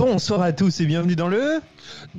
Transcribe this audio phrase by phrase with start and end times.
[0.00, 1.60] Bonsoir à tous et bienvenue dans le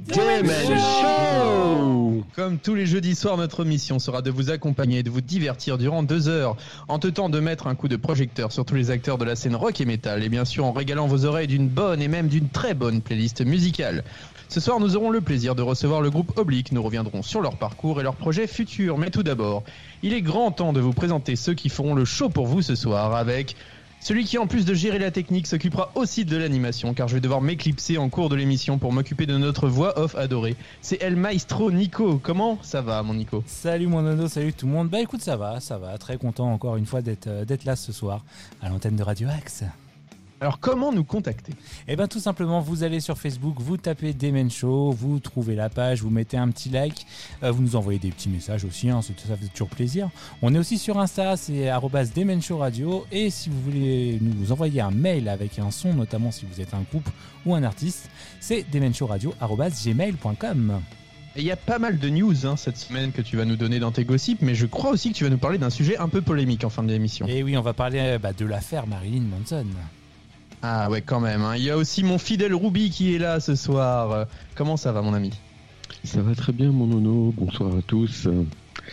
[0.08, 5.10] Game Show Comme tous les jeudis soirs, notre mission sera de vous accompagner et de
[5.10, 6.58] vous divertir durant deux heures,
[6.88, 9.56] en tentant de mettre un coup de projecteur sur tous les acteurs de la scène
[9.56, 12.50] rock et metal, et bien sûr en régalant vos oreilles d'une bonne et même d'une
[12.50, 14.04] très bonne playlist musicale.
[14.48, 16.74] Ce soir, nous aurons le plaisir de recevoir le groupe Oblique.
[16.74, 19.00] Nous reviendrons sur leur parcours et leurs projets futurs.
[19.00, 19.64] Mais tout d'abord,
[20.04, 22.76] il est grand temps de vous présenter ceux qui feront le show pour vous ce
[22.76, 23.56] soir avec
[24.02, 27.22] celui qui, en plus de gérer la technique, s'occupera aussi de l'animation, car je vais
[27.22, 30.56] devoir m'éclipser en cours de l'émission pour m'occuper de notre voix off adorée.
[30.82, 32.20] C'est El Maestro Nico.
[32.22, 33.44] Comment ça va, mon Nico?
[33.46, 34.90] Salut mon nono, salut tout le monde.
[34.90, 35.98] Bah écoute, ça va, ça va.
[35.98, 38.24] Très content encore une fois d'être euh, là ce soir
[38.62, 39.64] à l'antenne de Radio Axe.
[40.42, 41.54] Alors, comment nous contacter?
[41.88, 45.70] Eh ben tout simplement, vous allez sur Facebook, vous tapez Demen Show, vous trouvez la
[45.70, 47.06] page, vous mettez un petit like,
[47.44, 50.10] euh, vous nous envoyez des petits messages aussi, hein, ça fait toujours plaisir.
[50.42, 51.70] On est aussi sur Insta, c'est
[52.42, 53.06] Show Radio.
[53.12, 56.74] Et si vous voulez nous envoyer un mail avec un son, notamment si vous êtes
[56.74, 57.08] un groupe
[57.46, 60.82] ou un artiste, c'est demenshowradio.gmail.com.
[61.36, 63.78] Il y a pas mal de news hein, cette semaine que tu vas nous donner
[63.78, 66.10] dans tes gossips, mais je crois aussi que tu vas nous parler d'un sujet un
[66.10, 67.28] peu polémique en fin de l'émission.
[67.28, 69.68] Et oui, on va parler euh, bah, de l'affaire Marilyn Manson.
[70.64, 71.42] Ah ouais, quand même.
[71.42, 71.56] hein.
[71.56, 74.28] Il y a aussi mon fidèle Ruby qui est là ce soir.
[74.56, 75.32] Comment ça va, mon ami?
[76.04, 78.28] Ça va très bien mon nono, bonsoir à tous.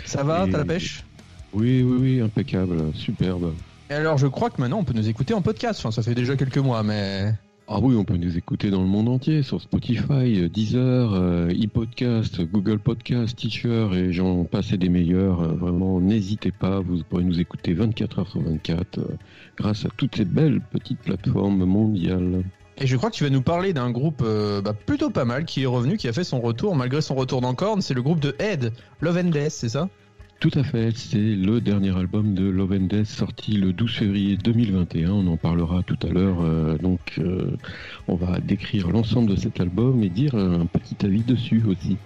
[0.05, 1.05] Ça va Et- T'as la pêche?
[1.53, 3.55] Oui, oui, oui, impeccable, superbe.
[3.91, 5.81] Et alors, je crois que maintenant on peut nous écouter en podcast.
[5.81, 7.33] Enfin, ça fait déjà quelques mois, mais.
[7.71, 12.41] Ah oui, on peut nous écouter dans le monde entier, sur Spotify, Deezer, euh, ePodcast,
[12.41, 15.43] Google Podcast, Teacher et j'en passe des meilleurs.
[15.43, 19.03] Euh, vraiment, n'hésitez pas, vous pourrez nous écouter 24 heures sur 24 euh,
[19.59, 22.43] grâce à toutes ces belles petites plateformes mondiales.
[22.79, 25.45] Et je crois que tu vas nous parler d'un groupe euh, bah, plutôt pas mal
[25.45, 27.83] qui est revenu, qui a fait son retour malgré son retour d'encorne.
[27.83, 29.91] C'est le groupe de Ed, Love and Death, c'est ça?
[30.41, 34.37] Tout à fait, c'est le dernier album de Love and Death sorti le 12 février
[34.37, 35.11] 2021.
[35.11, 36.43] On en parlera tout à l'heure.
[36.43, 37.57] euh, donc, euh,
[38.07, 41.97] on va décrire l'ensemble de cet album et dire un petit avis dessus aussi.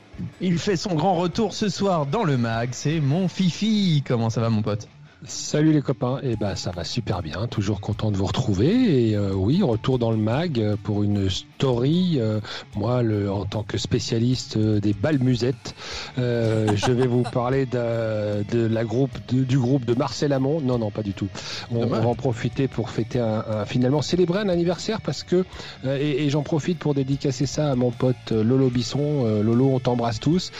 [0.40, 2.70] Il fait son grand retour ce soir dans le mag.
[2.72, 4.02] C'est mon Fifi.
[4.06, 4.88] Comment ça va, mon pote?
[5.24, 9.16] Salut les copains, et ben ça va super bien, toujours content de vous retrouver et
[9.16, 11.28] euh, oui retour dans le mag pour une
[11.66, 12.14] story.
[12.18, 12.40] euh,
[12.74, 15.74] moi, le, en tant que spécialiste euh, des balles musettes,
[16.18, 20.60] euh, je vais vous parler de, de la groupe de- du groupe de Marcel Amont.
[20.60, 21.28] Non non pas du tout.
[21.70, 25.44] On, on va en profiter pour fêter un, un- finalement célébrer un anniversaire parce que
[25.86, 29.40] et, et j'en profite pour dédicacer ça à mon pote Lolo Bisson.
[29.44, 30.50] Lolo, on t'embrasse tous.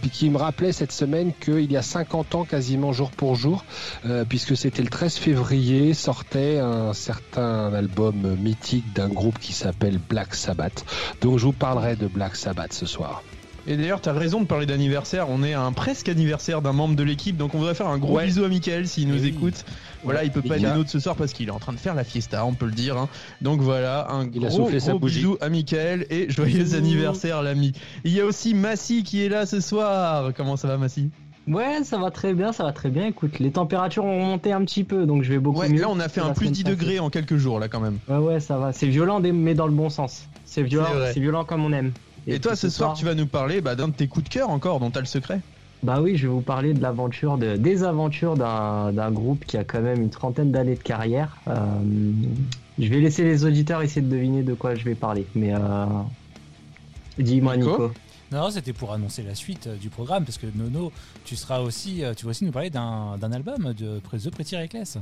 [0.00, 3.64] Puis qui me rappelait cette semaine qu'il y a 50 ans quasiment jour pour jour
[4.28, 10.31] puisque c'était le 13 février, sortait un certain album mythique d'un groupe qui s'appelle Black
[10.34, 10.84] Sabbath.
[11.20, 13.22] Donc je vous parlerai de Black Sabbath ce soir.
[13.64, 15.30] Et d'ailleurs, t'as raison de parler d'anniversaire.
[15.30, 17.98] On est à un presque anniversaire d'un membre de l'équipe, donc on voudrait faire un
[17.98, 18.26] gros Ouais.
[18.26, 19.28] bisou à Michael s'il nous Oui.
[19.28, 19.64] écoute.
[20.02, 21.94] Voilà, il peut pas être nôtres ce soir parce qu'il est en train de faire
[21.94, 22.96] la fiesta, on peut le dire.
[22.96, 23.08] hein.
[23.40, 27.72] Donc voilà, un Il gros, bisou à Michael et joyeux anniversaire l'ami.
[28.02, 30.32] Il y a aussi Massy qui est là ce soir.
[30.36, 31.10] Comment ça va Massy?
[31.48, 33.06] Ouais, ça va très bien, ça va très bien.
[33.06, 35.80] Écoute, les températures ont monté un petit peu, donc je vais beaucoup Ouais, mieux.
[35.80, 36.76] là on a fait un plus semaine 10 passée.
[36.76, 37.98] degrés en quelques jours là quand même.
[38.08, 38.72] Ouais, ouais, ça va.
[38.72, 40.28] C'est violent, mais dans le bon sens.
[40.44, 41.92] C'est violent, C'est violent comme on aime.
[42.28, 44.50] Et, toi ce soir tu vas nous parler bah, d'un de tes coups de cœur
[44.50, 45.40] encore dont t'as le secret.
[45.82, 49.56] Bah oui, je vais vous parler de l'aventure, de, des aventures d'un d'un groupe qui
[49.56, 51.36] a quand même une trentaine d'années de carrière.
[51.48, 51.56] Euh,
[52.78, 55.26] je vais laisser les auditeurs essayer de deviner de quoi je vais parler.
[55.34, 55.58] Mais euh...
[57.18, 57.92] dis-moi, Nico Nico.
[58.32, 60.90] Non, c'était pour annoncer la suite euh, du programme parce que Nono,
[61.26, 64.96] tu seras aussi, euh, tu vas aussi nous parler d'un album de The Pretty Reckless.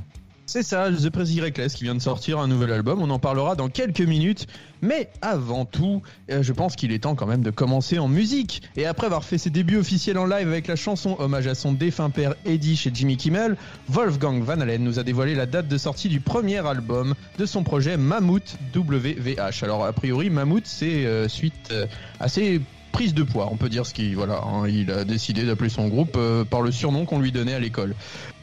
[0.47, 3.01] C'est ça, The Prezi Reckless qui vient de sortir un nouvel album.
[3.01, 4.47] On en parlera dans quelques minutes.
[4.81, 8.63] Mais avant tout, euh, je pense qu'il est temps quand même de commencer en musique.
[8.75, 11.71] Et après avoir fait ses débuts officiels en live avec la chanson hommage à son
[11.71, 13.55] défunt père Eddie chez Jimmy Kimmel,
[13.87, 17.63] Wolfgang Van Halen nous a dévoilé la date de sortie du premier album de son
[17.63, 19.63] projet Mammoth WVH.
[19.63, 21.73] Alors a priori, Mammoth c'est suite
[22.19, 22.59] assez
[22.91, 25.87] prise de poids, on peut dire ce qui voilà, hein, il a décidé d'appeler son
[25.87, 27.95] groupe euh, par le surnom qu'on lui donnait à l'école.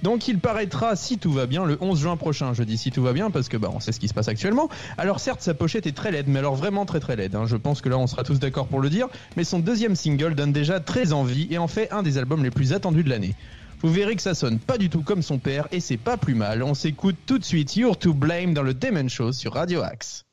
[0.03, 2.55] Donc il paraîtra si tout va bien le 11 juin prochain.
[2.55, 4.29] Je dis si tout va bien parce que bah on sait ce qui se passe
[4.29, 4.69] actuellement.
[4.97, 7.35] Alors certes sa pochette est très laide, mais alors vraiment très très laide.
[7.35, 7.45] hein.
[7.47, 9.09] Je pense que là on sera tous d'accord pour le dire.
[9.37, 12.51] Mais son deuxième single donne déjà très envie et en fait un des albums les
[12.51, 13.35] plus attendus de l'année.
[13.81, 16.35] Vous verrez que ça sonne pas du tout comme son père et c'est pas plus
[16.35, 16.63] mal.
[16.63, 20.25] On s'écoute tout de suite You're to Blame dans le Demon Show sur Radio Axe.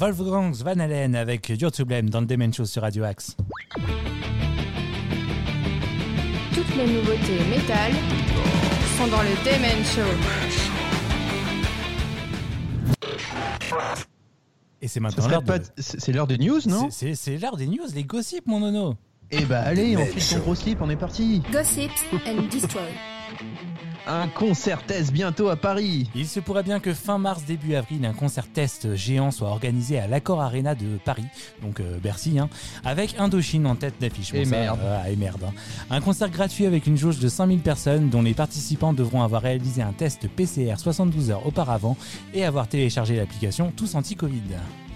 [0.00, 3.36] Wolfgang Van Halen avec to Blame dans le Demen Show sur Radio Axe.
[6.54, 7.92] Toutes les nouveautés métal
[8.96, 10.00] sont dans le Demen Show.
[14.80, 15.60] Et c'est maintenant l'heure de...
[15.76, 18.94] C'est l'heure des news, non C'est- l'heure des news, les gossips, mon nono.
[19.30, 21.42] Eh bah allez, on file ton gros slip, on est parti.
[21.52, 22.88] Gossips and Destroy.
[24.12, 26.10] Un concert test bientôt à Paris.
[26.16, 30.00] Il se pourrait bien que fin mars, début avril, un concert test géant soit organisé
[30.00, 31.26] à l'Accor Arena de Paris,
[31.62, 32.48] donc euh, Bercy, hein,
[32.84, 34.34] avec Indochine en tête d'affiche.
[34.34, 34.80] Et ça, merde.
[34.82, 35.44] euh, et merde.
[35.46, 35.52] hein.
[35.90, 39.80] Un concert gratuit avec une jauge de 5000 personnes dont les participants devront avoir réalisé
[39.80, 41.96] un test PCR 72 heures auparavant
[42.34, 44.42] et avoir téléchargé l'application Tous Anti-Covid.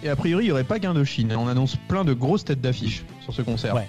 [0.02, 1.32] Et a priori, il n'y aurait pas qu'Indochine.
[1.36, 3.76] On annonce plein de grosses têtes d'affiche sur ce concert.
[3.76, 3.88] Ouais.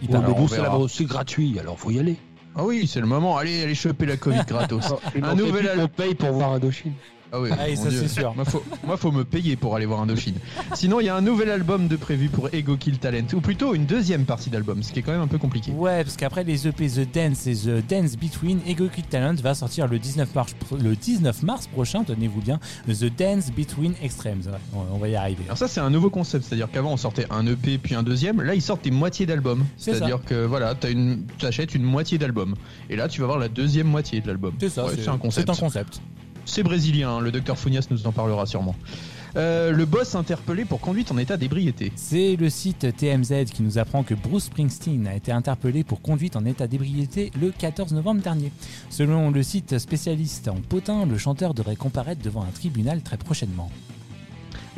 [0.00, 2.16] Il Ouais, mais nous, c'est gratuit, alors faut y aller.
[2.60, 3.36] Ah oui, c'est le moment.
[3.38, 4.92] Allez, allez choper la Covid gratos.
[5.22, 5.88] Un nouvel album.
[5.88, 6.92] paye pour voir Indochine.
[7.32, 8.34] Ah oui, Ah, ça, c'est sûr.
[8.34, 10.36] Moi faut, moi, faut me payer pour aller voir Indochine.
[10.74, 13.74] Sinon, il y a un nouvel album de prévu pour Ego Kill Talent, ou plutôt
[13.74, 15.70] une deuxième partie d'album, ce qui est quand même un peu compliqué.
[15.72, 19.54] Ouais, parce qu'après les EP The Dance et The Dance Between, Ego Kid Talent va
[19.54, 24.42] sortir le 19 mars, le 19 mars prochain, tenez-vous bien, The Dance Between Extremes.
[24.72, 25.42] Ouais, on va y arriver.
[25.46, 28.40] Alors ça c'est un nouveau concept, c'est-à-dire qu'avant on sortait un EP puis un deuxième,
[28.40, 29.64] là ils sortent des moitiés d'albums.
[29.76, 32.54] C'est-à-dire que voilà, t'as une, t'achètes une moitié d'album,
[32.90, 34.54] et là tu vas voir la deuxième moitié de l'album.
[34.60, 35.46] C'est ça, Ouais, c'est un concept.
[35.46, 36.00] C'est un concept.
[36.48, 38.74] C'est brésilien, hein, le docteur Funias nous en parlera sûrement.
[39.36, 41.92] Euh, le boss interpellé pour conduite en état d'ébriété.
[41.94, 46.36] C'est le site TMZ qui nous apprend que Bruce Springsteen a été interpellé pour conduite
[46.36, 48.50] en état d'ébriété le 14 novembre dernier.
[48.88, 53.70] Selon le site spécialiste en potin, le chanteur devrait comparaître devant un tribunal très prochainement.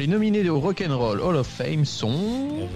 [0.01, 2.11] Les nominés au Rock'n'Roll Hall of Fame sont...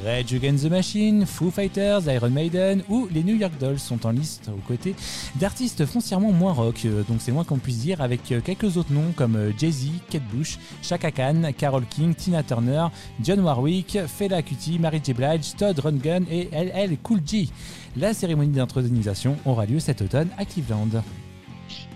[0.04, 4.10] Rage Against the Machine, Foo Fighters, Iron Maiden ou les New York Dolls sont en
[4.10, 4.94] liste aux côtés
[5.36, 8.92] d'artistes foncièrement moins rock, euh, donc c'est moins qu'on puisse dire, avec euh, quelques autres
[8.92, 12.88] noms comme euh, Jay-Z, Kate Bush, Chaka Khan, Carole King, Tina Turner,
[13.22, 15.14] John Warwick, Fela Kuti, Mary J.
[15.14, 17.50] Blige, Todd Rundgren et LL Cool J.
[17.96, 21.02] La cérémonie d'intronisation aura lieu cet automne à Cleveland.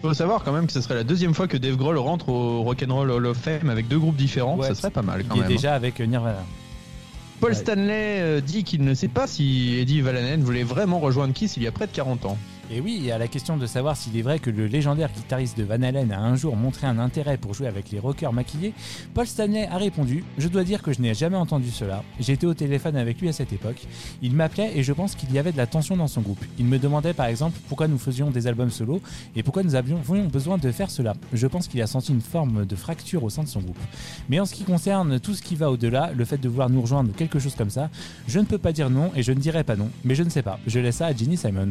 [0.03, 2.63] Faut savoir quand même que ce serait la deuxième fois que Dave Grohl rentre au
[2.63, 5.39] Rock'n'Roll Hall of Fame avec deux groupes différents, Ouais, ça serait pas mal quand Il
[5.39, 5.51] est même.
[5.51, 5.55] hein.
[5.55, 6.45] déjà avec euh, Nirvana.
[7.41, 7.57] Paul Ouais.
[7.57, 11.63] Stanley euh, dit qu'il ne sait pas si Eddie Valanen voulait vraiment rejoindre Kiss il
[11.65, 12.39] y a près de 40 ans.
[12.71, 15.65] Et oui, à la question de savoir s'il est vrai que le légendaire guitariste de
[15.65, 18.75] Van Halen a un jour montré un intérêt pour jouer avec les rockers maquillés,
[19.15, 22.05] Paul Stanley a répondu Je dois dire que je n'ai jamais entendu cela.
[22.21, 23.87] J'étais au téléphone avec lui à cette époque.
[24.21, 26.45] Il m'appelait et je pense qu'il y avait de la tension dans son groupe.
[26.59, 29.01] Il me demandait par exemple pourquoi nous faisions des albums solo
[29.35, 31.15] et pourquoi nous avions besoin de faire cela.
[31.33, 33.81] Je pense qu'il a senti une forme de fracture au sein de son groupe.
[34.29, 36.83] Mais en ce qui concerne tout ce qui va au-delà, le fait de vouloir nous
[36.83, 37.89] rejoindre quelque chose comme ça,
[38.27, 39.89] je ne peux pas dire non et je ne dirai pas non.
[40.05, 40.61] Mais je ne sais pas.
[40.67, 41.71] Je laisse ça à Ginny Simons.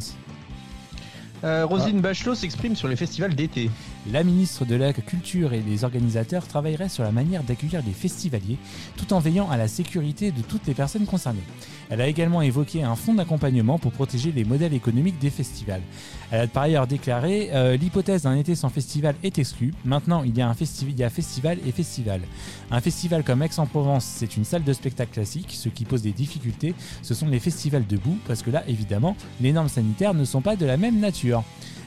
[1.44, 1.66] Euh.
[1.66, 3.70] Roselyne Bachelot s'exprime sur les festivals d'été.
[4.12, 8.58] La ministre de la Culture et les organisateurs travailleraient sur la manière d'accueillir les festivaliers
[8.96, 11.44] tout en veillant à la sécurité de toutes les personnes concernées.
[11.90, 15.82] Elle a également évoqué un fonds d'accompagnement pour protéger les modèles économiques des festivals.
[16.32, 19.74] Elle a par ailleurs déclaré euh, l'hypothèse d'un été sans festival est exclue.
[19.86, 22.22] Maintenant, il y a un festival, il y a festival et festival.
[22.70, 25.52] Un festival comme Aix-en-Provence, c'est une salle de spectacle classique.
[25.52, 29.54] Ce qui pose des difficultés, ce sont les festivals debout, parce que là, évidemment, les
[29.54, 31.44] normes sanitaires ne sont pas de la même nature.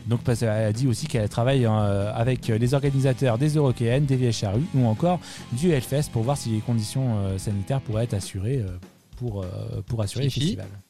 [0.06, 4.32] Donc parce qu'elle a dit aussi qu'elle travaille euh, avec les organisateurs des Eurokéennes, des
[4.32, 5.20] Charrues ou encore
[5.52, 8.78] du Hellfest pour voir si les conditions euh, sanitaires pourraient être assurées euh,
[9.16, 9.46] pour, euh,
[9.86, 10.40] pour assurer Fifi.
[10.40, 10.80] les festivals.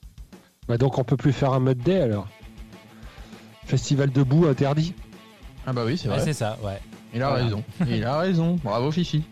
[0.68, 2.28] Bah donc on peut plus faire un mode day alors?
[3.70, 4.94] Festival debout interdit.
[5.66, 6.24] Ah bah oui, c'est Ouais, vrai.
[6.24, 6.80] c'est ça, ouais.
[7.14, 7.44] il a Voilà.
[7.44, 7.62] raison.
[7.88, 8.56] Il a raison.
[8.64, 9.22] Bravo Fifi.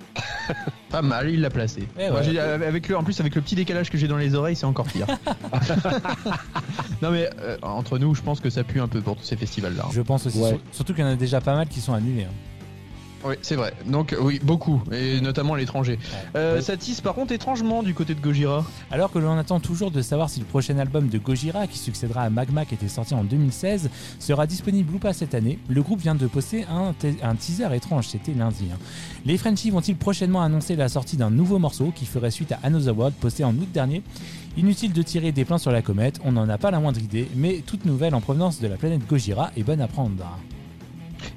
[0.90, 1.88] pas mal, il l'a placé.
[1.98, 2.24] Eh Moi, ouais.
[2.24, 4.66] j'ai- avec le, en plus avec le petit décalage que j'ai dans les oreilles, c'est
[4.66, 5.06] encore pire.
[7.02, 9.36] non mais euh, entre nous, je pense que ça pue un peu pour tous ces
[9.36, 9.86] festivals là.
[9.92, 10.48] Je pense aussi, Ouais.
[10.50, 12.24] sur- surtout qu'il y en a déjà pas mal qui sont annulés.
[12.24, 12.32] hein.
[13.24, 13.72] Oui, c'est vrai.
[13.86, 15.98] Donc oui, beaucoup, et notamment à l'étranger.
[16.36, 16.60] Euh.
[16.60, 18.64] Ça tisse par contre étrangement du côté de Gojira.
[18.92, 22.22] Alors que l'on attend toujours de savoir si le prochain album de Gojira, qui succédera
[22.22, 26.00] à Magma qui était sorti en 2016, sera disponible ou pas cette année, le groupe
[26.00, 28.66] vient de poster un, te- un teaser étrange, c'était lundi.
[28.72, 28.78] hein.
[29.26, 32.96] Les Frenchies vont-ils prochainement annoncer la sortie d'un nouveau morceau qui ferait suite à Another
[32.96, 34.02] World posté en août dernier?
[34.56, 37.28] Inutile de tirer des plans sur la comète, on n'en a pas la moindre idée,
[37.34, 40.24] mais toute nouvelle en provenance de la planète Gojira est bonne à prendre.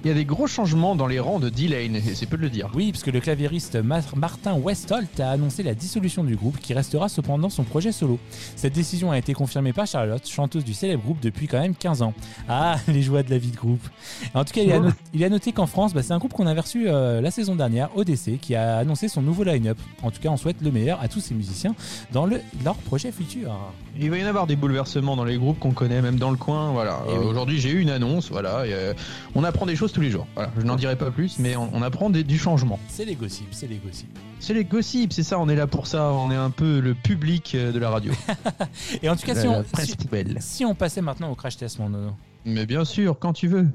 [0.03, 2.41] Il y a des gros changements dans les rangs de D-Lane, et c'est peu de
[2.41, 2.69] le dire.
[2.73, 6.73] Oui, parce que le claviériste Ma- Martin Westholt a annoncé la dissolution du groupe qui
[6.73, 8.17] restera cependant son projet solo.
[8.55, 12.01] Cette décision a été confirmée par Charlotte, chanteuse du célèbre groupe depuis quand même 15
[12.01, 12.13] ans.
[12.49, 13.87] Ah, les joies de la vie de groupe.
[14.33, 16.33] En tout cas, il a, not- il a noté qu'en France, bah, c'est un groupe
[16.33, 19.77] qu'on avait reçu euh, la saison dernière, ODC, qui a annoncé son nouveau line-up.
[20.01, 21.75] En tout cas, on souhaite le meilleur à tous ces musiciens
[22.11, 23.55] dans le, leur projet futur.
[23.99, 26.37] Il va y en avoir des bouleversements dans les groupes qu'on connaît, même dans le
[26.37, 26.71] coin.
[26.71, 27.01] Voilà.
[27.07, 27.25] Eh Euh, oui.
[27.27, 28.29] Aujourd'hui, j'ai eu une annonce.
[28.31, 28.65] Voilà.
[28.65, 28.93] et, euh,
[29.35, 30.27] on apprend des choses tous les jours.
[30.35, 30.51] Voilà.
[30.57, 32.79] Je n'en dirai pas plus, mais on, on apprend des- du changement.
[32.89, 34.17] C'est les gossips, c'est les gossips.
[34.39, 35.39] C'est les gossips, c'est ça.
[35.39, 36.11] On est là pour ça.
[36.13, 38.11] On est un peu le public euh, de la radio.
[39.03, 40.37] Et en tout cas, La- si on, presse si- poubelle.
[40.39, 42.11] si on passait maintenant au crash test, mon nono.
[42.45, 43.67] Mais bien sûr, quand tu veux.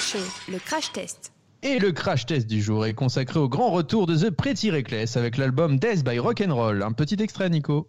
[0.00, 0.18] Show,
[0.50, 1.32] le crash test.
[1.62, 5.16] Et le crash test du jour est consacré au grand retour de The Pretty Reckless
[5.16, 6.82] avec l'album Death by Rock'n'Roll.
[6.82, 7.88] Un petit extrait, Nico.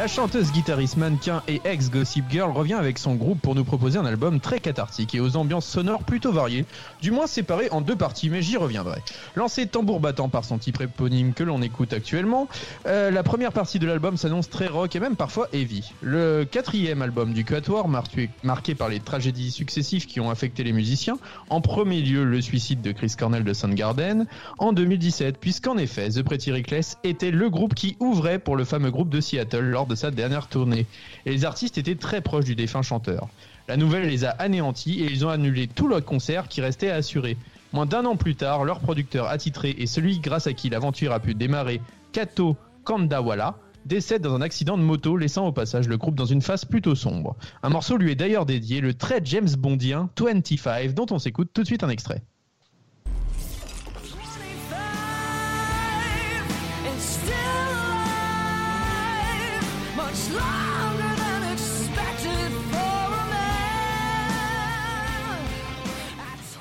[0.00, 4.06] La chanteuse, guitariste, mannequin et ex-Gossip Girl revient avec son groupe pour nous proposer un
[4.06, 6.64] album très cathartique et aux ambiances sonores plutôt variées,
[7.02, 9.02] du moins séparées en deux parties, mais j'y reviendrai.
[9.36, 12.48] Lancé tambour battant par son type éponyme que l'on écoute actuellement,
[12.86, 15.92] euh, la première partie de l'album s'annonce très rock et même parfois heavy.
[16.00, 21.18] Le quatrième album du Quatuor, marqué par les tragédies successives qui ont affecté les musiciens,
[21.50, 24.26] en premier lieu le suicide de Chris Cornell de Soundgarden,
[24.56, 28.90] en 2017, puisqu'en effet, The Pretty Reckless était le groupe qui ouvrait pour le fameux
[28.90, 30.86] groupe de Seattle lors de sa dernière tournée.
[31.26, 33.28] Et les artistes étaient très proches du défunt chanteur.
[33.68, 36.96] La nouvelle les a anéantis et ils ont annulé tout leur concert qui restait à
[36.96, 37.36] assurer.
[37.72, 41.20] Moins d'un an plus tard, leur producteur attitré et celui grâce à qui l'aventure a
[41.20, 41.80] pu démarrer,
[42.12, 46.42] Kato Kandawala, décède dans un accident de moto, laissant au passage le groupe dans une
[46.42, 47.36] phase plutôt sombre.
[47.62, 51.62] Un morceau lui est d'ailleurs dédié, le très James Bondien 25, dont on s'écoute tout
[51.62, 52.22] de suite un extrait.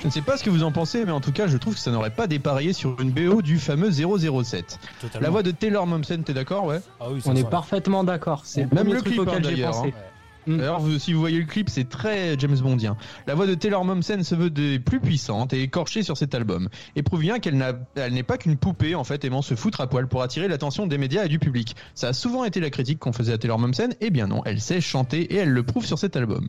[0.01, 1.73] Je ne sais pas ce que vous en pensez, mais en tout cas, je trouve
[1.73, 4.79] que ça n'aurait pas dépareillé sur une BO du fameux 007.
[5.01, 5.23] Totalement.
[5.25, 8.41] La voix de Taylor Momsen, t'es d'accord, ouais Ah oui, On est parfaitement d'accord.
[8.45, 9.89] C'est Même le truc clip, auquel hein, j'ai d'ailleurs, pensé.
[9.97, 10.01] hein.
[10.47, 12.97] D'ailleurs, vous- si vous voyez le clip, c'est très James Bondien.
[13.27, 16.69] La voix de Taylor Momsen se veut des plus puissantes et écorchée sur cet album,
[16.95, 20.07] et prouve bien qu'elle n'est pas qu'une poupée en fait aimant se foutre à poil
[20.07, 21.75] pour attirer l'attention des médias et du public.
[21.93, 24.59] Ça a souvent été la critique qu'on faisait à Taylor Momsen, et bien non, elle
[24.59, 26.47] sait chanter et elle le prouve sur cet album.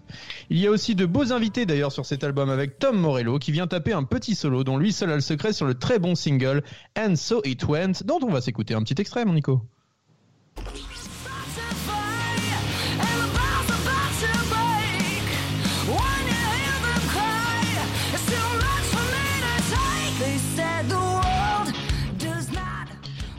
[0.48, 3.52] Il y a aussi de beaux invités d'ailleurs sur cet album avec Tom Morello qui
[3.52, 6.14] vient taper un petit solo dont lui seul a le secret sur le très bon
[6.14, 6.62] single
[6.98, 9.60] And So It Went, dont on va s'écouter un petit extrait, mon Nico.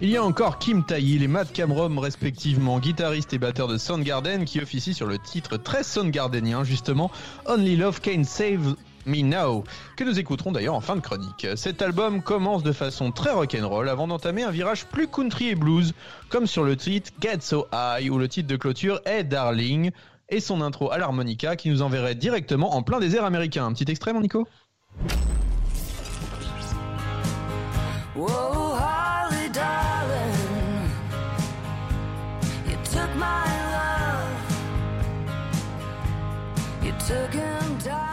[0.03, 4.45] Il y a encore Kim Tail et Matt Cameron, respectivement guitariste et batteur de Soundgarden,
[4.45, 7.11] qui officient sur le titre très Soundgardenien, justement
[7.45, 9.63] Only Love Can Save Me Now,
[9.95, 11.45] que nous écouterons d'ailleurs en fin de chronique.
[11.55, 15.93] Cet album commence de façon très rock'n'roll avant d'entamer un virage plus country et blues,
[16.29, 19.91] comme sur le titre Get So High, où le titre de clôture est Darling,
[20.29, 23.67] et son intro à l'harmonica qui nous enverrait directement en plein désert américain.
[23.67, 24.47] Un petit extrait, mon Nico?
[37.11, 38.10] Took him down.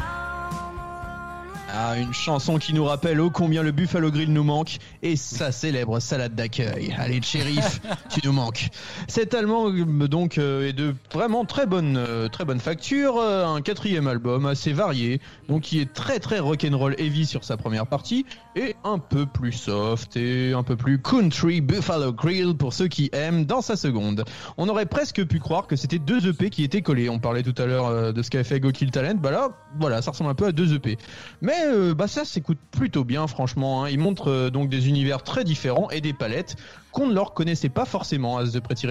[1.71, 5.53] Ah, une chanson qui nous rappelle ô combien le Buffalo Grill nous manque et sa
[5.53, 6.95] célèbre salade d'accueil.
[6.97, 8.71] Allez, shérif, tu nous manques.
[9.07, 13.61] Cet allemand donc euh, est de vraiment très bonne euh, très bonne facture, euh, un
[13.61, 18.25] quatrième album assez varié, donc qui est très très rock'n'roll heavy sur sa première partie
[18.57, 23.11] et un peu plus soft et un peu plus country Buffalo Grill pour ceux qui
[23.13, 24.25] aiment dans sa seconde.
[24.57, 27.11] On aurait presque pu croire que c'était deux EP qui étaient collés.
[27.11, 30.01] On parlait tout à l'heure de ce qu'avait fait Go Kill Talent, bah là voilà,
[30.01, 30.97] ça ressemble un peu à deux EP.
[31.43, 33.85] Mais Euh, bah ça s'écoute plutôt bien franchement.
[33.85, 33.89] hein.
[33.91, 36.57] Il montre euh, donc des univers très différents et des palettes
[36.93, 38.87] qu'on ne leur connaissait pas forcément à The Pretty.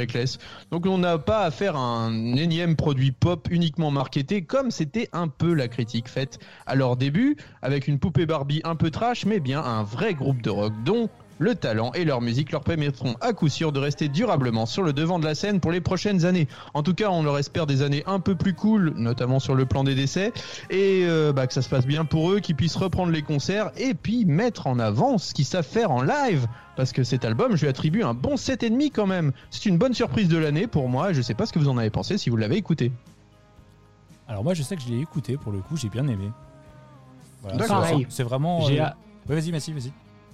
[0.72, 5.28] Donc on n'a pas à faire un énième produit pop uniquement marketé comme c'était un
[5.28, 9.40] peu la critique faite à leur début avec une poupée Barbie un peu trash mais
[9.40, 13.34] bien un vrai groupe de rock dont le talent et leur musique leur permettront à
[13.34, 16.48] coup sûr de rester durablement sur le devant de la scène pour les prochaines années.
[16.74, 19.66] En tout cas, on leur espère des années un peu plus cool, notamment sur le
[19.66, 20.34] plan des décès,
[20.70, 23.72] et euh, bah, que ça se passe bien pour eux, qu'ils puissent reprendre les concerts
[23.78, 26.48] et puis mettre en avant ce qu'ils savent faire en live.
[26.76, 29.32] Parce que cet album, je lui attribue un bon 7,5 quand même.
[29.50, 31.12] C'est une bonne surprise de l'année pour moi.
[31.14, 32.92] Je sais pas ce que vous en avez pensé si vous l'avez écouté.
[34.28, 36.30] Alors moi je sais que je l'ai écouté pour le coup, j'ai bien aimé.
[37.42, 37.86] Voilà, D'accord.
[37.88, 38.68] c'est- C'est vraiment.
[38.68, 38.96] Euh, a-
[39.30, 39.92] ouais, vas-y, vas-y.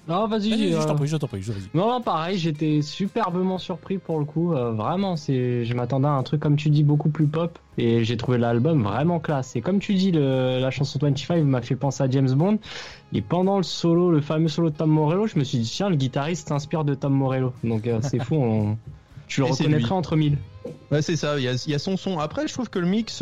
[0.08, 0.50] Non, vas-y.
[0.50, 1.70] Vas-y, euh, Je t'en prie, je t'en prie, je- vas-y.
[1.74, 4.54] Non, non, pareil, j'étais superbement surpris pour le coup.
[4.54, 8.04] euh, vraiment, c'est, je m'attendais à un truc comme tu dis beaucoup plus pop et
[8.04, 9.56] j'ai trouvé l'album vraiment classe.
[9.56, 12.60] Et comme tu dis, le, la chanson 25 m'a fait penser à James Bond.
[13.14, 15.90] Et pendant le solo, le fameux solo de Tom Morello, je me suis dit tiens,
[15.90, 17.54] le guitariste s'inspire de Tom Morello.
[17.64, 18.78] Donc euh, c'est fou, on-
[19.28, 20.38] tu le Et reconnaîtrais entre mille.
[20.92, 21.38] Ouais, c'est ça.
[21.40, 22.20] Il y a, il y a son son.
[22.20, 23.22] Après, je trouve que le mix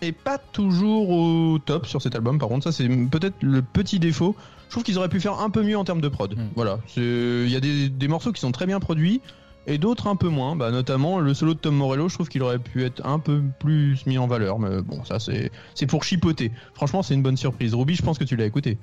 [0.00, 2.38] est pas toujours au top sur cet album.
[2.38, 4.36] Par contre, ça c'est peut-être le petit défaut.
[4.66, 6.36] Je trouve qu'ils auraient pu faire un peu mieux en termes de prod.
[6.36, 6.48] Mm.
[6.54, 6.78] Voilà.
[6.96, 9.20] Il y a des, des morceaux qui sont très bien produits
[9.66, 10.56] et d'autres un peu moins.
[10.56, 13.42] Bah, notamment le solo de Tom Morello, je trouve qu'il aurait pu être un peu
[13.60, 14.58] plus mis en valeur.
[14.58, 16.50] Mais bon, ça c'est c'est pour chipoter.
[16.74, 17.74] Franchement, c'est une bonne surprise.
[17.74, 18.78] Ruby, je pense que tu l'as écouté.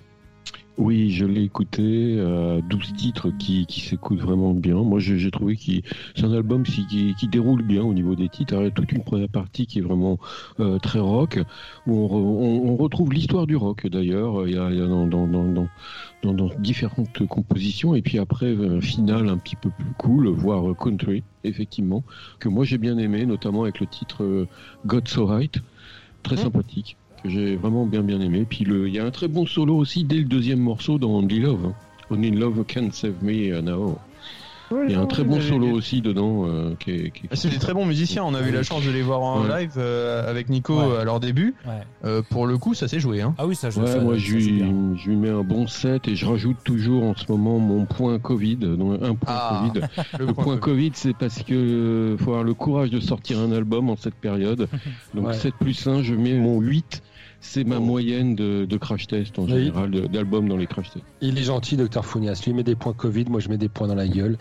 [0.78, 4.76] Oui, je l'ai écouté, euh, 12 titres qui, qui s'écoutent vraiment bien.
[4.76, 5.62] Moi, j'ai trouvé que
[6.16, 8.56] c'est un album qui, déroule bien au niveau des titres.
[8.60, 10.20] Il y a toute une première partie qui est vraiment
[10.60, 11.40] euh, très rock,
[11.88, 14.48] où on, re- on- on retrouve l'histoire du rock d'ailleurs.
[14.50, 15.70] Il y a, il y a dans, dans, dans, dans,
[16.24, 20.76] dans- dans différentes compositions, et puis après un final un petit peu plus cool, voire
[20.78, 22.04] country, effectivement,
[22.40, 24.50] que moi j'ai bien aimé, notamment avec le titre euh,
[24.86, 25.58] God So Right,
[26.24, 28.46] très sympathique que j'ai vraiment bien bien aimé.
[28.50, 31.10] Puis le, il y a un très bon solo aussi dès le deuxième morceau dans
[31.12, 31.66] Only Love.
[31.68, 31.74] hein.
[32.12, 33.98] Only Love Can Save Me Now.
[34.88, 36.46] Il y a un très bon solo aussi dedans.
[36.48, 38.24] euh, qui est, qui est- Ah, C'est des très bons musiciens.
[38.24, 39.62] On a eu la chance de les voir en Ouais.
[39.62, 40.98] live euh, avec Nico Ouais.
[40.98, 41.54] à leur début.
[41.68, 41.74] Ouais.
[42.04, 43.22] Euh, pour le coup, ça s'est joué.
[43.22, 43.36] Hein.
[43.38, 43.86] Ah oui, ça joue.
[43.86, 44.74] Ça, moi ça je lui, bien.
[44.98, 48.18] je lui mets un bon 7 et je rajoute toujours en ce moment mon point
[48.18, 49.86] Covid, donc un point Ah, Covid.
[50.20, 50.60] Le Le point point Covid.
[50.76, 54.16] Covid, c'est parce que euh, faut avoir le courage de sortir un album en cette
[54.16, 54.68] période.
[55.14, 55.34] Donc Ouais.
[55.34, 57.04] 7 plus 1, je mets mon 8.
[57.48, 59.50] C'est ma moyenne de, de crash test en Oui.
[59.50, 61.06] général, d'albums dans les crash tests.
[61.22, 62.42] Il est gentil, docteur Founias.
[62.46, 64.38] Lui met des points Covid, moi je mets des points dans la gueule.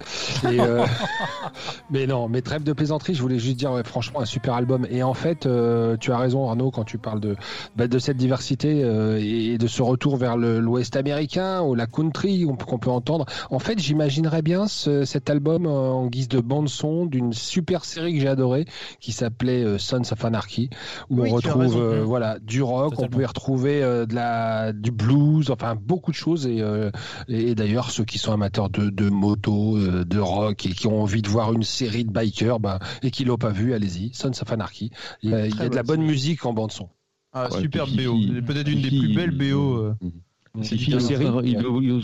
[0.51, 0.85] Et, euh,
[1.91, 4.87] mais non, mais trêve de plaisanterie, je voulais juste dire, ouais, franchement, un super album.
[4.91, 7.37] Et en fait, euh, tu as raison, Arnaud, quand tu parles de,
[7.77, 12.45] bah, de cette diversité euh, et de ce retour vers l'Ouest américain ou la country
[12.49, 13.27] on- qu'on peut entendre.
[13.51, 18.15] En fait, j'imaginerais bien ce- cet album euh, en guise de bande-son d'une super série
[18.15, 18.65] que j'ai adorée
[19.01, 20.71] qui s'appelait euh, Sons of Anarchy,
[21.11, 21.79] où Oui, on retrouve raison.
[21.81, 23.17] euh, voilà, du rock, on Totalement.
[23.17, 26.47] peut y retrouver euh, de la, du blues, enfin beaucoup de choses.
[26.47, 26.91] Et, euh,
[27.29, 31.03] et, d'ailleurs, ceux qui sont amateurs de, de moto, euh, de rock et qui ont
[31.03, 34.31] envie de voir une série de bikers bah, et qui l'ont pas vu, allez-y, Sons
[34.41, 34.91] of Anarchy.
[35.23, 36.89] Il y a, il y a Très de la bonne musique en bande son.
[37.33, 38.17] Ah, Ouais, superbe puis BO.
[38.47, 39.77] Peut-être une des plus belles BO.
[39.79, 39.95] euh.
[40.01, 40.13] Mhm.
[40.57, 41.25] Une il ose série.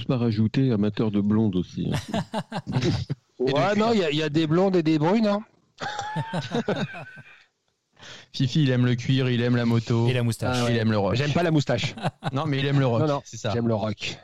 [0.08, 1.88] pas- rajouter amateur de blonde aussi.
[1.92, 2.20] hein.
[3.38, 5.26] Ouais, non, il y, a- il y a des blondes et des brunes.
[5.28, 5.40] Hein.
[8.32, 10.06] Fifi, il aime le cuir, il aime la moto.
[10.08, 10.56] Et la moustache.
[10.60, 10.72] Ah ouais.
[10.74, 11.14] Il aime le rock.
[11.16, 11.94] J'aime pas la moustache.
[12.32, 13.00] Non, mais il aime le rock.
[13.02, 13.50] Non, non, c'est ça.
[13.52, 14.16] J'aime le rock.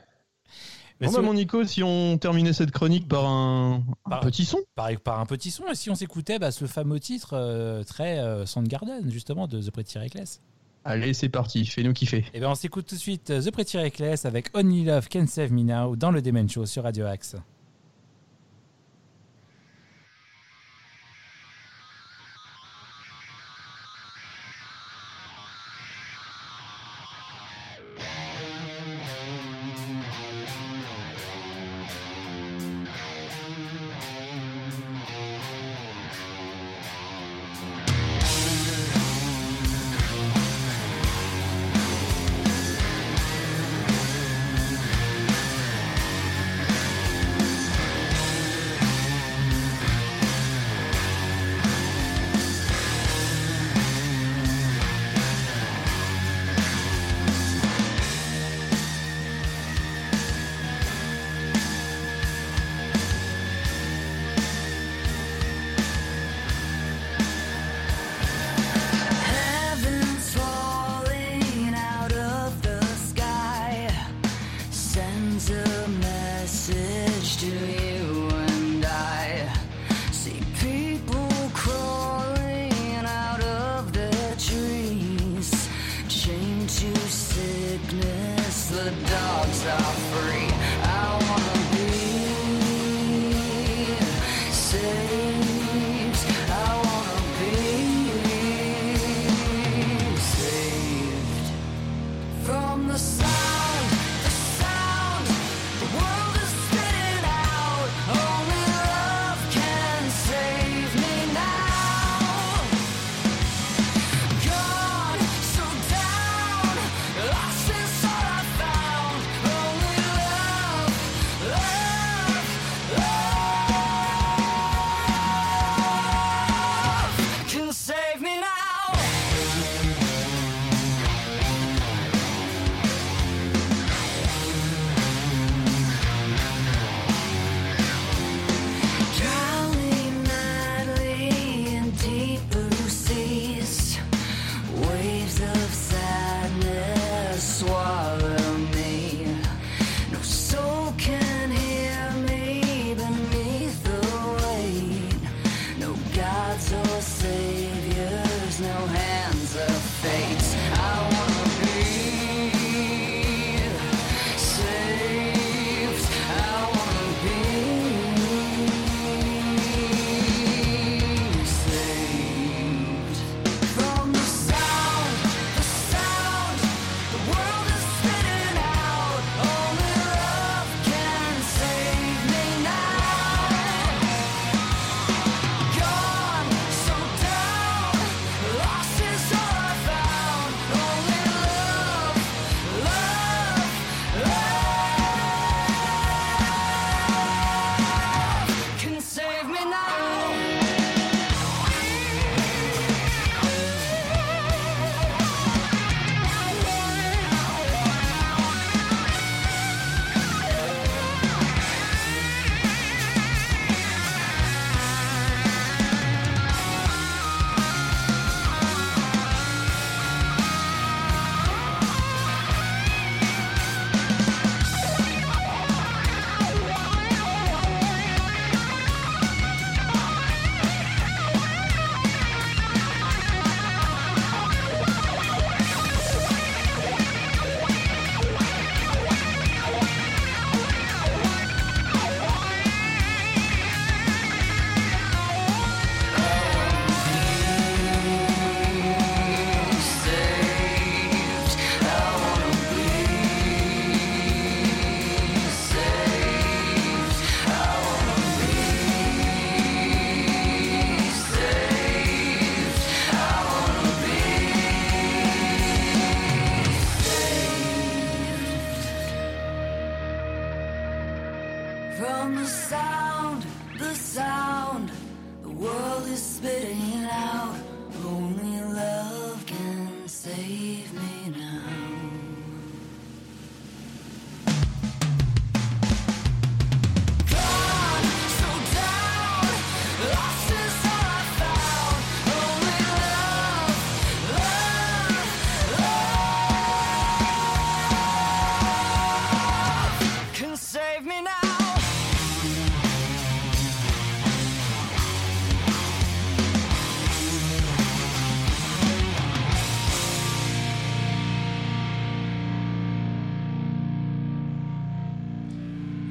[1.01, 4.11] Mais Bon, si bah, on- mon Nico, si on terminait cette chronique par un, un
[4.11, 4.59] Par- petit son.
[4.77, 8.19] par, par un petit son, et si on s'écoutait bah, ce fameux titre euh, très
[8.19, 10.41] euh, Soundgarden, justement, de The Pretty Reckless
[10.85, 12.25] Allez, c'est parti, fais-nous kiffer.
[12.33, 15.27] Et bien on s'écoute tout de suite euh, The Pretty Reckless avec Only Love Can
[15.27, 17.35] Save Me Now dans le Demen Show sur Radio Axe.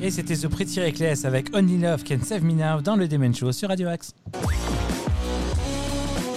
[0.06, 3.34] Et c'était The Pretty Reckless avec Only Love Can Save Me Now dans le Demen
[3.34, 4.14] Show sur Radio Axe.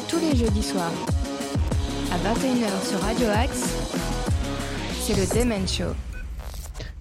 [0.09, 0.91] Tous les jeudis soirs,
[2.11, 3.69] à 21h sur Radio Axe,
[5.03, 5.93] c'est le Demen Show.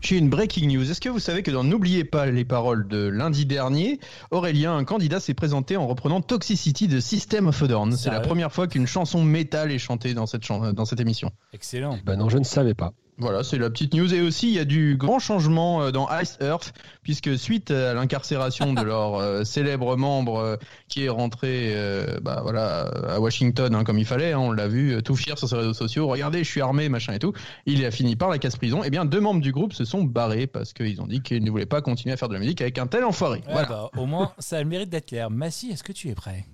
[0.02, 0.92] J'ai une breaking news.
[0.92, 4.00] Est-ce que vous savez que dans N'oubliez pas les paroles de lundi dernier,
[4.32, 7.96] Aurélien, un candidat, s'est présenté en reprenant Toxicity de System of a Down.
[7.96, 11.32] C'est la première fois qu'une chanson métal est chantée dans cette, chan- dans cette émission.
[11.54, 11.98] Excellent.
[12.06, 12.92] Bah non, je ne savais pas.
[13.20, 14.14] Voilà, c'est la petite news.
[14.14, 17.96] Et aussi, il y a du grand changement euh, dans Ice Earth, puisque suite à
[17.96, 20.56] l'incarcération de leur euh, célèbre membre euh,
[20.88, 24.68] qui est rentré euh, bah, voilà, à Washington, hein, comme il fallait, hein, on l'a
[24.68, 27.34] vu, tout fier sur ses réseaux sociaux, regardez, je suis armé, machin et tout,
[27.66, 28.84] il a fini par la casse-prison.
[28.84, 31.50] Et bien, deux membres du groupe se sont barrés parce qu'ils ont dit qu'ils ne
[31.50, 33.40] voulaient pas continuer à faire de la musique avec un tel enfoiré.
[33.40, 33.68] Ouais, voilà.
[33.68, 35.32] bah, au moins, ça a le mérite d'être clair.
[35.32, 36.46] Massy, est-ce que tu es prêt?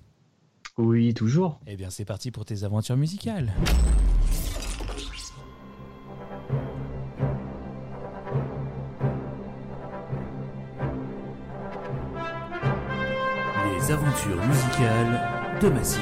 [0.78, 1.60] Oui, toujours.
[1.68, 3.54] Eh bien, c'est parti pour tes aventures musicales.
[13.90, 16.00] Aventures musicales de Massy.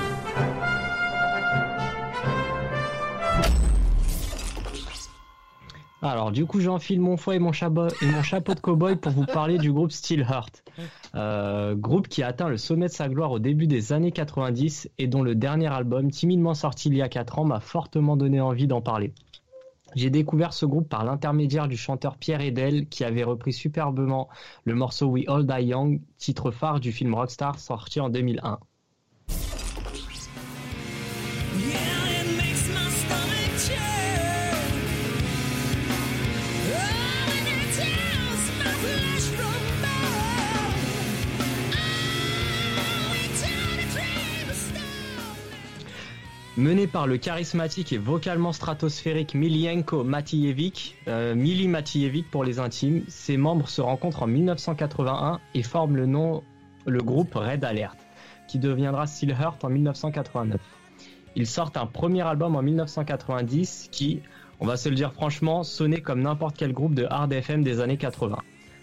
[6.04, 9.12] Alors, du coup, j'enfile mon foie et mon, chapeau, et mon chapeau de cowboy pour
[9.12, 10.64] vous parler du groupe Steelheart.
[11.16, 14.90] Euh, groupe qui a atteint le sommet de sa gloire au début des années 90
[15.00, 18.42] et dont le dernier album, timidement sorti il y a 4 ans, m'a fortement donné
[18.42, 19.12] envie d'en parler.
[19.96, 24.30] J'ai découvert ce groupe par l'intermédiaire du chanteur Pierre Edel qui avait repris superbement
[24.64, 28.60] le morceau We All Die Young, titre phare du film Rockstar sorti en 2001.
[46.58, 53.04] Mené par le charismatique et vocalement stratosphérique Milienko Matijevic, euh, Mili Matijevic pour les intimes,
[53.08, 56.44] ses membres se rencontrent en 1981 et forment le nom,
[56.86, 57.96] le groupe Red Alert,
[58.50, 60.60] qui deviendra Steelheart en 1989.
[61.38, 64.20] Ils sortent un premier album en 1990 qui,
[64.60, 67.80] on va se le dire franchement, sonnait comme n'importe quel groupe de hard FM des
[67.80, 68.38] années 80.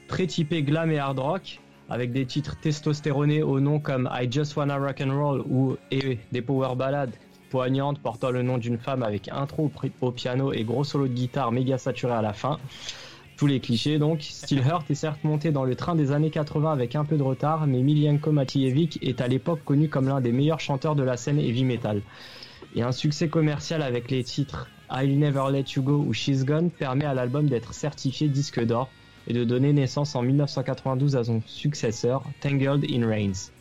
[0.09, 4.57] Très typé glam et hard rock, avec des titres testostéronés au nom comme I Just
[4.57, 7.12] Wanna Rock and Roll ou et des power ballades
[7.49, 11.53] poignantes portant le nom d'une femme avec intro au piano et gros solo de guitare
[11.53, 12.59] méga saturé à la fin.
[13.37, 14.23] Tous les clichés donc.
[14.23, 17.69] Steelheart est certes monté dans le train des années 80 avec un peu de retard,
[17.69, 21.39] mais Milienko Matijevic est à l'époque connu comme l'un des meilleurs chanteurs de la scène
[21.39, 22.03] heavy metal.
[22.75, 26.71] Et un succès commercial avec les titres I'll Never Let You Go ou She's Gone
[26.71, 28.89] permet à l'album d'être certifié disque d'or
[29.29, 33.53] et de donner naissance en 1992 à son successeur, Tangled in Rains.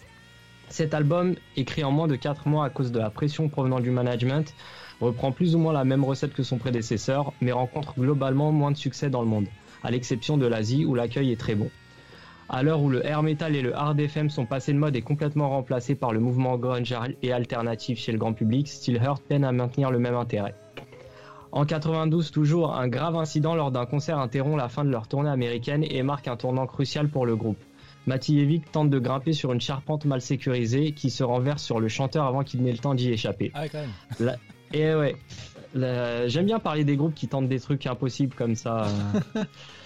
[0.70, 3.90] Cet album, écrit en moins de 4 mois à cause de la pression provenant du
[3.90, 4.54] management,
[5.00, 8.78] reprend plus ou moins la même recette que son prédécesseur, mais rencontre globalement moins de
[8.78, 9.48] succès dans le monde,
[9.84, 11.70] à l'exception de l'Asie où l'accueil est très bon.
[12.50, 15.02] À l'heure où le air metal et le hard FM sont passés de mode et
[15.02, 19.52] complètement remplacés par le mouvement grunge et alternatif chez le grand public, Steelheart peine à
[19.52, 20.56] maintenir le même intérêt.
[21.52, 25.30] En 92 toujours, un grave incident lors d'un concert interrompt la fin de leur tournée
[25.30, 27.58] américaine et marque un tournant crucial pour le groupe.
[28.08, 32.26] Matijevic tente de grimper sur une charpente mal sécurisée qui se renverse sur le chanteur
[32.26, 33.52] avant qu'il n'ait le temps d'y échapper.
[33.54, 33.80] Ah quand
[34.20, 34.36] même.
[34.74, 35.16] Et ouais,
[35.76, 38.88] la- j'aime bien parler des groupes qui tentent des trucs impossibles comme ça.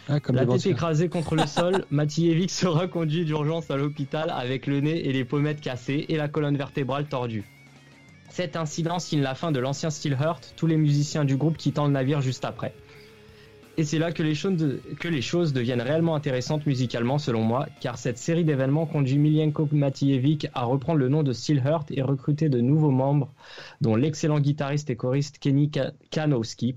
[0.09, 4.65] Ah, comme La tête écrasée contre le sol, Matijevic sera conduit d'urgence à l'hôpital avec
[4.65, 7.43] le nez et les pommettes cassées et la colonne vertébrale tordue.
[8.27, 11.91] Cet incident signe la fin de l'ancien Steelheart, tous les musiciens du groupe quittant le
[11.91, 12.73] navire juste après.
[13.77, 18.43] Et c'est là que les, choses deviennent réellement intéressantes musicalement selon moi, car cette série
[18.43, 23.33] d'événements conduit Milienko Matijevic à reprendre le nom de Steelheart et recruter de nouveaux membres,
[23.79, 26.75] dont l'excellent guitariste et choriste Kenny Ka- Kanowski,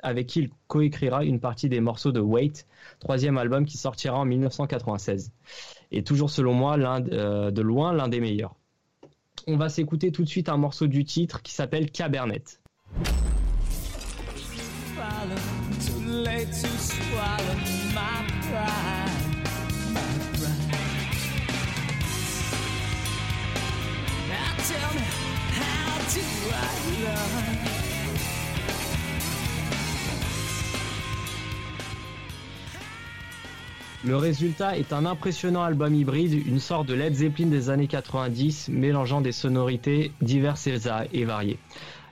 [0.00, 2.66] avec qui il coécrira une partie des morceaux de Wait,
[2.98, 5.30] troisième album qui sortira en 1996.
[5.92, 8.56] Et toujours selon moi, euh, de loin l'un des meilleurs.
[9.46, 12.60] On va s'écouter tout de suite un morceau du titre qui s'appelle Cabernet.
[34.04, 38.68] Le résultat est un impressionnant album hybride, une sorte de Led Zeppelin des années 90,
[38.68, 41.58] mélangeant des sonorités diverses et va- et variées.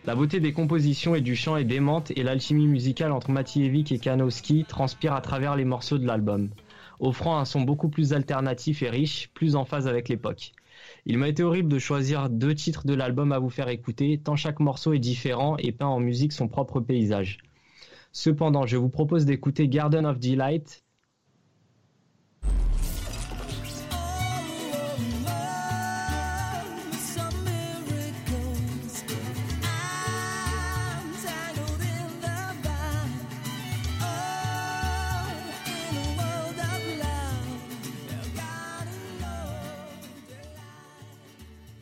[0.06, 3.98] La beauté des compositions et du chant est démente et l'alchimie musicale entre Matijevic et
[3.98, 6.50] Kanowski transpire à travers les morceaux de l'album,
[7.00, 10.52] offrant un son beaucoup plus alternatif et riche, plus en phase avec l'époque.
[11.06, 14.36] Il m'a été horrible de choisir deux titres de l'album à vous faire écouter, tant
[14.36, 17.38] chaque morceau est différent et peint en musique son propre paysage.
[18.12, 20.84] Cependant, je vous propose d'écouter Garden of Delight,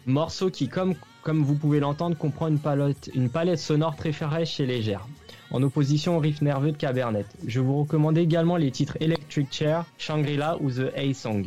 [0.08, 4.58] Morceau qui, comme, comme vous pouvez l'entendre, comprend une palette, une palette sonore très fraîche
[4.58, 5.06] et légère,
[5.50, 7.26] en opposition au riff nerveux de Cabernet.
[7.46, 11.46] Je vous recommande également les titres Electric Chair, Shangri-La ou The A-Song.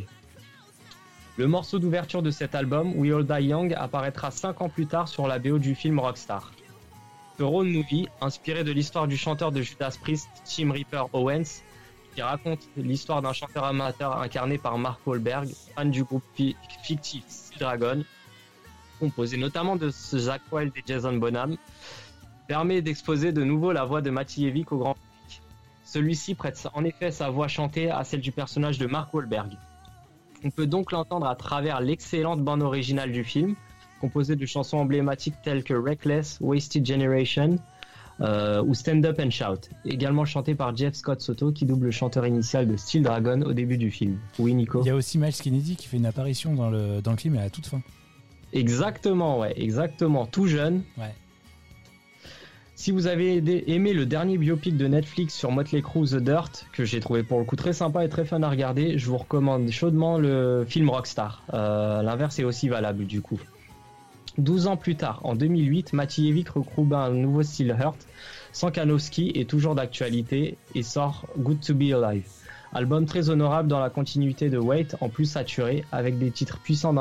[1.37, 5.07] Le morceau d'ouverture de cet album, We All Die Young, apparaîtra 5 ans plus tard
[5.07, 6.51] sur la BO du film Rockstar.
[7.39, 11.63] The Road Movie, inspiré de l'histoire du chanteur de Judas Priest, Tim Reaper Owens,
[12.13, 17.23] qui raconte l'histoire d'un chanteur amateur incarné par Mark Wahlberg, fan du groupe fi- fictif
[17.59, 18.03] Dragon,
[19.01, 21.57] composé notamment de Zach Wild et Jason Bonham,
[22.47, 25.41] permet d'exposer de nouveau la voix de Matijevic au grand public.
[25.83, 29.57] Celui-ci prête en effet sa voix chantée à celle du personnage de Mark Wahlberg.
[30.43, 33.55] On peut donc l'entendre à travers l'excellente bande originale du film,
[33.99, 37.57] composée de chansons emblématiques telles que Reckless, Wasted Generation,
[38.19, 41.91] euh, ou Stand Up and Shout, également chanté par Jeff Scott Soto qui double le
[41.91, 44.19] chanteur initial de Steel Dragon au début du film.
[44.37, 44.81] Oui Nico?
[44.83, 47.37] Il y a aussi Miles Kennedy qui fait une apparition dans le, dans le film
[47.37, 47.81] à la toute fin.
[48.53, 50.83] Exactement, ouais, exactement, tout jeune.
[50.97, 51.13] Ouais.
[52.75, 56.83] Si vous avez aimé le dernier biopic de Netflix sur Motley Crue The Dirt, que
[56.83, 59.69] j'ai trouvé pour le coup très sympa et très fun à regarder, je vous recommande
[59.69, 61.43] chaudement le film Rockstar.
[61.53, 63.39] Euh, L'inverse est aussi valable du coup.
[64.39, 68.07] 12 ans plus tard, en 2008, Matijevik recoupe un nouveau style Hurt.
[68.51, 72.27] Sankanowski est toujours d'actualité et sort Good to Be Alive.
[72.73, 76.93] Album très honorable dans la continuité de Wait, en plus saturé, avec des titres puissants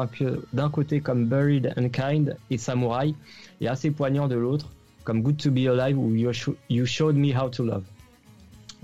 [0.52, 3.14] d'un côté comme Buried and Kind et Samurai,
[3.60, 4.66] et assez poignants de l'autre,
[5.04, 7.84] comme Good to Be Alive ou You, Sho- You Showed Me How to Love.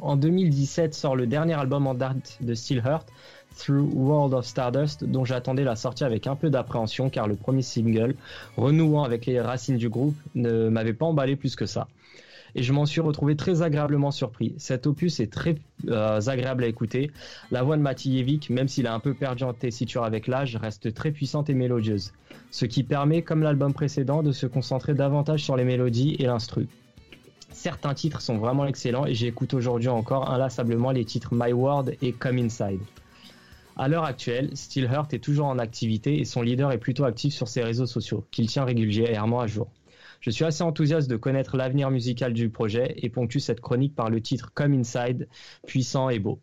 [0.01, 3.09] En 2017 sort le dernier album en date de Steel Hurt,
[3.57, 7.62] Through World of Stardust, dont j'attendais la sortie avec un peu d'appréhension car le premier
[7.62, 8.14] single,
[8.57, 11.88] renouant avec les racines du groupe, ne m'avait pas emballé plus que ça.
[12.59, 14.55] Et je m'en suis retrouvé très agréablement surpris.
[14.57, 15.57] Cet opus est très
[15.88, 17.11] euh, agréable à écouter.
[17.51, 20.95] La voix de Matijevic, même s'il a un peu perdu en tessiture avec l'âge, reste
[20.95, 22.14] très puissante et mélodieuse.
[22.51, 26.66] Ce qui permet, comme l'album précédent, de se concentrer davantage sur les mélodies et l'instru.
[27.53, 32.12] Certains titres sont vraiment excellents et j'écoute aujourd'hui encore inlassablement les titres My World et
[32.12, 32.81] Come Inside.
[33.77, 37.35] À l'heure actuelle, Steel Hurt est toujours en activité et son leader est plutôt actif
[37.35, 39.69] sur ses réseaux sociaux, qu'il tient régulièrement à jour.
[40.27, 44.10] Je suis assez enthousiaste de connaître l'avenir musical du projet et ponctue cette chronique par
[44.10, 45.29] le titre Come Inside,
[45.68, 46.40] puissant et beau.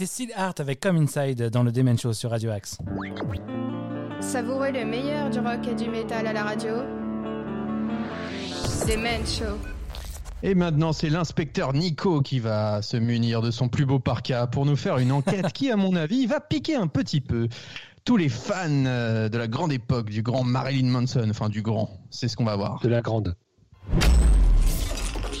[0.00, 2.78] C'était Sid Art avec Come Inside dans le Demen Show sur Radio Axe.
[4.20, 6.72] Savourez le meilleur du rock et du métal à la radio.
[8.64, 9.58] C'est Men Show.
[10.42, 14.64] Et maintenant, c'est l'inspecteur Nico qui va se munir de son plus beau parka pour
[14.64, 17.48] nous faire une enquête qui, à mon avis, va piquer un petit peu
[18.06, 21.28] tous les fans euh, de la grande époque du grand Marilyn Manson.
[21.28, 21.90] Enfin, du grand.
[22.08, 22.80] C'est ce qu'on va voir.
[22.80, 23.36] De la grande.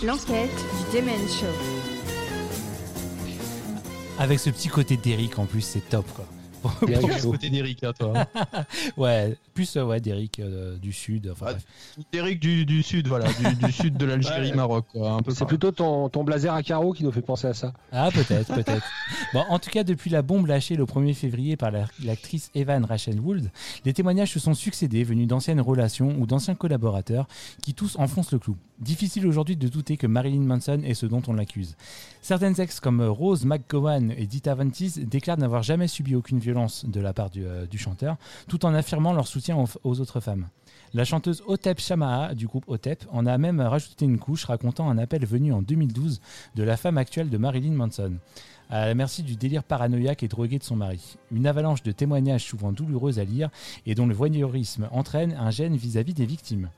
[0.04, 0.50] L'enquête
[0.90, 1.79] du Demen Show.
[4.20, 6.26] Avec ce petit côté d'Eric en plus, c'est top quoi.
[7.22, 8.12] Côté d'Eric, hein, toi.
[8.98, 11.30] ouais, plus euh, ouais, d'Eric euh, du Sud.
[11.32, 11.64] Enfin, Ah, bref.
[12.12, 14.56] D'Eric du, du sud, voilà, du, du sud de l'Algérie, Ouais.
[14.56, 14.84] Maroc,
[15.30, 17.72] C'est plutôt ton, ton blazer à carreaux qui nous fait penser à ça.
[17.92, 18.86] Ah, peut-être, peut-être.
[19.32, 22.84] Bon, en tout cas, depuis la bombe lâchée le 1er février par la- l'actrice Evan
[22.84, 23.50] Rachel Wood,
[23.86, 27.26] les témoignages se sont succédés venus d'anciennes relations ou d'anciens collaborateurs
[27.62, 28.58] qui tous enfoncent le clou.
[28.80, 31.76] Difficile aujourd'hui de douter que Marilyn Manson est ce dont on l'accuse.
[32.22, 36.98] Certaines ex comme Rose McGowan et Dita Ventis déclarent n'avoir jamais subi aucune violence de
[36.98, 38.16] la part du, euh, chanteur,
[38.48, 40.48] tout en affirmant leur soutien aux, aux autres femmes.
[40.94, 44.96] La chanteuse Otep Shamaha du groupe Otep en a même rajouté une couche racontant un
[44.96, 46.22] appel venu en 2012
[46.54, 48.14] de la femme actuelle de Marilyn Manson,
[48.70, 51.18] à la merci du délire paranoïaque et drogué de son mari.
[51.30, 53.50] Une avalanche de témoignages souvent douloureux à lire
[53.84, 56.70] et dont le voyeurisme entraîne un gêne vis-à-vis des victimes.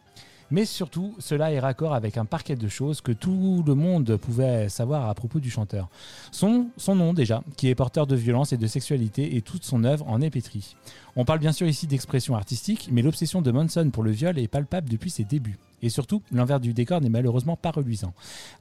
[0.52, 4.68] Mais surtout, cela est raccord avec un parquet de choses que tout le monde pouvait
[4.68, 5.88] savoir à propos du chanteur.
[6.30, 10.06] Son, nom déjà, qui est porteur de violence et de sexualité, et toute son œuvre
[10.06, 10.76] en est pétrie.
[11.16, 14.46] On parle bien sûr ici d'expression artistique, mais l'obsession de Manson pour le viol est
[14.46, 15.56] palpable depuis ses débuts.
[15.80, 18.12] Et surtout, l'envers du décor n'est malheureusement pas reluisant.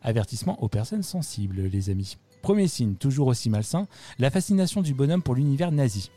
[0.01, 2.15] Avertissement aux personnes sensibles, les amis.
[2.41, 3.85] Premier signe, toujours aussi malsain,
[4.17, 6.09] la fascination du bonhomme pour l'univers nazi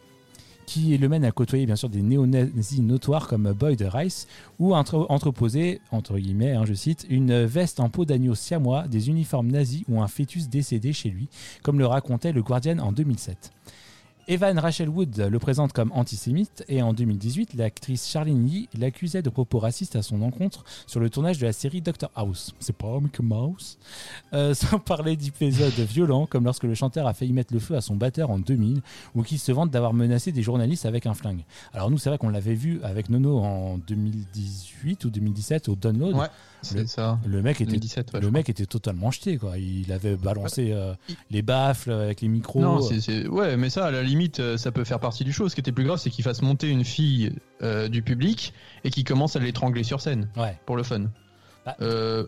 [0.66, 4.26] qui le mène à côtoyer bien sûr des néo-nazis notoires comme Boyd Rice
[4.58, 9.08] ou entre- entreposer, entre guillemets, hein, je cite, une veste en peau d'agneau siamois, des
[9.08, 11.28] uniformes nazis ou un fœtus décédé chez lui,
[11.62, 13.52] comme le racontait le Guardian en 2007.
[14.26, 19.28] Evan Rachel Wood le présente comme antisémite et en 2018, l'actrice Charlene Lee l'accusait de
[19.28, 22.54] propos racistes à son encontre sur le tournage de la série Doctor House.
[22.58, 23.76] C'est pas Mickey Mouse?
[24.32, 27.82] Euh, Sans parler d'épisodes violents comme lorsque le chanteur a failli mettre le feu à
[27.82, 28.80] son batteur en 2000
[29.14, 31.44] ou qui se vante d'avoir menacé des journalistes avec un flingue.
[31.74, 36.14] Alors nous, c'est vrai qu'on l'avait vu avec Nono en 2018 ou 2017 au Download.
[36.14, 36.28] Ouais,
[36.62, 37.18] c'est ça.
[37.26, 39.58] Le mec était 2017, ouais, le mec était totalement jeté quoi.
[39.58, 40.94] Il avait balancé euh,
[41.30, 42.60] les baffles avec les micros.
[42.62, 45.32] Non, c'est, c'est- ouais, mais ça, à la limite, euh, ça peut faire partie du
[45.32, 45.48] show.
[45.48, 48.52] Ce qui était plus grave, c'est qu'il fasse monter une fille euh, du public
[48.84, 50.58] et qu'il commence à l'étrangler sur scène Ouais.
[50.66, 51.06] pour le fun.
[51.66, 51.76] Bah.
[51.80, 52.26] Euh,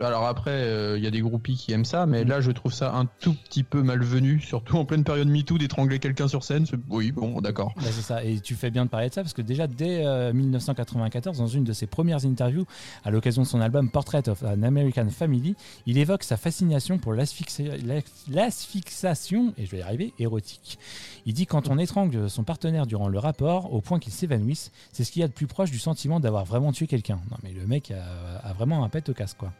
[0.00, 2.72] alors après, euh, il y a des groupies qui aiment ça, mais là, je trouve
[2.72, 6.66] ça un tout petit peu malvenu, surtout en pleine période MeToo, d'étrangler quelqu'un sur scène.
[6.90, 7.72] Oui, bon, d'accord.
[7.76, 10.04] Bah, c'est ça, et tu fais bien de parler de ça parce que déjà dès
[10.06, 12.66] euh, 1994, dans une de ses premières interviews,
[13.04, 17.14] à l'occasion de son album Portrait of an American Family, il évoque sa fascination pour
[17.14, 20.78] l'asphyxi- l'asph- l'asphyxiation, et je vais y arriver, érotique.
[21.24, 25.04] Il dit quand on étrangle son partenaire durant le rapport, au point qu'il s'évanouisse, c'est
[25.04, 27.20] ce qu'il y a de plus proche du sentiment d'avoir vraiment tué quelqu'un.
[27.30, 29.52] Non mais le mec a, a vraiment un pet au casque quoi.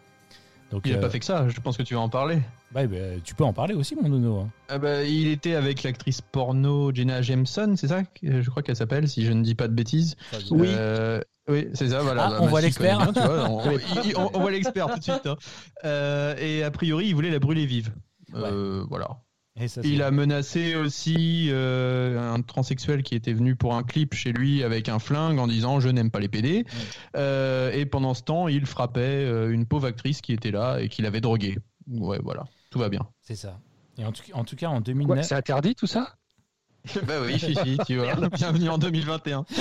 [0.73, 2.39] Donc, Il a euh, pas fait que ça, je pense que tu vas en parler.
[2.75, 4.41] ouais, bah, tu peux en parler aussi mon nono.
[4.41, 4.49] hein.
[4.69, 9.09] Ah bah, il était avec l'actrice porno Jenna Jameson, c'est ça Je crois qu'elle s'appelle,
[9.09, 10.17] si je ne dis pas de bêtises.
[10.51, 10.69] Oui.
[10.71, 12.25] Euh, oui, c'est ça, voilà.
[12.27, 12.99] Ah, Bah, on voit l'expert.
[12.99, 15.27] bien, tu vois, on, il- il- on- on voit l'expert tout de suite.
[15.27, 15.37] hein.
[15.85, 17.93] Euh, et a priori, il voulait la brûler vive.
[18.89, 19.09] Voilà.
[19.59, 24.12] Et ça, Il a menacé aussi euh, un transsexuel qui était venu pour un clip
[24.14, 26.66] chez lui avec un flingue en disant je n'aime pas les PD.
[27.16, 30.88] Euh, et pendant ce temps, il frappait euh, une pauvre actrice qui était là et
[30.88, 31.57] qui l'avait droguée.
[31.88, 33.07] Ouais, voilà, tout va bien.
[33.22, 33.59] c'est ça.
[33.98, 35.24] Et en tout, en tout cas en Quoi, 2009.
[35.26, 36.16] c'est interdit tout ça?
[37.07, 38.14] Bah oui, Fifi, tu vois.
[38.28, 39.45] Bienvenue en 2021.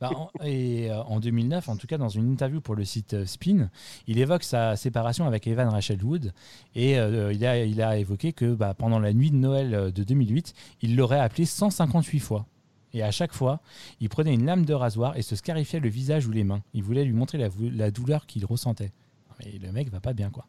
[0.00, 3.14] Bah, en- et euh, en 2009, en tout cas dans une interview pour le site
[3.14, 3.70] euh, Spin,
[4.06, 6.32] il évoque sa séparation avec Evan Rachel Wood
[6.74, 10.02] et euh, il, a, il a évoqué que bah, pendant la nuit de Noël de
[10.04, 12.46] 2008, il l'aurait appelé 158 fois.
[12.92, 13.60] Et à chaque fois,
[14.00, 16.62] il prenait une lame de rasoir et se scarifiait le visage ou les mains.
[16.74, 18.92] Il voulait lui montrer la douleur qu'il ressentait.
[19.40, 20.46] Mais le mec va pas bien quoi.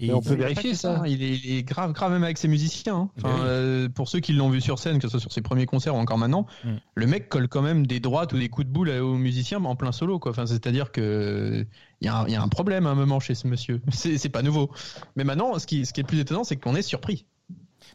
[0.00, 1.02] Et on il- peut vérifier ça.
[1.06, 2.96] Il est, il est grave, grave même avec ses musiciens.
[2.96, 3.10] hein.
[3.16, 3.40] Enfin, oui.
[3.44, 5.94] euh, pour ceux qui l'ont vu sur scène, que ce soit sur ses premiers concerts
[5.94, 6.70] ou encore maintenant, Mm.
[6.96, 9.76] le mec colle quand même des droites ou des coups de boule aux musiciens en
[9.76, 10.18] plein solo.
[10.18, 10.32] Quoi.
[10.32, 11.64] Enfin, c'est-à-dire que
[12.00, 13.80] il y, a un- il y a un problème à un moment chez ce monsieur.
[13.92, 14.70] C'est c'est pas nouveau.
[15.16, 17.24] Mais maintenant, ce qui, ce qui est le plus étonnant, c'est qu'on est surpris.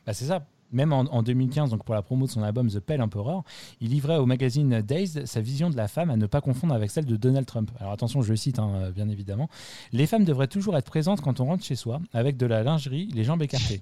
[0.06, 0.46] Bah, c'est ça.
[0.72, 3.44] Même en, en 2015, donc pour la promo de son album The Pale Emperor,
[3.82, 6.92] il livrait au magazine Dazed sa vision de la femme à ne pas confondre avec
[6.92, 7.72] celle de Donald Trump.
[7.80, 9.50] Alors attention, je le cite hein, euh, bien évidemment.
[9.92, 13.10] Les femmes devraient toujours être présentes quand on rentre chez soi, avec de la lingerie,
[13.14, 13.82] les jambes écartées.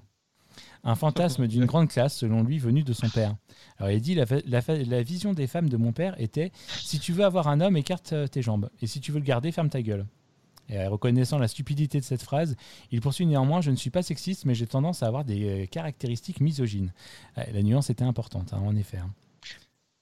[0.84, 3.36] Un fantasme d'une grande classe, selon lui, venu de son père.
[3.78, 7.48] Alors il dit la vision des femmes de mon père était si tu veux avoir
[7.48, 10.06] un homme, écarte euh, tes jambes, et si tu veux le garder, ferme ta gueule.
[10.68, 12.56] Et euh, reconnaissant la stupidité de cette phrase,
[12.90, 15.66] il poursuit néanmoins Je ne suis pas sexiste, mais j'ai tendance à avoir des euh,
[15.66, 16.92] caractéristiques misogynes.
[17.36, 18.98] Ouais, la nuance était importante, hein, en effet.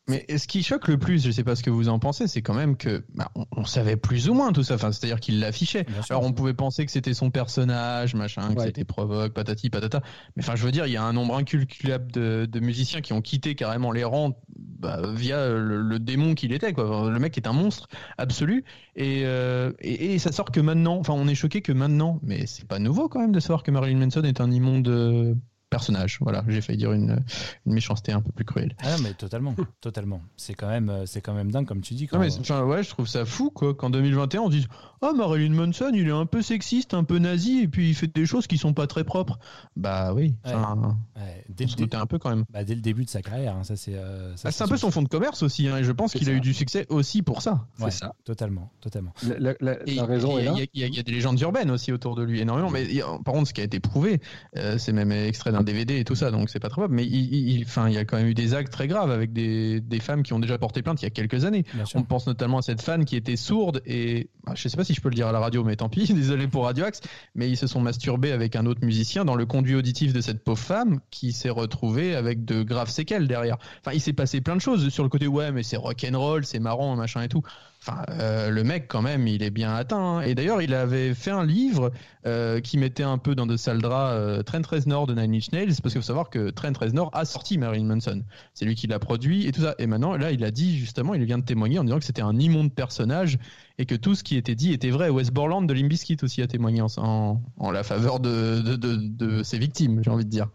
[0.08, 2.40] Mais ce qui choque le plus, je sais pas ce que vous en pensez, c'est
[2.40, 4.74] quand même que bah, on, on savait plus ou moins tout ça.
[4.76, 5.84] Enfin, c'est-à-dire qu'il l'affichait.
[6.10, 8.66] Alors on pouvait penser que c'était son personnage, machin, que Ouais.
[8.66, 10.02] c'était provoque, patati patata.
[10.36, 13.14] Mais enfin, je veux dire, il y a un nombre incalculable de, de musiciens qui
[13.14, 14.38] ont quitté carrément les rangs
[14.78, 16.72] bah, via le, le démon qu'il était.
[16.72, 17.10] Quoi.
[17.10, 18.64] Le mec est un monstre absolu.
[18.94, 20.98] Et, euh, et, et ça sort que maintenant.
[20.98, 22.20] Enfin, on est choqué que maintenant.
[22.22, 25.34] Mais c'est pas nouveau quand même de savoir que Marilyn Manson est un immonde euh,
[25.76, 26.18] personnage.
[26.20, 27.22] Voilà, j'ai failli dire une,
[27.66, 28.74] une méchanceté un peu plus cruelle.
[28.82, 30.20] Ah non, mais totalement, totalement.
[30.36, 32.06] C'est quand même, euh, c'est quand même dingue, comme tu dis.
[32.06, 34.66] Quand Non mais c'est- enfin, ouais, je trouve ça fou quoi qu'en 2021 on dise
[35.02, 38.06] "Oh Marilyn Manson, il est un peu sexiste, un peu nazi et puis il fait
[38.12, 39.38] des choses qui sont pas très propres."
[39.76, 42.44] Bah oui, enfin, Ouais, dès, on le se dé- doutait un peu quand même.
[42.50, 43.94] bah, dès le début de sa carrière, hein, ça c'est.
[43.94, 46.18] euh, Ah, c'est un peu son fond de commerce aussi hein, et je pense C'est
[46.18, 47.66] qu'il a eu du succès aussi pour ça.
[47.78, 48.14] Ouais, C'est ça.
[48.24, 49.12] Totalement, totalement.
[49.26, 50.56] La, la- la- Et la raison il est y, a- là.
[50.56, 52.22] il y a- il y a- il y a des légendes urbaines aussi autour de
[52.22, 52.70] lui énormément.
[52.70, 54.20] Mais il y a- par contre, ce qui a été prouvé,
[54.56, 56.94] euh, c'est même extrait d'un DVD et tout ça, donc c'est pas très probable.
[56.94, 59.10] Mais il, il- il- enfin, il y a quand même eu des actes très graves
[59.10, 61.64] avec des, des femmes qui ont déjà porté plainte il y a quelques années.
[61.98, 64.94] On pense notamment à cette fan qui était sourde et bah, je sais pas si
[64.94, 67.00] je peux le dire à la radio, mais tant pis, désolé pour Radio Axe,
[67.34, 70.42] mais ils se sont masturbés avec un autre musicien dans le conduit auditif de cette
[70.42, 73.58] pauvre femme qui s'est retrouvée avec de graves séquelles derrière.
[73.80, 76.60] Enfin, il s'est passé plein de choses sur le côté ouais, mais c'est rock'n'roll, c'est
[76.60, 77.42] marrant, machin et tout.
[77.82, 79.96] Enfin, euh, le mec quand même, il est bien atteint.
[80.18, 80.20] hein.
[80.22, 81.92] Et d'ailleurs, il avait fait un livre
[82.26, 85.52] euh, qui mettait un peu dans de sales draps euh, Trent Reznor de Nine Inch
[85.52, 88.22] Nails, parce qu'il faut savoir que Trent Reznor a sorti Marilyn Manson.
[88.54, 89.76] C'est lui qui l'a produit et tout ça.
[89.78, 92.22] Et maintenant, là, il a dit justement, il vient de témoigner en disant que c'était
[92.22, 93.38] un immonde personnage
[93.78, 95.08] et que tout ce qui était dit était vrai.
[95.08, 99.42] Wes Borland de Limp Bizkit aussi a témoigné en, en, la faveur de, de, de
[99.44, 100.48] ses victimes, j'ai envie de dire.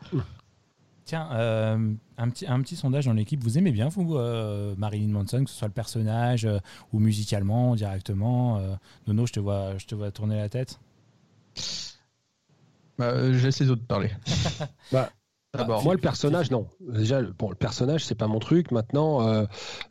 [1.11, 3.43] Tiens, euh, un, petit, un petit sondage dans l'équipe.
[3.43, 6.59] Vous aimez bien, vous, euh, Marilyn Manson, que ce soit le personnage euh,
[6.93, 8.75] ou musicalement, directement euh,
[9.07, 10.79] Nono, je te, vois, je te vois tourner la tête?
[12.97, 14.09] Bah, euh, je laisse les autres parler.
[14.93, 15.09] Bah,
[15.53, 15.83] D'abord.
[15.83, 16.67] Moi, le personnage, non.
[16.79, 18.71] Déjà, bon, le personnage, c'est pas mon truc.
[18.71, 19.43] Maintenant, euh,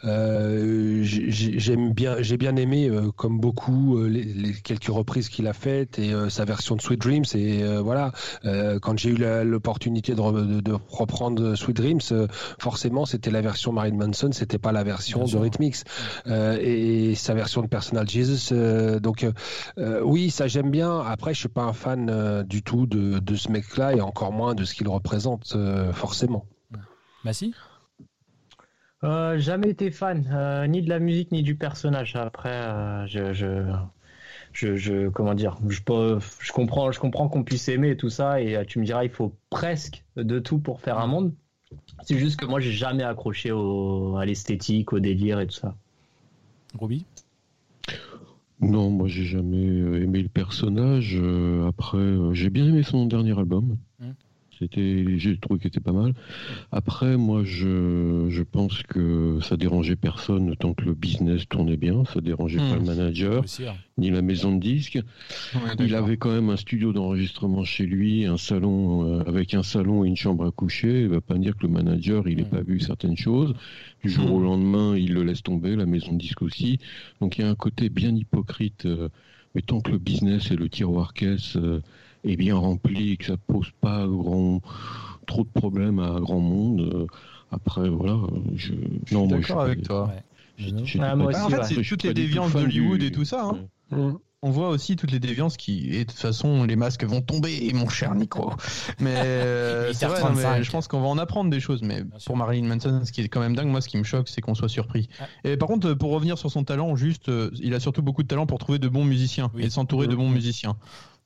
[0.04, 4.86] euh, j'ai- j'ai- j'aime bien, j'ai bien aimé, euh, comme beaucoup, euh, les, les quelques
[4.88, 7.24] reprises qu'il a faites et euh, sa version de Sweet Dreams.
[7.34, 8.12] Et euh, voilà,
[8.46, 12.26] euh, quand j'ai eu l'opportunité de, re- de- de reprendre Sweet Dreams, euh,
[12.58, 15.42] forcément, c'était la version Marilyn Manson, c'était pas la version Bien de.
[15.42, 15.84] Rhythmix.
[16.26, 18.54] Euh, et, sa version de Personal Jesus.
[18.54, 19.26] euh, donc,
[19.76, 21.00] oui, ça j'aime bien.
[21.00, 24.32] Après, je suis pas un fan euh, du tout de, de ce mec-là et encore
[24.32, 26.46] moins de ce qu'il représente euh, forcément.
[27.24, 27.54] Bah si
[29.02, 32.16] Euh, jamais été fan euh, ni de la musique ni du personnage.
[32.16, 33.72] Après, euh, je, je,
[34.52, 38.10] je, je- comment dire, je, peux- je comprends, je comprends qu'on puisse aimer et tout
[38.10, 38.42] ça.
[38.42, 41.32] Et tu me diras, il faut presque de tout pour faire un monde.
[42.02, 45.76] C'est juste que moi, j'ai jamais accroché au, à l'esthétique, au délire et tout ça.
[46.78, 47.06] Ruby
[48.60, 49.64] Non, moi j'ai jamais
[50.02, 51.18] aimé le personnage.
[51.66, 51.98] Après,
[52.32, 53.78] j'ai bien aimé son dernier album.
[54.60, 56.12] C'était, j'ai trouvé qu'il était pas mal.
[56.70, 62.04] Après, moi, je, je pense que ça dérangeait personne tant que le business tournait bien.
[62.12, 63.66] Ça dérangeait pas le manager aussi.
[63.66, 63.74] hein.
[63.98, 64.98] ni la maison de disques.
[65.54, 69.62] Ouais, Il avait quand même un studio d'enregistrement chez lui, un salon euh, avec un
[69.62, 71.02] salon et une chambre à coucher.
[71.02, 73.54] Il va pas dire que le manager il n'ait pas vu certaines choses.
[74.04, 76.78] Du jour au lendemain, il le laisse tomber, la maison de disques aussi.
[77.20, 78.84] Donc il y a un côté bien hypocrite.
[78.86, 79.08] euh,
[79.54, 81.82] mais tant que le business et le tiroir caisse euh,
[82.24, 84.60] est bien rempli et que ça pose pas grand,
[85.26, 86.80] trop de problèmes à grand monde.
[86.80, 87.06] euh,
[87.52, 88.16] après voilà,
[88.54, 88.72] je
[89.12, 90.12] non moi je suis D'accord pas- avec toi.
[90.12, 91.64] Ah, pas- Bah, en fait, ouais.
[91.64, 93.44] c'est toutes les déviances d'Hollywood du- et tout ça.
[93.44, 93.58] hein.
[93.96, 94.12] Ouais.
[94.42, 97.70] On voit aussi toutes les déviances qui, et de toute façon, les masques vont tomber,
[97.74, 98.52] mon cher Nico.
[98.98, 100.62] Mais euh, c'est vrai, non, mais 8h35.
[100.62, 101.82] je pense qu'on va en apprendre des choses.
[101.82, 104.28] Mais pour Marilyn Manson, ce qui est quand même dingue, moi, ce qui me choque,
[104.28, 105.08] c'est qu'on soit surpris.
[105.44, 108.28] Et par contre, pour revenir sur son talent, juste, euh, il a surtout beaucoup de
[108.28, 109.64] talent pour trouver de bons musiciens Oui.
[109.64, 110.76] et s'entourer de bons musiciens.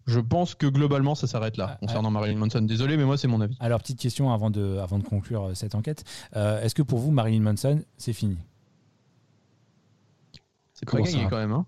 [0.07, 2.61] Je pense que globalement, ça s'arrête là Ah, concernant Marilyn Manson.
[2.63, 3.57] Désolé, mais moi, c'est mon avis.
[3.61, 6.05] Alors, petite question avant de, avant de conclure euh, cette enquête.
[6.37, 8.37] Euh, Est-ce que pour vous, Marilyn Manson, c'est fini?
[10.75, 11.31] C'est pas Comment gagné ça?
[11.31, 11.53] quand même.
[11.53, 11.67] Hein.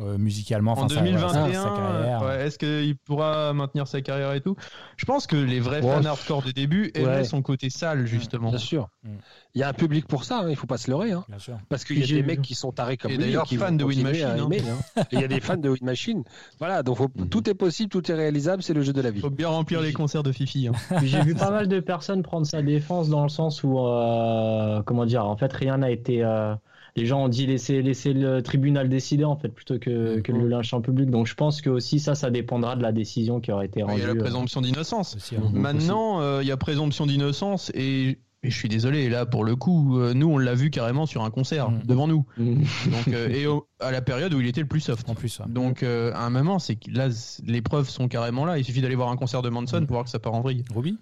[0.00, 4.00] Euh, musicalement en enfin, sa- 2021, sa, sa carrière ouais, est-ce qu'il pourra maintenir sa
[4.00, 4.54] carrière et tout?
[4.96, 5.92] Je pense que les vrais Ouais.
[5.92, 7.24] fans hardcore des débuts aimaient Ouais.
[7.24, 8.50] son côté sale, justement.
[8.50, 8.88] Bien sûr.
[9.02, 9.08] Mm.
[9.56, 11.10] Il y a un public pour ça, hein, il faut pas se leurrer.
[11.10, 11.24] hein.
[11.28, 11.58] Bien sûr.
[11.68, 13.24] Parce qu'il y a J'ai des mecs qui sont tarés comme Et lui.
[13.24, 14.36] d'ailleurs, qui fans de à Machine, hein.
[14.36, 14.62] aimer,
[14.96, 15.02] hein.
[15.10, 16.22] Et Il y a des fans de Wind Machine.
[16.60, 17.28] Voilà, donc faut- Mhm.
[17.28, 19.20] tout est possible, tout est réalisable, c'est le jeu de la vie.
[19.20, 20.68] Faut bien remplir les concerts de Fifi.
[20.68, 20.72] hein.
[21.02, 25.06] J'ai vu pas mal de personnes prendre sa défense dans le sens où, euh, comment
[25.06, 26.22] dire, en fait, rien n'a été.
[26.22, 26.54] euh,
[26.98, 30.48] les gens ont dit laisser, laisser le tribunal décider en fait plutôt que, que le
[30.48, 31.10] lynch en public.
[31.10, 33.84] Donc je pense que aussi ça, ça dépendra de la décision qui aurait été Il
[33.84, 34.00] rendue.
[34.00, 34.18] y a la euh.
[34.18, 35.16] présomption d'innocence.
[35.36, 35.42] Hein.
[35.52, 39.56] Maintenant, euh, il y a présomption d'innocence et Mais je suis désolé, là pour le
[39.56, 41.80] coup, euh, nous on l'a vu carrément sur un concert Mm.
[41.86, 42.24] devant nous.
[42.36, 42.54] Mm.
[42.92, 45.08] Donc, euh, et au- à la période où il était le plus soft.
[45.10, 45.46] En plus, ouais.
[45.48, 47.08] Donc euh, à un moment, c'est que là,
[47.44, 48.56] les preuves sont carrément là.
[48.58, 49.86] Il suffit d'aller voir un concert de Manson Mm.
[49.86, 50.62] pour voir que ça part en vrille.
[50.72, 50.98] Ruby?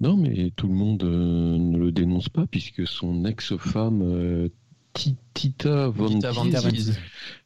[0.00, 4.48] Non, mais tout le monde euh, ne le dénonce pas puisque son ex-femme euh,
[5.34, 6.30] Tita Von Tita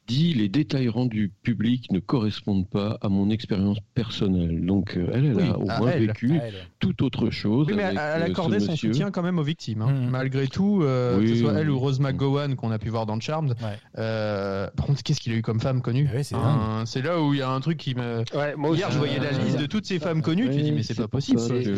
[0.06, 4.64] dit les détails rendus publics ne correspondent pas à mon expérience personnelle.
[4.64, 6.06] Donc euh, elle, elle Oui, a au à moins elle.
[6.06, 6.46] vécu Ah,
[6.78, 7.66] tout autre chose.
[7.68, 8.92] Oui, mais avec, elle euh, accordait son monsieur.
[8.92, 9.82] soutien quand même aux victimes.
[9.82, 9.90] hein.
[9.92, 10.08] Mm.
[10.10, 11.76] Malgré tout, euh, que ce soit elle oui.
[11.76, 12.04] ou Rose Mm.
[12.04, 13.50] McGowan qu'on a pu voir dans Charmed.
[13.62, 13.78] Ouais.
[13.98, 17.02] Euh, par contre, qu'est-ce qu'il a eu comme femme connue Ah oui, c'est Hein, C'est
[17.02, 18.24] là où il y a un truc qui me.
[18.34, 20.48] Ouais, moi Hier, aussi, je voyais la euh, liste de toutes ces femmes connues.
[20.50, 21.38] tu dis, mais c'est pas possible.
[21.46, 21.74] que-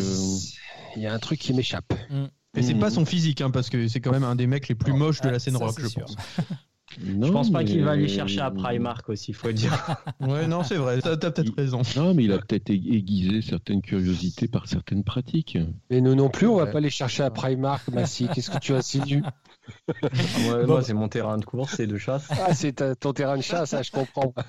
[0.97, 1.93] Il y a un truc qui m'échappe.
[2.57, 2.81] Et c'est Mm.
[2.81, 4.99] pas son physique, hein, parce que c'est quand même un des mecs les plus Non,
[4.99, 6.03] moches de ah, la scène ça, rock, je sûr.
[6.05, 6.17] pense.
[7.05, 9.71] Non, Je pense pas mais- qu'il va aller chercher à Primark aussi, faut dire.
[10.21, 11.01] Ouais, non, c'est vrai.
[11.01, 11.83] T'as t'as peut-être Il- raison.
[11.95, 15.57] Non, mais il a peut-être aiguisé certaines curiosités par certaines pratiques.
[15.89, 16.73] Mais nous non plus, on va Ouais.
[16.73, 18.27] pas les chercher à Primark, Massy.
[18.35, 19.23] Qu'est-ce que tu insinues
[20.03, 20.75] Ouais, Bon.
[20.75, 22.27] Moi, c'est mon terrain de course, c'est de chasse.
[22.31, 24.33] Ah, c'est ton terrain de chasse, ça, je comprends.
[24.35, 24.47] Bah,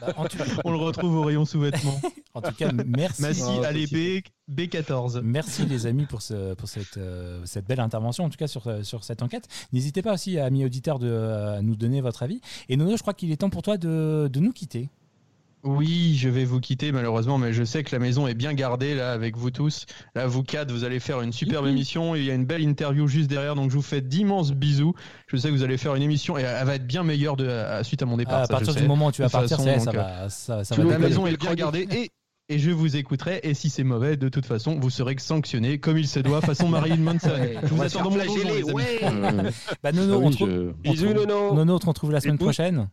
[0.66, 2.00] On le retrouve au rayon sous-vêtements.
[2.34, 3.22] en tout cas, merci.
[3.22, 5.22] Massy, Ah, allez, B, B14.
[5.24, 8.68] Merci les amis pour, ce, pour cette, euh, cette belle intervention, en tout cas sur,
[8.68, 9.48] euh, sur cette enquête.
[9.74, 12.42] N'hésitez pas aussi, amis auditeurs, de, euh, à nous donner votre avis.
[12.70, 14.90] Et Nono, je crois qu'il est temps pour toi de, de nous quitter.
[15.64, 18.96] Oui, je vais vous quitter malheureusement, mais je sais que la maison est bien gardée
[18.96, 19.86] là avec vous tous.
[20.16, 22.16] Là, vous quatre, vous allez faire une superbe émission.
[22.16, 24.94] Il y a une belle interview juste derrière, donc je vous fais d'immenses bisous.
[25.28, 27.48] Je sais que vous allez faire une émission et elle va être bien meilleure de,
[27.48, 28.42] à- suite à mon départ.
[28.42, 28.88] à ça, partir du sais.
[28.88, 31.28] moment où tu vas De partir, façon, ça, donc, va, ça, ça va La maison
[31.28, 32.10] est bien gardée et,
[32.50, 33.42] et je vous écouterai.
[33.44, 36.68] Et si c'est mauvais, de toute façon, vous serez sanctionné comme il se doit, façon
[36.70, 37.30] Marilyn Manson.
[37.30, 39.00] Ouais, je vous va attends dans mon donjon, ouais.
[39.04, 39.52] Euh,
[39.84, 41.54] Bah, Nono, ah oui, trouve- je- on Bisous, Nono.
[41.54, 42.90] Nono, on te retrouve la semaine prochaine.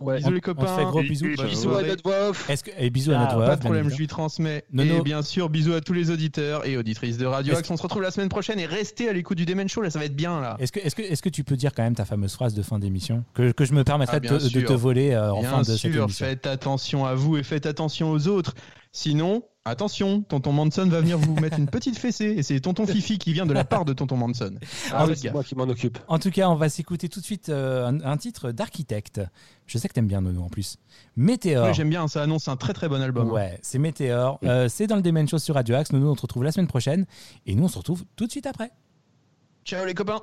[0.00, 0.16] Ouais.
[0.16, 0.76] Bisous les On copains.
[0.76, 1.26] fait gros bisous.
[1.26, 2.50] Et- et- Bisous à notre voix off.
[2.50, 4.64] Est-ce que, et bisous à Ah, notre voix Pas de problème, je lui transmets.
[4.72, 4.98] Nono.
[4.98, 7.70] Et bien sûr, bisous à tous les auditeurs et auditrices de Radio Axe.
[7.70, 9.82] On se retrouve la semaine prochaine et restez à l'écoute du Demen Show.
[9.82, 10.56] Là, ça va être bien là.
[10.58, 12.62] Est-ce que, est-ce, que, est-ce que tu peux dire quand même ta fameuse phrase de
[12.62, 14.64] fin d'émission que, que je me permettrai Ah, de, te, de sûr.
[14.68, 16.26] te voler euh, en Bien fin de cette sûr, émission?
[16.26, 18.54] faites attention à vous et faites attention aux autres.
[18.96, 23.18] Sinon, attention, tonton Manson va venir vous mettre une petite fessée et c'est tonton Fifi
[23.18, 24.54] qui vient de la part de tonton Manson.
[24.92, 25.98] Ah oui, c'est moi qui m'en occupe.
[26.06, 29.20] En tout cas, on va s'écouter tout de suite euh, un, un titre d'architecte.
[29.66, 30.76] Je sais que t'aimes bien Nono en plus.
[31.16, 31.74] Météor.
[31.74, 33.32] J'aime bien, ça annonce un très très bon album.
[33.32, 34.38] Ouais, c'est Météor.
[34.44, 35.92] Euh, c'est dans le Demen Show sur Radio Axe.
[35.92, 37.04] Nono, on te retrouve la semaine prochaine.
[37.46, 38.70] Et nous, on se retrouve tout de suite après.
[39.64, 40.20] Ciao les copains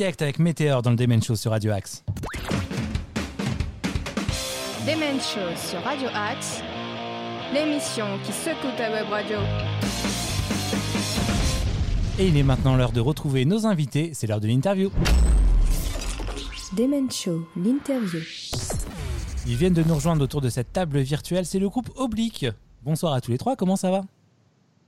[0.00, 2.04] Avec Météor dans le Demen Show sur Radio Axe.
[4.84, 6.62] Demen Show sur Radio Axe,
[7.54, 9.38] l'émission qui secoue ta web radio.
[12.18, 14.10] Et il est maintenant l'heure de retrouver nos invités.
[14.14, 14.90] C'est l'heure de l'interview.
[16.76, 18.20] Demen Show, l'interview.
[19.46, 21.46] Ils viennent de nous rejoindre autour de cette table virtuelle.
[21.46, 22.46] C'est le groupe Oblique.
[22.82, 23.54] Bonsoir à tous les trois.
[23.54, 24.02] Comment ça va?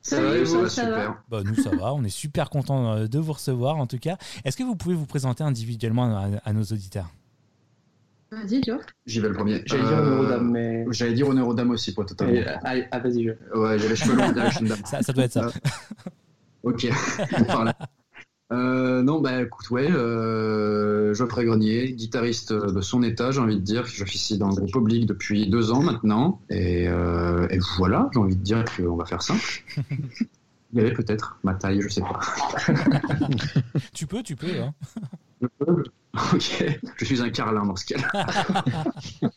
[0.06, 1.22] Ça va, ça va super.
[1.28, 1.92] Bah, nous, ça va.
[1.94, 4.16] On est super contents euh, de vous recevoir, en tout cas.
[4.44, 7.10] Est-ce que vous pouvez vous présenter individuellement à, à nos auditeurs?
[8.30, 8.78] Vas-y, Joe.
[9.06, 9.62] J'y vais le premier.
[9.66, 10.84] J'allais dire Euh, honneur aux dames, mais.
[10.90, 12.40] J'allais dire honneur aux dames aussi, pour totalement.
[12.64, 13.58] Ah, ah, vas-y, je.
[13.58, 14.28] Ouais, j'ai les cheveux longs,
[14.60, 14.78] une dame.
[14.84, 15.50] ça, ça doit être ça.
[16.62, 16.86] Ok,
[17.38, 17.72] on parle.
[18.52, 23.60] Euh, non, bah écoute, ouais, euh, Geoffrey Grenier, guitariste de son état, j'ai envie de
[23.60, 23.86] dire.
[23.86, 26.40] J'officie dans le groupe Oblique depuis deux ans maintenant.
[26.48, 29.64] Et, euh, et voilà, j'ai envie de dire qu'on va faire simple.
[30.72, 32.20] Il y avait peut-être ma taille, je sais pas.
[33.92, 34.60] tu peux, tu peux.
[34.60, 34.74] Hein.
[35.40, 35.84] Je peux
[36.32, 38.26] Ok, je suis un carlin dans ce cas-là.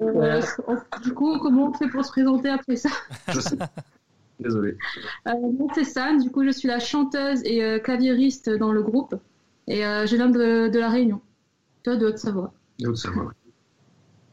[0.00, 0.42] Euh,
[1.04, 2.88] du coup, comment on fait pour se présenter après ça?
[3.28, 3.56] Je sais.
[4.40, 4.76] Désolé.
[5.28, 6.18] euh, Moi, c'est San.
[6.18, 9.14] Du coup, je suis la chanteuse et euh, claviériste dans le groupe.
[9.68, 11.20] Et euh, je viens de, de La Réunion.
[11.84, 12.52] Toi, de Haute-Savoie.
[12.94, 13.22] Ça va.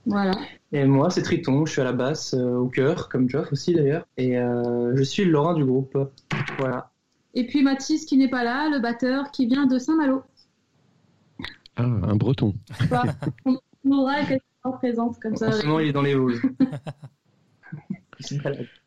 [0.05, 0.31] Voilà.
[0.71, 3.73] Et moi, c'est Triton, je suis à la basse, euh, au cœur, comme Geoff aussi
[3.73, 4.07] d'ailleurs.
[4.17, 5.95] Et euh, je suis le Lorrain du groupe.
[6.57, 6.89] Voilà.
[7.35, 10.23] Et puis Mathis, qui n'est pas là, le batteur, qui vient de Saint-Malo.
[11.75, 12.55] Ah, un breton.
[12.87, 13.13] Voilà.
[13.45, 15.49] on on aura quelqu'un en présence comme ça.
[15.49, 16.41] En ce moment, il est dans les Vosges.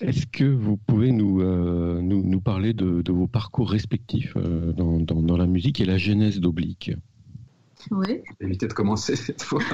[0.00, 4.72] Est-ce que vous pouvez nous, euh, nous, nous parler de, de vos parcours respectifs euh,
[4.72, 6.92] dans, dans, dans la musique et la genèse d'Oblique?
[7.90, 8.22] Oui.
[8.40, 9.62] Éviter de commencer cette fois.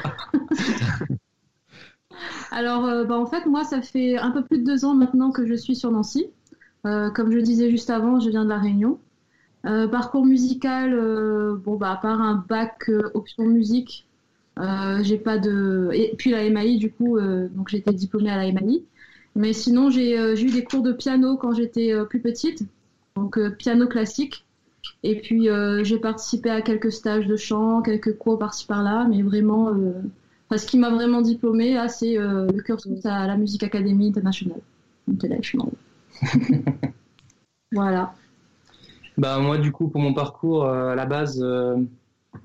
[2.50, 5.30] Alors, euh, bah, en fait, moi, ça fait un peu plus de deux ans maintenant
[5.30, 6.26] que je suis sur Nancy.
[6.86, 8.98] Euh, comme je disais juste avant, je viens de La Réunion.
[9.66, 14.06] Euh, parcours musical, euh, bon, bah, à part un bac euh, option musique,
[14.58, 15.90] euh, j'ai pas de.
[15.92, 18.82] Et puis la MAI, du coup, euh, donc j'étais diplômée à la MAI.
[19.36, 22.64] Mais sinon, j'ai euh, j'ai eu des cours de piano quand j'étais euh, plus petite,
[23.16, 24.44] donc euh, piano classique.
[25.02, 25.48] Et puis,
[25.82, 29.74] j'ai participé à quelques stages de chant, quelques cours par-ci par-là, mais vraiment.
[30.54, 34.58] ce qui m'a vraiment diplômée, là, c'est le cursus à la Music Academy International.
[35.10, 35.70] International.
[37.72, 38.14] voilà.
[39.20, 41.76] Bah, moi, du coup, pour mon parcours, euh, à la base, euh,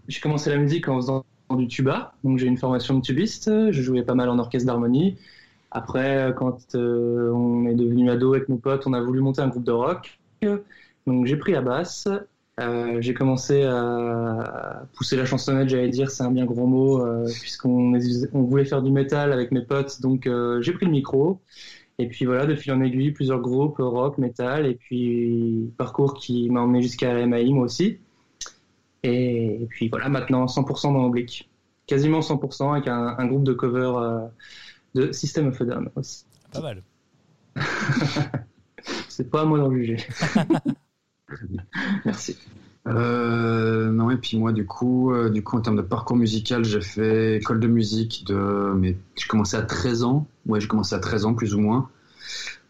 [0.09, 2.13] j'ai commencé la musique en faisant du tuba.
[2.25, 3.49] Donc, j'ai une formation de tubiste.
[3.71, 5.15] Je jouais pas mal en orchestre d'harmonie.
[5.76, 9.49] Après, quand euh, on est devenu ado avec mon pote, on a voulu monter un
[9.49, 10.17] groupe de rock.
[11.05, 12.07] Donc, j'ai pris la basse.
[12.61, 17.26] Euh, j'ai commencé à pousser la chansonnette, j'allais dire, c'est un bien gros mot, euh,
[17.41, 17.99] puisqu'on
[18.32, 19.99] on voulait faire du métal avec mes potes.
[19.99, 21.41] Donc, euh, j'ai pris le micro.
[21.99, 26.49] Et puis voilà, de fil en aiguille, plusieurs groupes, rock, métal, et puis parcours qui
[26.49, 27.99] m'a emmené jusqu'à MAI, moi aussi.
[29.03, 31.49] Et, puis voilà, maintenant 100% dans l'oblique.
[31.86, 34.28] Quasiment 100% avec un, un groupe de cover euh,
[34.96, 36.26] de System of a Down aussi.
[36.52, 36.84] Pas mal.
[39.10, 39.98] C'est pas à moi d'en juger.
[42.06, 42.38] Merci.
[42.88, 46.64] Euh, non, et puis moi, du coup, euh, du coup, en termes de parcours musical,
[46.64, 50.28] j'ai fait école de musique de, mais j'ai commencé à 13 ans.
[50.46, 51.89] Ouais, j'ai commencé à 13 ans, plus ou moins.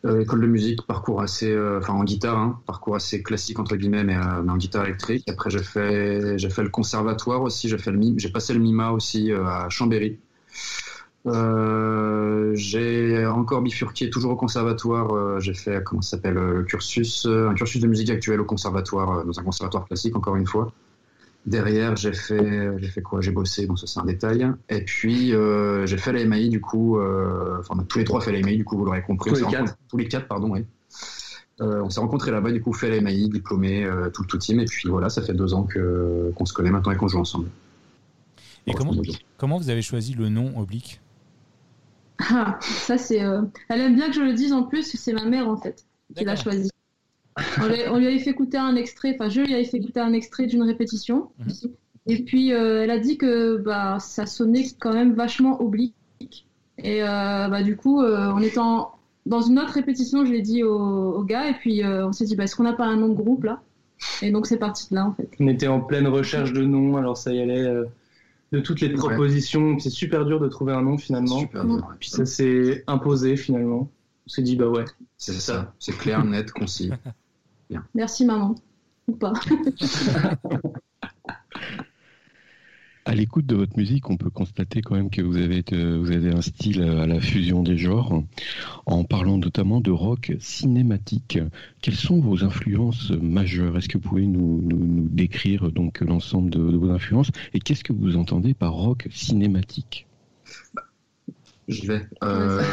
[0.06, 3.76] Euh, école de musique, parcours assez, euh, enfin, en guitare, hein, parcours assez classique, entre
[3.76, 5.28] guillemets, mais, euh, mais en guitare électrique.
[5.28, 8.92] Après, j'ai fait, j'ai fait le conservatoire aussi, j'ai fait le, j'ai passé le MIMA
[8.92, 10.20] aussi euh, à Chambéry.
[11.28, 15.12] Euh, j'ai encore bifurqué toujours au conservatoire.
[15.12, 18.40] euh, j'ai fait comment ça s'appelle euh, le cursus, euh, un cursus de musique actuelle
[18.40, 20.72] au conservatoire, dans un conservatoire classique encore une fois.
[21.48, 23.22] Derrière, j'ai fait, j'ai fait quoi?
[23.22, 24.48] J'ai bossé, bon ça c'est un détail.
[24.70, 25.30] Et puis
[25.86, 27.00] j'ai fait la MAI du coup.
[27.00, 29.32] Enfin, on a tous les trois fait la MAI du coup, vous l'aurez compris.
[29.32, 29.78] Tous les quatre.
[29.88, 30.66] Tous les quatre, pardon, oui.
[31.60, 34.60] On s'est rencontrés là-bas, du coup, fait la MAI, diplômé, tout le tout team.
[34.60, 37.20] Et puis voilà, ça fait deux ans que qu'on se connaît maintenant et qu'on joue
[37.20, 37.48] ensemble.
[38.66, 38.94] Et comment,
[39.38, 41.00] comment vous avez choisi le nom Oblique?
[42.20, 43.22] Ah, ça, c'est.
[43.24, 45.86] euh, Elle aime bien que je le dise en plus, c'est ma mère en fait
[46.16, 46.70] qui l'a choisi.
[47.61, 49.99] On, lui- on lui avait fait écouter un extrait, enfin, je lui avais fait écouter
[49.99, 51.30] un extrait d'une répétition.
[51.39, 51.72] Mhm.
[52.07, 55.93] Et puis, euh, elle a dit que bah, ça sonnait quand même vachement oblique.
[56.78, 58.91] Et euh, bah, du coup, euh, en étant
[59.26, 60.78] dans une autre répétition, je l'ai dit au,
[61.16, 63.09] au gars, et puis euh, on s'est dit, bah, est-ce qu'on n'a pas un nom
[63.09, 63.61] de groupe là?
[64.22, 65.30] Et donc, c'est parti de là en fait.
[65.39, 67.86] On était en pleine recherche de noms, alors ça y allait euh,
[68.52, 69.80] de toutes les propositions.
[69.80, 71.39] C'est super dur de trouver un nom finalement.
[71.39, 71.96] Super dur, ouais.
[72.00, 73.89] Puis ça s'est imposé finalement.
[74.28, 74.86] On s'est dit, bah ouais.
[75.18, 76.91] C'est ça, c'est clair, net, concis.
[77.93, 78.56] Merci maman.
[79.08, 79.34] Ou pas.
[83.08, 86.82] À l'écoute de votre musique, on peut constater quand même que vous avez, un style
[86.82, 88.24] à la fusion des genres.
[88.88, 91.38] en parlant notamment de rock cinématique.
[91.82, 93.78] Quelles sont vos influences majeures?
[93.78, 97.30] Est-ce que vous pouvez nous, décrire donc l'ensemble de, vos influences?
[97.53, 100.08] Et qu'est-ce que vous entendez par rock cinématique?
[101.68, 102.08] J'y vais.
[102.24, 102.64] Euh,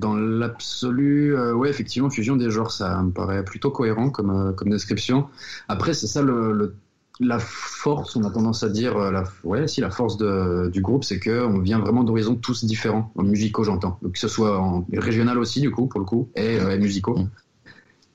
[0.00, 4.70] dans l'absolu, euh, ouais, effectivement, fusion des genres, ça me paraît plutôt cohérent comme, euh,
[4.70, 5.28] description.
[5.68, 6.74] Après, c'est ça le-
[7.20, 10.80] la force, on a tendance à dire, euh, la, ouais, si la force de, du
[10.80, 13.98] groupe, c'est que on vient vraiment d'horizons tous différents, en musicaux, j'entends.
[14.12, 17.18] Que ce soit en régional aussi, du coup, pour le coup, et, euh, et musicaux.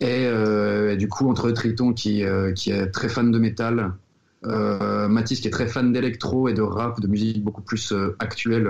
[0.02, 3.94] Et, euh, et du coup, entre Triton qui, euh, qui est très fan de métal,
[4.42, 8.70] Mathis qui est très fan d'électro et de rap, de musique beaucoup plus actuelle,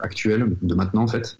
[0.00, 1.38] actuelle, de maintenant en fait.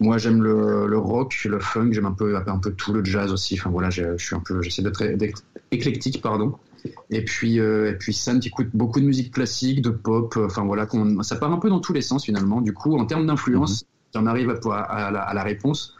[0.00, 3.32] Moi j'aime le, le rock, le funk, j'aime un peu, un peu tout, le jazz
[3.32, 3.54] aussi.
[3.54, 5.04] Enfin voilà, je suis un peu, j'essaie d'être
[5.70, 6.56] éclectique, pardon.
[7.10, 10.34] Et puis, euh, et puis Sam écoute beaucoup de musique classique, de pop.
[10.36, 10.86] euh, Enfin voilà,
[11.22, 12.60] ça part un peu dans tous les sens finalement.
[12.60, 15.96] Du coup, en termes d'influence, si on arrive à, à la, à la réponse,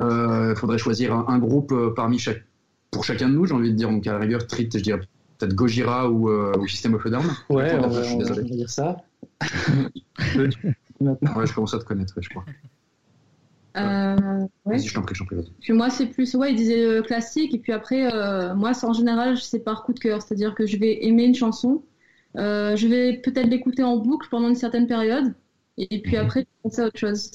[0.00, 2.44] il faudrait choisir un, un groupe euh, parmi chaque,
[2.90, 3.90] pour chacun de nous, j'ai envie de dire.
[3.90, 5.00] Donc à la rigueur, Trit, je dirais
[5.38, 7.24] peut-être Gojira ou, euh, ou System of a Down.
[7.50, 8.96] Ouais, Je on suis va, on va dire ça.
[10.98, 12.44] Ouais, je commence à te connaître, je crois.
[13.76, 14.78] Euh, ouais.
[14.78, 15.36] Vas-y, je t'en prie, je t'en prie.
[15.60, 17.54] Puis moi, c'est plus, ouais, il disait euh, classique.
[17.54, 20.22] Et puis après, euh, moi, c'est en général, c'est par coup de cœur.
[20.22, 21.84] C'est-à-dire que je vais aimer une chanson.
[22.38, 25.34] euh, je vais peut-être l'écouter en boucle pendant une certaine période.
[25.78, 27.30] Et puis après, je passer à autre chose.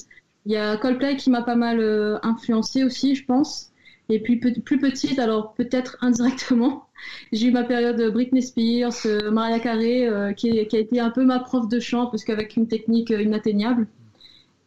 [0.46, 3.72] Il y a Coldplay qui m'a pas mal euh, influencé aussi, je pense.
[4.08, 6.86] Et puis plus petite, alors peut-être indirectement,
[7.32, 11.10] j'ai eu ma période Britney Spears, euh, Mariah Carey, euh, qui, qui a été un
[11.10, 13.86] peu ma prof de chant, parce qu'avec une technique inatteignable.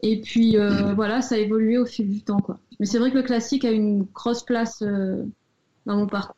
[0.08, 2.60] Et puis euh, voilà, ça a évolué au fil du temps, quoi.
[2.80, 5.24] Mais c'est vrai que le classique a une grosse place euh,
[5.88, 6.36] dans mon parcours.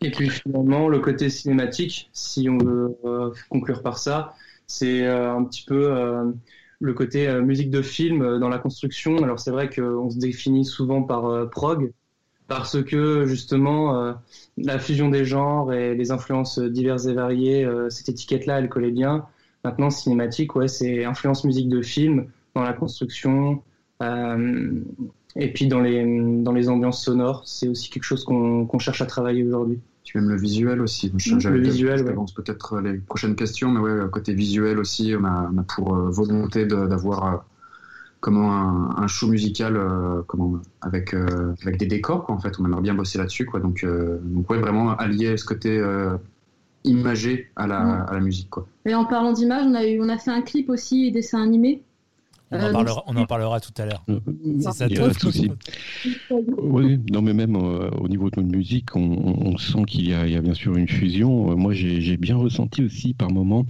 [0.00, 4.34] Et puis finalement, le côté cinématique, si on veut euh, conclure par ça,
[4.66, 5.94] c'est un petit peu
[6.80, 9.18] le côté musique de film dans la construction.
[9.18, 11.92] Alors c'est vrai qu'on se définit souvent par prog,
[12.48, 14.16] parce que justement
[14.56, 19.26] la fusion des genres et les influences diverses et variées, cette étiquette-là, elle collait bien.
[19.62, 23.62] Maintenant, cinématique, ouais, c'est influence musique de film dans la construction.
[24.02, 24.80] euh,
[25.36, 26.04] et puis dans les,
[26.42, 29.80] dans les ambiances sonores, c'est aussi quelque chose qu'on qu'on cherche à travailler aujourd'hui.
[30.04, 31.10] Tu aimes le visuel aussi.
[31.16, 32.14] Je- Le j'avais- visuel, je ouais.
[32.36, 36.10] peut-être les prochaines questions, mais ouais, côté visuel aussi, on a, on a pour euh,
[36.10, 37.36] volonté d'avoir euh,
[38.20, 42.52] comment un, un show musical euh, comment, avec, euh, avec des décors, quoi, en fait.
[42.60, 43.60] On aimerait bien bosser là-dessus, quoi.
[43.60, 46.16] Donc, euh, donc ouais, vraiment allier ce côté euh,
[46.84, 48.06] imagé à la, Mm.
[48.08, 48.66] à la musique, quoi.
[48.84, 51.82] Et en parlant d'image, on a eu, on a fait un clip aussi, dessin animé.
[52.52, 54.04] On, Euh, en donc, parlera, on en parlera tout à l'heure.
[54.60, 55.50] Si ça Il y te- a pas de souci.
[56.58, 60.26] Oui, non, mais même euh, au niveau de notre musique, on, sent qu'il y, a-
[60.26, 61.50] il y a bien sûr une fusion.
[61.52, 63.64] Euh, moi, j'ai bien ressenti aussi par moments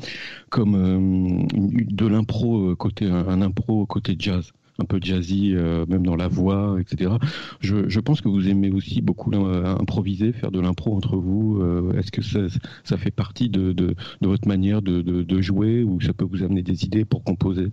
[0.51, 1.47] comme euh, une-
[1.91, 6.29] de l'impro euh, côté un, impro côté jazz, un peu jazzy, euh, même dans la
[6.29, 7.13] voix, etc.
[7.61, 11.59] Je, je pense que vous aimez aussi beaucoup improviser, faire de l'impro entre vous.
[11.61, 12.41] Euh, Est-ce que ça,
[12.85, 16.25] ça fait partie de, de, de votre manière de, de, de jouer ou ça peut
[16.25, 17.69] vous amener des idées pour composer?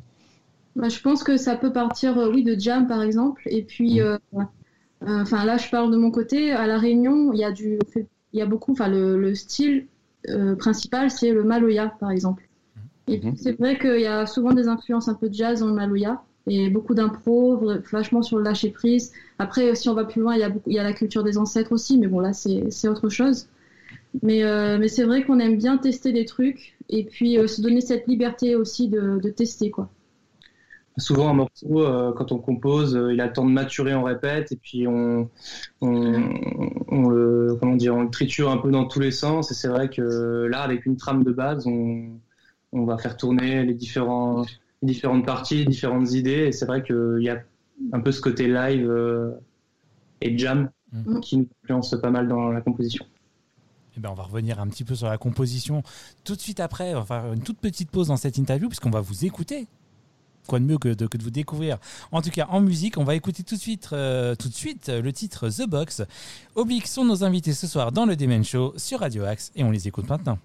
[0.75, 3.41] Bah, je pense que ça peut partir, euh, oui, de jam par exemple.
[3.47, 4.17] Et puis, euh,
[5.03, 6.51] euh, enfin là, je parle de mon côté.
[6.51, 7.79] À la Réunion, il y a du,
[8.33, 8.71] il y a beaucoup.
[8.73, 9.87] Enfin, le, le style
[10.59, 12.47] principal, c'est le maloya par exemple.
[13.07, 15.67] Et puis, c'est vrai qu'il y a souvent des influences un peu de jazz dans
[15.67, 17.57] le maloya et beaucoup d'impro,
[17.91, 19.13] vachement sur le lâcher prise.
[19.39, 21.23] Après, si on va plus loin, il y a beaucoup, il y a la culture
[21.23, 23.47] des ancêtres aussi, mais bon là, c'est c'est autre chose.
[24.23, 27.61] Mais, euh, mais c'est vrai qu'on aime bien tester des trucs et puis euh, se
[27.61, 29.89] donner cette liberté aussi de, de tester quoi.
[30.99, 34.03] Souvent, un morceau, euh, quand on compose, euh, il a le temps de maturer, on
[34.03, 35.29] répète, et puis on,
[35.81, 36.33] on,
[36.87, 39.51] on le, comment dire, on le triture un peu dans tous les sens.
[39.51, 42.19] Et c'est vrai que là, avec une trame de base, on,
[42.71, 44.43] on va faire tourner les, différents,
[44.81, 46.47] les différentes parties, différentes idées.
[46.47, 47.39] Et c'est vrai qu'il y a
[47.93, 49.31] un peu ce côté live euh,
[50.21, 50.69] et jam
[51.21, 53.05] qui nous influence pas mal dans la composition.
[53.95, 55.83] Eh ben, on va revenir un petit peu sur la composition
[56.23, 56.95] tout de suite après.
[56.95, 59.67] On va faire une toute petite pause dans cette interview puisqu'on va vous écouter.
[60.49, 61.77] Quoi de mieux que de, vous découvrir
[62.11, 64.89] En tout cas, en musique, on va écouter tout de suite, euh, tout de suite
[64.89, 66.01] euh, le titre The Box.
[66.55, 69.69] Oblique sont nos invités ce soir dans le Demen Show sur Radio Axe et on
[69.69, 70.39] les écoute maintenant.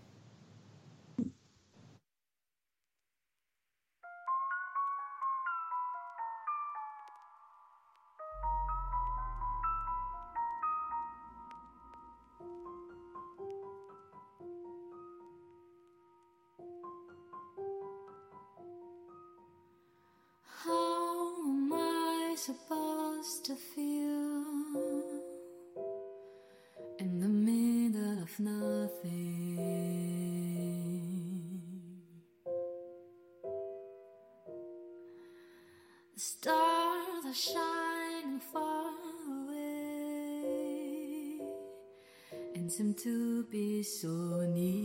[43.05, 44.09] To be so
[44.49, 44.81] near.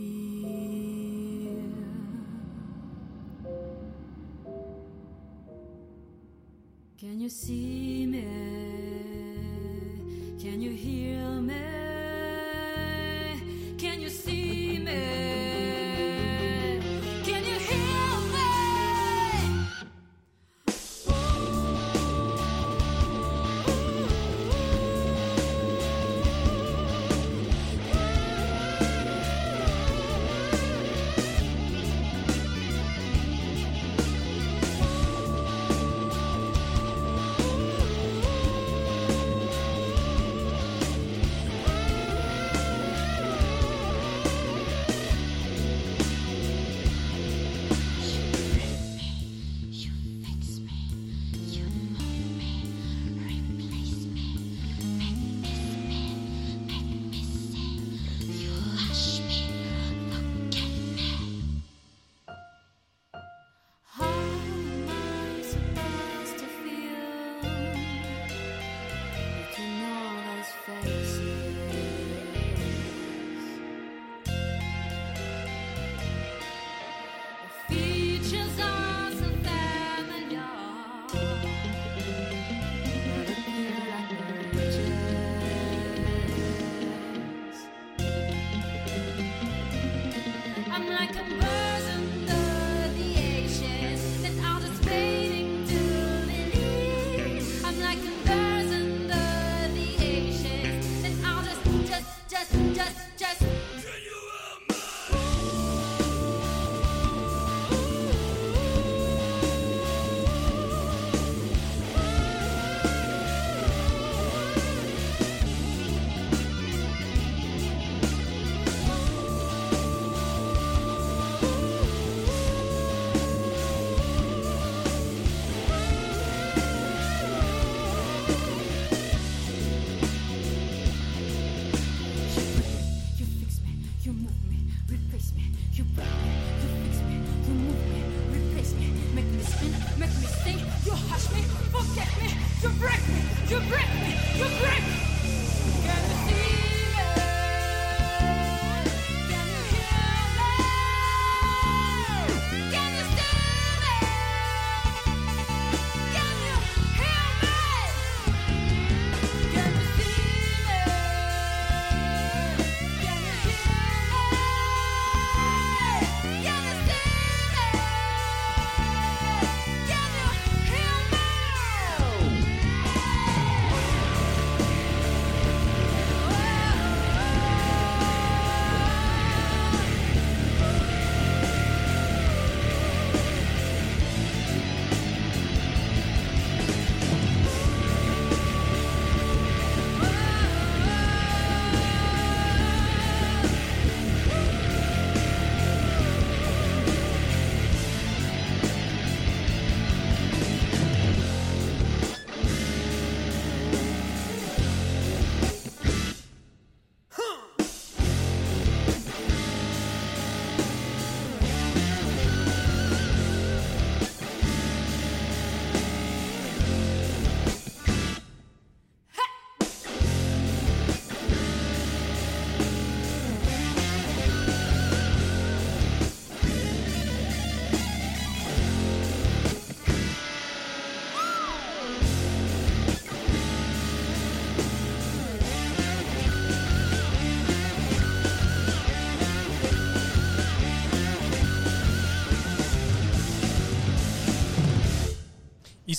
[6.98, 8.26] Can you see me?
[10.38, 11.39] Can you hear me?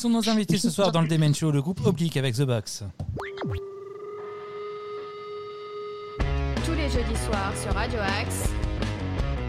[0.01, 2.83] Sont nos invités ce soir dans le Demen Show, le groupe Oblique avec The Box.
[6.65, 8.49] Tous les jeudis soirs sur Radio Axe,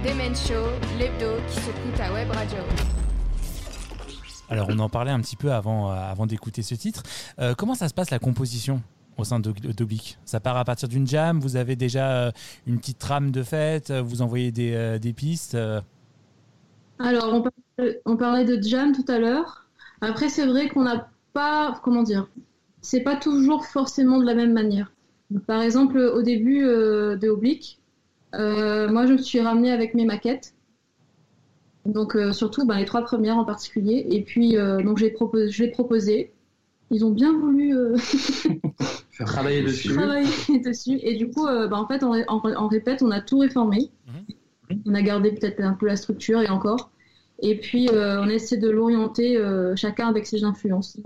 [0.05, 0.67] Demen Show,
[0.99, 2.59] l'hebdo qui s'écoute à Web Radio.
[4.51, 7.03] Alors on en parlait un petit peu avant, euh, avant d'écouter ce titre.
[7.39, 8.83] Euh, comment ça se passe la composition
[9.17, 10.19] au sein d'O- d'Oblique?
[10.27, 12.31] Ça part à partir d'une jam, vous avez déjà euh,
[12.67, 15.55] une petite trame de fête, vous envoyez des, euh, des pistes.
[15.55, 15.81] euh.
[16.99, 19.61] Alors, on parlait, on parlait de jam tout à l'heure.
[20.03, 22.29] Après, c'est vrai qu'on n'a pas, comment dire,
[22.83, 24.93] c'est pas toujours forcément de la même manière.
[25.47, 27.81] Par exemple, au début euh, de Oblique,
[28.35, 30.55] euh, moi, je me suis ramenée avec mes maquettes.
[31.87, 34.07] Donc, euh, surtout, ben, les trois premières en particulier.
[34.11, 36.33] Et puis, euh, donc, j'ai proposé, je l'ai proposé.
[36.91, 37.97] Ils ont bien voulu euh,
[39.11, 39.93] Faire Travailler dessus.
[39.95, 40.27] travailler
[40.65, 40.99] dessus.
[41.03, 43.91] Et du coup, euh, bah, en fait, en, en, en répète, on a tout réformé.
[44.87, 46.91] On a gardé peut-être un peu la structure et encore.
[47.43, 50.97] Et puis, euh, on essaie de l'orienter euh, chacun avec ses influences.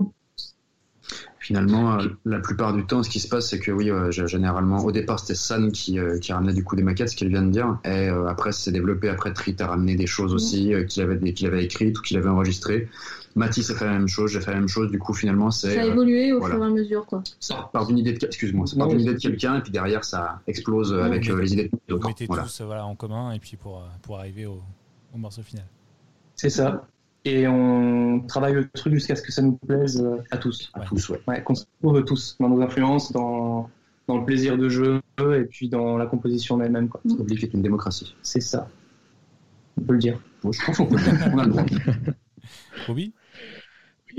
[1.39, 4.83] Finalement, euh, la plupart du temps, ce qui se passe, c'est que oui, euh, généralement,
[4.83, 7.41] au départ, c'était San qui, euh, qui ramenait du coup des maquettes, ce qu'elle vient
[7.41, 7.79] de dire.
[7.85, 9.07] Et euh, après, c'est développé.
[9.07, 12.17] Après, Trit a ramené des choses aussi euh, qu'il avait, qu'il avait écrites ou qu'il
[12.17, 12.89] avait enregistrées.
[13.35, 14.91] Mathis a fait la même chose, j'ai fait la même chose.
[14.91, 15.75] Du coup, finalement, c'est.
[15.75, 16.55] Ça a euh, évolué au voilà.
[16.55, 17.05] fur et à mesure.
[17.05, 17.23] Quoi.
[17.39, 20.03] Ça part d'une idée de, excuse-moi, ça part d'une idée de quelqu'un et puis derrière,
[20.03, 22.43] ça explose avec euh, les idées de Vous mettez Voilà.
[22.43, 24.61] tous voilà, en commun et puis pour, pour arriver au,
[25.15, 25.65] au morceau final.
[26.37, 26.87] C'est ça.
[27.25, 30.71] Et on travaille le truc jusqu'à ce que ça nous plaise euh, à tous.
[30.73, 31.19] À tous, ouais.
[31.27, 33.69] Ouais, qu'on se trouve tous dans nos influences, dans,
[34.07, 36.89] dans le plaisir de jeu et puis dans la composition elle-même.
[36.89, 36.99] que
[37.39, 38.15] c'est une démocratie.
[38.21, 38.69] C'est ça.
[39.77, 40.19] On peut le dire.
[40.41, 41.31] Bon, je pense qu'on peut le dire.
[41.33, 41.65] On a le droit.
[42.87, 43.13] Roby?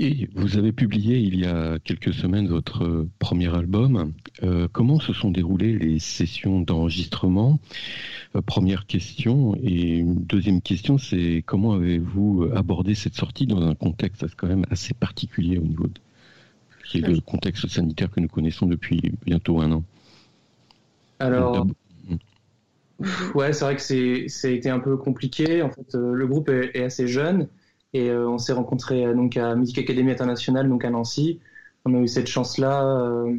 [0.01, 4.13] Et vous avez publié il y a quelques semaines votre euh, premier album.
[4.43, 7.59] Euh, comment se sont déroulées les sessions d'enregistrement?
[8.33, 9.55] Euh, Première question.
[9.61, 14.65] Et une deuxième question, c'est comment avez-vous abordé cette sortie dans un contexte quand même
[14.71, 15.99] assez particulier au niveau de,
[16.85, 19.83] qui est le contexte sanitaire que nous connaissons depuis bientôt un an?
[21.19, 21.67] Alors,
[23.03, 25.61] pff, ouais, c'est vrai que c'est, ça a été un peu compliqué.
[25.61, 27.49] En fait, le groupe est, est assez jeune
[27.93, 31.39] et euh, on s'est rencontrés euh, donc à Musique Academy Internationale, donc à Nancy.
[31.85, 33.35] On a eu cette chance-là euh,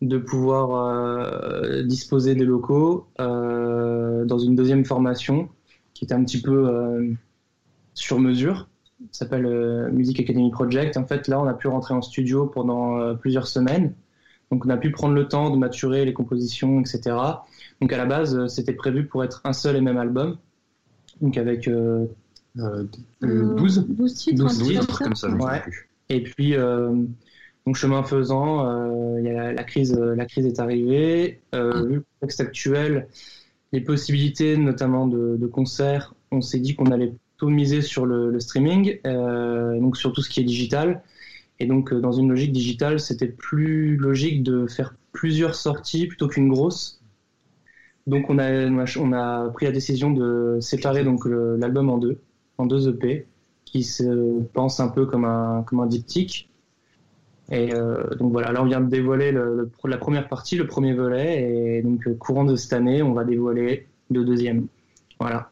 [0.00, 5.50] de pouvoir disposer des locaux dans une deuxième formation
[5.92, 7.14] qui était un petit peu
[7.92, 8.68] sur mesure.
[9.12, 10.96] S'appelle euh, Music Academy Project.
[10.96, 13.94] En fait, là, on a pu rentrer en studio pendant plusieurs semaines.
[14.50, 17.16] Donc, on a pu prendre le temps de maturer les compositions, etc.
[17.82, 20.38] Donc, à la base, c'était prévu pour être un seul et même album.
[21.20, 21.68] Donc, avec
[22.58, 22.84] euh,
[23.22, 25.28] Euh, Euh, 12 12 titres, 12 comme ça.
[25.30, 25.62] Ouais.
[26.08, 26.92] Et puis, euh,
[27.66, 31.40] donc chemin faisant, euh, il y a la, la crise, euh, la crise est arrivée.
[31.54, 33.08] Euh, vu le contexte actuel,
[33.72, 38.30] les possibilités, notamment de, de concerts, on s'est dit qu'on allait plutôt miser sur le,
[38.30, 41.02] le streaming, euh, donc sur tout ce qui est digital.
[41.60, 46.26] Et donc, euh, dans une logique digitale, c'était plus logique de faire plusieurs sorties plutôt
[46.28, 47.00] qu'une grosse.
[48.06, 48.66] Donc, on a,
[48.98, 52.18] on a, pris la décision de séparer donc l'album en deux,
[52.66, 53.26] deux EP,
[53.64, 56.48] qui se pense un peu comme un, comme un diptyque.
[57.50, 60.66] Et euh, donc voilà, là on vient de dévoiler le- le- la première partie, le
[60.66, 64.68] premier volet, et donc euh, courant de cette année, on va dévoiler le deuxième.
[65.18, 65.50] Voilà.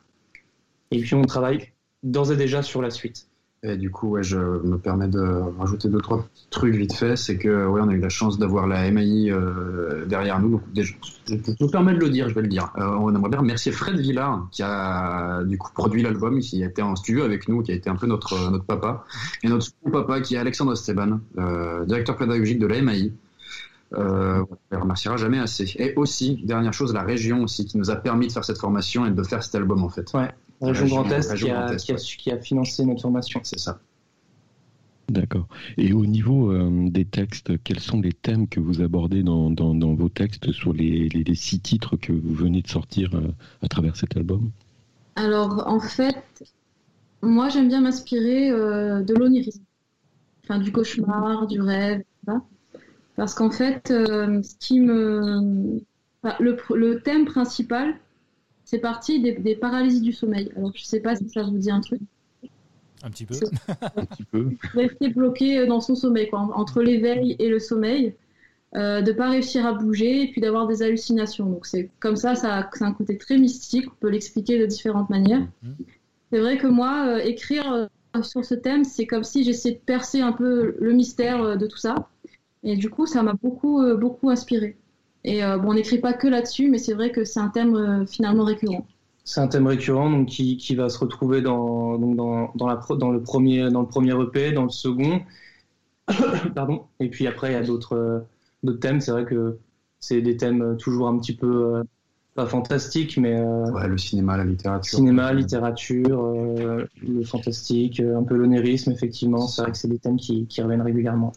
[0.90, 1.72] Et puis on travaille
[2.02, 3.27] d'ores et déjà sur la suite.
[3.64, 5.20] Et du coup, je me permets de
[5.58, 7.16] rajouter deux, trois trucs vite fait.
[7.16, 10.50] C'est que, ouais, on a eu la chance d'avoir la MAI euh, derrière nous.
[10.50, 10.94] Donc, je
[11.34, 12.72] me permets de le dire, je vais le dire.
[12.78, 16.66] Euh, on aimerait bien remercier Fred Villard, qui a, du coup, produit l'album, qui a
[16.66, 19.04] été en studio avec nous, qui a été un peu notre, notre papa.
[19.42, 23.12] Et notre second papa, qui est Alexandre Esteban, euh, directeur pédagogique de la MAI.
[23.94, 25.74] Euh, on ne remerciera jamais assez.
[25.78, 29.04] Et aussi, dernière chose, la région aussi, qui nous a permis de faire cette formation
[29.04, 30.12] et de faire cet album, en fait.
[30.14, 30.30] Ouais.
[30.60, 32.00] Région Grand Est région qui a, Grand Est, qui, a, ouais.
[32.00, 33.40] qui a financé notre formation.
[33.42, 33.80] C'est ça.
[35.08, 35.48] D'accord.
[35.78, 39.74] Et au niveau euh, des textes, quels sont les thèmes que vous abordez dans, dans,
[39.74, 43.28] dans vos textes sur les, les, les six titres que vous venez de sortir euh,
[43.62, 44.50] à travers cet album?
[45.16, 46.44] Alors, en fait,
[47.22, 49.62] moi, j'aime bien m'inspirer euh, de l'onirisme,
[50.44, 52.02] enfin, du cauchemar, du rêve.
[53.16, 55.80] Parce qu'en fait, euh, ce qui me.
[56.22, 57.94] enfin, le, pr- le thème principal,
[58.68, 60.52] c'est parti des, des paralysies du sommeil.
[60.54, 62.02] Alors, je sais pas si ça vous dit un truc.
[63.02, 63.34] Un petit peu.
[63.96, 64.50] Un petit peu.
[64.74, 68.14] Rester bloqué dans son sommeil, quoi, entre l'éveil et le sommeil,
[68.76, 71.46] euh, de pas réussir à bouger et puis d'avoir des hallucinations.
[71.46, 73.86] Donc c'est comme ça, ça a, c'est un côté très mystique.
[73.86, 75.46] On peut l'expliquer de différentes manières.
[76.30, 79.80] C'est vrai que moi, euh, écrire euh, sur ce thème, c'est comme si j'essayais de
[79.80, 82.10] percer un peu le mystère euh, de tout ça.
[82.64, 84.76] Et du coup, ça m'a beaucoup, euh, beaucoup inspiré.
[85.28, 87.74] Et euh, bon, on n'écrit pas que là-dessus, mais c'est vrai que c'est un thème
[87.76, 88.86] euh, finalement récurrent.
[89.24, 92.76] C'est un thème récurrent donc, qui, qui va se retrouver dans, donc dans, dans, la,
[92.76, 95.20] pro- dans, le premier, dans le premier EP, dans le second.
[96.54, 96.86] Pardon.
[97.00, 98.20] Et puis après, il y a d'autres euh,
[98.62, 99.00] d'autres thèmes.
[99.00, 99.58] C'est vrai que
[100.00, 101.84] c'est des thèmes toujours un petit peu, euh,
[102.34, 104.98] pas fantastiques, mais euh, Ouais, le cinéma, la littérature.
[104.98, 109.46] cinéma, littérature, euh, le fantastique, un peu l'onérisme, effectivement.
[109.46, 111.32] C'est vrai que c'est des thèmes qui, qui reviennent régulièrement.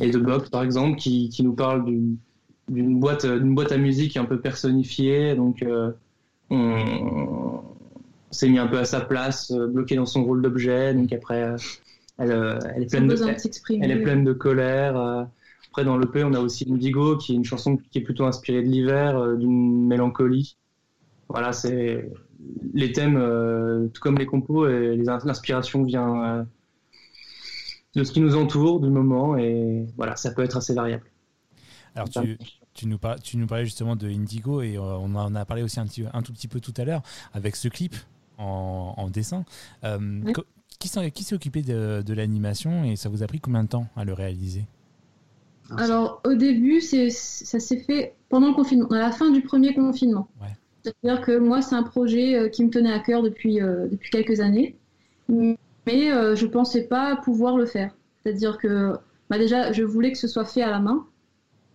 [0.00, 2.18] Et de Box, par exemple, qui, qui nous parle d'une
[2.68, 5.34] d'une boîte, d'une boîte à musique un peu personnifiée.
[5.34, 5.90] Donc, euh,
[6.50, 7.60] on,
[8.30, 10.94] s'est mis un peu à sa place, euh, bloqué dans son rôle d'objet.
[10.94, 11.56] Donc après, euh,
[12.18, 13.16] elle, euh, elle est pleine de,
[13.82, 14.96] elle est pleine de colère.
[14.96, 15.24] euh.
[15.70, 18.62] Après, dans l'EP, on a aussi Indigo, qui est une chanson qui est plutôt inspirée
[18.62, 20.56] de l'hiver, euh, d'une mélancolie.
[21.28, 22.10] Voilà, c'est
[22.72, 26.42] les thèmes, euh, tout comme les compos, et l'inspiration vient, euh,
[27.94, 31.04] de ce qui nous entoure, du moment, et voilà, ça peut être assez variable.
[31.96, 32.38] Alors tu,
[32.74, 35.62] tu, nous par- tu nous parlais justement de Indigo et euh, on en a parlé
[35.62, 37.02] aussi un, petit, un tout petit peu tout à l'heure
[37.32, 37.96] avec ce clip
[38.38, 39.44] en, en dessin.
[39.82, 40.32] Euh, Oui.
[40.78, 44.04] qui s'est occupé de, de l'animation et ça vous a pris combien de temps à
[44.04, 44.66] le réaliser?
[45.78, 50.28] Alors, au début, ça s'est fait pendant le confinement, à la fin du premier confinement.
[50.40, 50.54] Ouais.
[50.84, 54.10] C'est-à-dire que moi, c'est un projet euh, qui me tenait à cœur depuis, euh, depuis
[54.10, 54.76] quelques années,
[55.28, 57.96] mais euh, je pensais pas pouvoir le faire.
[58.22, 58.92] C'est-à-dire que
[59.28, 61.04] bah déjà, je voulais que ce soit fait à la main,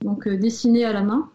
[0.01, 1.29] donc euh, dessiné à la main,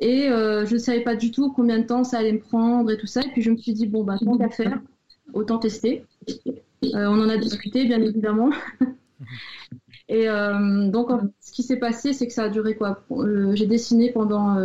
[0.00, 2.90] et euh, je ne savais pas du tout combien de temps ça allait me prendre
[2.90, 3.20] et tout ça.
[3.22, 4.80] Et puis je me suis dit, bon, bah, tant qu'à faire,
[5.34, 6.04] autant tester.
[6.28, 8.50] Euh, on en a discuté, bien évidemment.
[10.08, 10.26] Et
[10.88, 13.04] donc, ce qui s'est passé, c'est que ça a duré quoi?
[13.52, 14.56] J'ai dessiné pendant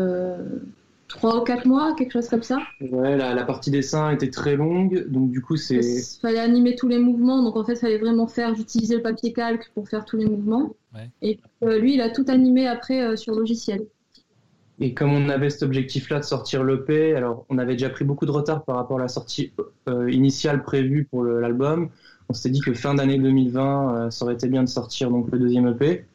[1.08, 2.60] trois ou quatre mois, quelque chose comme ça.
[2.82, 5.76] Ouais, la, la partie dessin était très longue, donc du coup, c'est.
[5.76, 9.02] Il fallait animer tous les mouvements, donc en fait, il fallait vraiment faire, j'utilisais le
[9.02, 10.76] papier calque pour faire tous les mouvements.
[10.94, 11.10] Ouais.
[11.22, 13.86] Et euh, lui, il a tout animé après euh, sur logiciel.
[14.80, 18.26] Et comme on avait cet objectif-là de sortir l'EP, alors on avait déjà pris beaucoup
[18.26, 19.54] de retard par rapport à la sortie
[19.88, 21.90] euh, initiale prévue pour l'album.
[22.28, 25.32] On s'était dit que fin d'année 2020, euh, ça aurait été bien de sortir donc
[25.32, 26.06] le deuxième EP,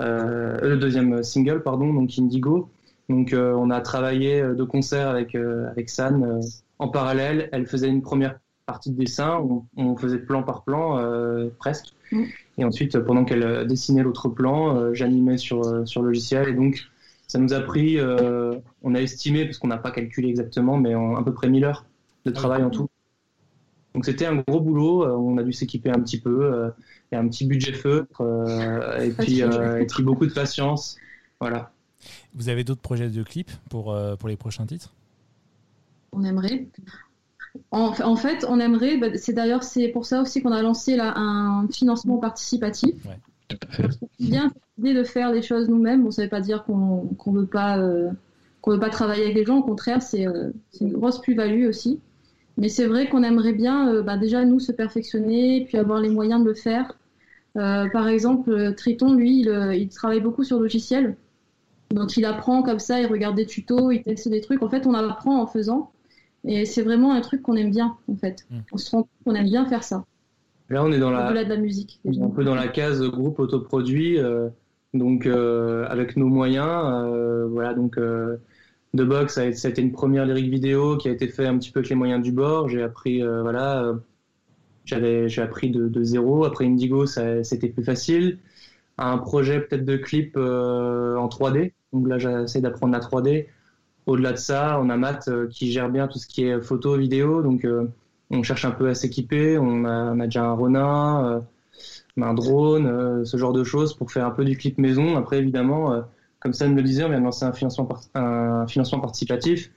[0.00, 2.70] euh, le deuxième single, pardon, donc Indigo.
[3.08, 6.40] Donc euh, on a travaillé euh, de concert avec euh, avec San euh,
[6.78, 7.48] en parallèle.
[7.52, 11.94] Elle faisait une première partie de dessin, on, on faisait plan par plan euh, presque.
[12.10, 12.24] Mm.
[12.58, 16.52] Et ensuite, pendant qu'elle dessinait l'autre plan, euh, j'animais sur euh, sur le logiciel et
[16.52, 16.88] donc
[17.26, 20.94] ça nous a pris, euh, on a estimé, parce qu'on n'a pas calculé exactement, mais
[20.94, 21.84] en à peu près 1000 heures
[22.24, 22.88] de travail en tout.
[23.94, 26.70] Donc c'était un gros boulot, euh, on a dû s'équiper un petit peu, euh,
[27.10, 30.98] et un petit budget feutre, euh, et, puis, euh, et puis beaucoup de patience.
[31.40, 31.72] Voilà.
[32.36, 34.92] Vous avez d'autres projets de clips pour, euh, pour les prochains titres?
[36.12, 36.68] On aimerait.
[37.70, 38.98] En, en fait, on aimerait.
[38.98, 42.94] bah, c'est d'ailleurs c'est pour ça aussi qu'on a lancé là un financement participatif.
[43.48, 43.88] Tout à fait.
[44.18, 46.04] bien l'idée de faire les choses nous-mêmes.
[46.04, 48.10] Bon, ça veut pas dire qu'on qu'on veut pas euh,
[48.60, 49.58] qu'on veut pas travailler avec les gens.
[49.58, 52.00] Au contraire, c'est euh, c'est une grosse plus-value aussi.
[52.58, 56.10] Mais c'est vrai qu'on aimerait bien euh, bah, déjà nous se perfectionner, puis avoir les
[56.10, 56.98] moyens de le faire.
[57.56, 61.16] Euh, par exemple, Triton, lui, il, il travaille beaucoup sur logiciel.
[61.90, 64.62] Donc il apprend comme ça, il regarde des tutos, il teste des trucs.
[64.62, 65.92] En fait, on apprend en faisant.
[66.44, 68.46] Et c'est vraiment un truc qu'on aime bien, en fait.
[68.72, 70.04] On se rend compte qu'on aime bien faire ça.
[70.68, 72.00] Là, on est dans la, Au-delà de la musique.
[72.04, 74.48] un peu dans la case groupe autoproduit, euh,
[74.94, 76.68] donc euh, avec nos moyens.
[76.68, 78.36] euh, voilà, donc euh,
[78.96, 81.46] The Box, ça a, ça a été une première lyrique vidéo qui a été fait
[81.46, 82.68] un petit peu avec les moyens du bord.
[82.68, 83.94] J'ai appris, euh, voilà, euh,
[84.84, 86.44] j'avais, j'ai appris de, de zéro.
[86.44, 88.38] Après Indigo, ça, c'était plus facile.
[88.98, 91.72] Un projet peut-être de clip euh, en 3D.
[91.92, 93.46] Donc là, j'essaie d'apprendre la 3D.
[94.06, 96.96] Au-delà de ça, on a Matt euh, qui gère bien tout ce qui est photo,
[96.96, 97.42] vidéo.
[97.42, 97.86] Donc euh,
[98.30, 99.58] on cherche un peu à s'équiper.
[99.58, 101.44] On a, on a déjà un Ronin,
[102.20, 105.16] un drone, ce genre de choses pour faire un peu du clip maison.
[105.16, 106.02] Après, évidemment,
[106.40, 109.70] comme ça me le disait, on vient de lancer un financement, un financement participatif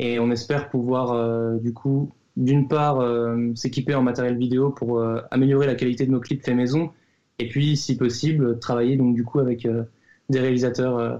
[0.00, 4.98] et on espère pouvoir, euh, du coup, d'une part, euh, s'équiper en matériel vidéo pour
[4.98, 6.90] euh, améliorer la qualité de nos clips faits maison
[7.40, 9.82] et puis, si possible, travailler donc du coup avec euh,
[10.28, 11.16] des réalisateurs euh,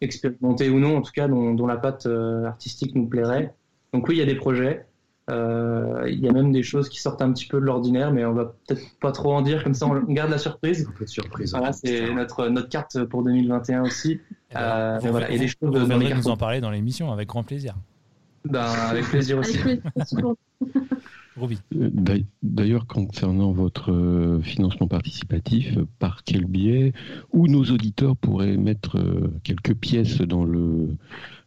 [0.00, 3.54] expérimentés ou non, en tout cas, dont, dont la patte euh, artistique nous plairait.
[3.92, 4.86] Donc oui, il y a des projets.
[5.30, 8.24] Euh, Il y a même des choses qui sortent un petit peu de l'ordinaire, mais
[8.24, 10.88] on va peut-être pas trop en dire, comme ça on garde la surprise.
[10.88, 11.52] Un peu de surprise.
[11.52, 14.20] Voilà, c'est notre, notre carte pour 2021 aussi.
[14.56, 17.28] Euh, Vous- voilà, a des choses vous dans les nous en parler dans l'émission avec
[17.28, 17.76] grand plaisir.
[18.44, 19.58] Ben, avec plaisir aussi.
[21.76, 26.92] Euh, d'a- D'ailleurs, concernant votre euh, financement participatif, euh, par quel biais,
[27.32, 28.98] où nos auditeurs pourraient mettre
[29.42, 30.96] quelques pièces dans le,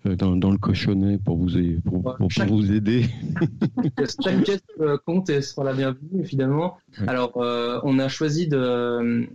[0.05, 1.49] dans, dans le cochonnet pour vous,
[1.83, 3.05] pour, pour- pour chaque- vous aider?
[4.23, 4.61] Chaque pièce
[5.05, 6.77] compte et sera la bienvenue, évidemment.
[7.07, 9.27] Alors, euh, on a choisi de,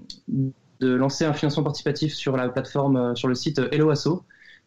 [0.81, 4.23] de lancer un financement participatif sur la plateforme, sur le site Hello Asso,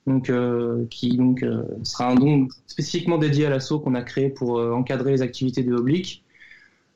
[0.08, 4.30] donc, euh, qui donc, euh, sera un don spécifiquement dédié à l'asso qu'on a créé
[4.30, 6.24] pour euh, encadrer les activités de Oblique.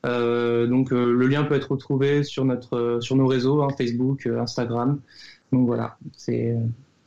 [0.04, 5.00] Euh, donc, le lien peut être retrouvé sur, notre, sur nos réseaux, hein, Facebook, Instagram.
[5.52, 6.56] Donc voilà, c'est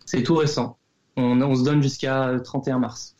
[0.05, 0.77] c'est tout récent.
[1.17, 3.15] On, on se donne jusqu'à 31 mars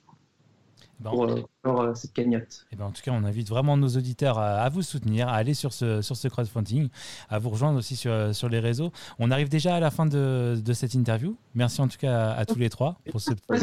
[1.04, 1.28] pour
[1.66, 2.66] euh, euh, cette cagnotte.
[2.72, 5.34] Eh ben, en tout cas, on invite vraiment nos auditeurs à, à vous soutenir, à
[5.34, 6.88] aller sur ce, sur ce crowdfunding,
[7.30, 8.92] à vous rejoindre aussi sur, sur les réseaux.
[9.20, 11.36] On arrive déjà à la fin de, de cette interview.
[11.56, 13.58] Merci en tout cas à, à tous les trois pour ce, pour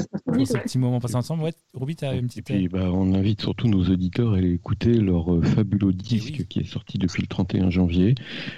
[0.47, 1.43] ce petit moment passé ensemble.
[1.44, 2.44] Ouais, Ruby, tu as une Et petite.
[2.44, 6.60] puis, bah, on invite surtout nos auditeurs à aller écouter leur euh, fabuleux disque qui
[6.60, 8.14] est sorti depuis le 31 janvier.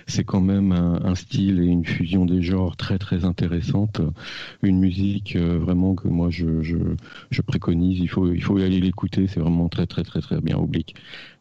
[0.08, 4.00] C'est quand même un, un style et une fusion des genres très très intéressante.
[4.62, 6.76] Une musique euh, vraiment que moi je, je,
[7.30, 8.00] je préconise.
[8.00, 9.27] Il faut, il faut aller l'écouter.
[9.28, 10.94] C'est vraiment très très très très bien oblique.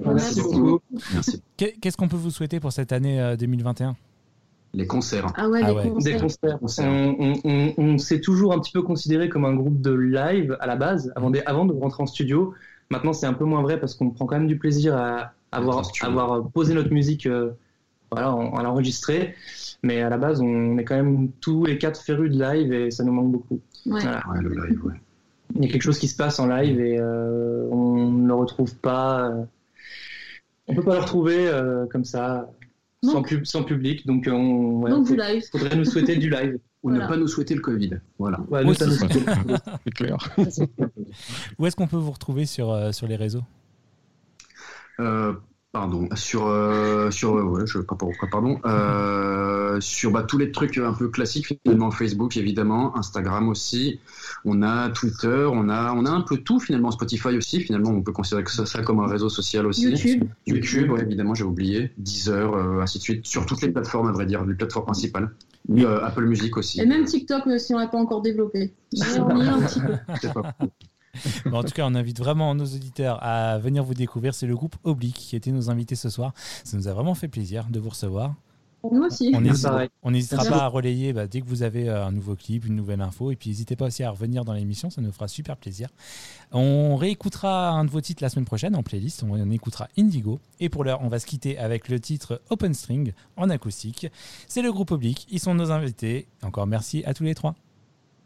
[0.04, 0.80] Merci beaucoup.
[1.14, 1.42] Merci.
[1.58, 3.96] Qu'est-ce qu'on peut vous souhaiter pour cette année euh, 2021
[4.74, 5.28] Les concerts.
[5.36, 5.90] Ah ouais, Ah les ouais.
[5.90, 6.14] concerts.
[6.14, 6.20] Des
[6.60, 6.88] concerts.
[6.88, 10.56] On, on- on- on s'est toujours un petit peu considéré comme un groupe de live
[10.60, 12.54] à la base, avant de, avant de rentrer en studio.
[12.90, 15.84] Maintenant, c'est un peu moins vrai parce qu'on prend quand même du plaisir à avoir,
[16.02, 17.52] avoir posé notre musique, euh,
[18.12, 19.36] voilà, à l'enregistrer.
[19.84, 22.92] Mais à la base, on est quand même tous les quatre férus de live et
[22.92, 23.60] ça nous manque beaucoup.
[23.86, 24.02] Ouais.
[24.02, 24.24] Voilà.
[24.30, 24.94] Ouais, le live, ouais.
[25.56, 28.34] Il y a quelque chose qui se passe en live et euh, on ne le
[28.34, 29.30] retrouve pas.
[29.30, 29.44] euh,
[30.68, 32.50] on peut pas le retrouver euh, comme ça,
[33.04, 34.06] sans, pub, sans public.
[34.06, 35.44] Donc, euh, on, ouais, Donc faut- du live.
[35.52, 36.60] faudrait nous souhaiter du live.
[36.84, 37.06] Ou Voilà.
[37.06, 38.00] ne pas nous souhaiter le Covid.
[38.20, 38.40] Voilà.
[38.50, 38.80] Ouais, nous, Aussi.
[38.80, 39.18] ça nous souhaite.
[39.86, 40.18] C'est clair.
[41.58, 43.44] Où est-ce qu'on peut vous retrouver sur, euh, sur les réseaux?
[45.00, 45.34] Euh,
[45.78, 50.40] pardon, sur, euh, sur euh, ouais, je sais pas pourquoi, pardon, euh, sur bah, tous
[50.40, 54.00] les trucs un peu classiques finalement, Facebook évidemment, Instagram aussi,
[54.44, 58.02] on a Twitter, on a, on a un peu tout finalement, Spotify aussi, finalement on
[58.02, 59.84] peut considérer que ça, ça comme un réseau social aussi.
[59.84, 60.24] YouTube.
[60.48, 64.12] YouTube, ouais, évidemment, j'ai oublié, Deezer, euh, ainsi de suite, sur toutes les plateformes à
[64.12, 65.30] vrai dire, les plateformes principales,
[65.70, 66.82] Euh, Apple Music aussi.
[66.82, 68.74] Et même TikTok, si on l'a pas encore développé.
[68.94, 70.42] Est un petit peu.
[71.52, 74.34] En tout cas, on invite vraiment nos auditeurs à venir vous découvrir.
[74.34, 76.34] C'est le groupe Oblique qui était nos invités ce soir.
[76.64, 78.36] Ça nous a vraiment fait plaisir de vous recevoir.
[78.92, 79.32] Nous aussi.
[79.34, 79.38] On
[80.04, 80.50] on n'hésitera Merci.
[80.50, 83.32] pas à relayer bah, dès que vous avez euh, un nouveau clip, une nouvelle info.
[83.32, 85.90] Et puis n'hésitez pas aussi à revenir dans l'émission, ça nous fera super plaisir.
[86.52, 89.24] On réécoutera un de vos titres la semaine prochaine en playlist.
[89.24, 90.40] On, on écoutera Indigo.
[90.60, 94.08] Et pour l'heure, on va se quitter avec le titre Open String en acoustique.
[94.48, 95.28] C'est le groupe Oblique.
[95.30, 96.28] Ils sont nos invités.
[96.44, 97.56] Encore merci à tous les trois.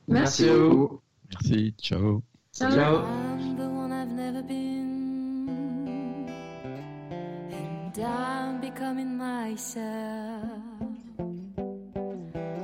[0.07, 0.49] Merci.
[0.49, 0.99] à vous.
[1.31, 2.21] Merci, ciao.
[2.53, 3.05] Ciao.
[3.05, 5.47] I'm the one I've never been,
[7.49, 10.51] and I'm becoming myself.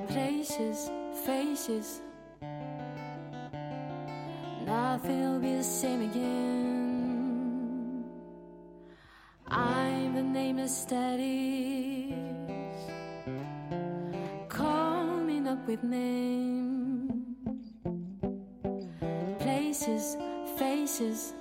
[0.09, 0.89] Places,
[1.26, 2.01] faces,
[4.65, 8.03] nothing will be the same again.
[9.47, 12.14] I'm the nameless that is
[14.49, 16.77] coming up with names
[19.88, 20.18] places,
[20.57, 21.34] faces.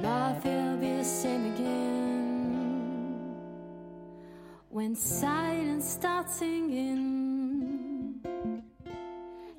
[0.00, 3.36] Nothing will be the same again.
[4.68, 8.20] When silence starts singing,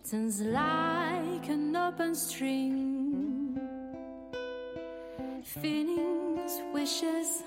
[0.09, 3.59] turns like an open string.
[5.43, 7.43] Feelings, wishes,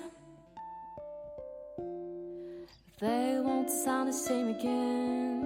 [2.99, 5.44] they won't sound the same again.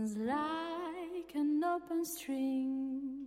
[0.00, 3.26] Like an open string.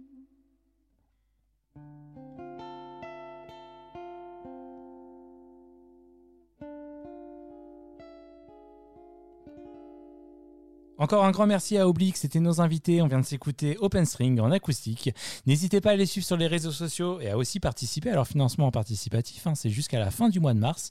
[10.98, 13.04] Encore un grand merci à Oblique, c'était nos invités.
[13.04, 15.12] On vient de s'écouter Open String en acoustique.
[15.46, 18.26] N'hésitez pas à les suivre sur les réseaux sociaux et à aussi participer à leur
[18.26, 19.46] financement participatif.
[19.46, 19.54] hein.
[19.54, 20.90] C'est jusqu'à la fin du mois de mars.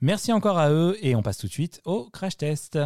[0.00, 2.78] Merci encore à eux et on passe tout de suite au crash test.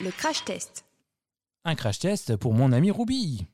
[0.00, 0.86] Le crash test.
[1.66, 3.46] Un crash test pour mon ami Ruby.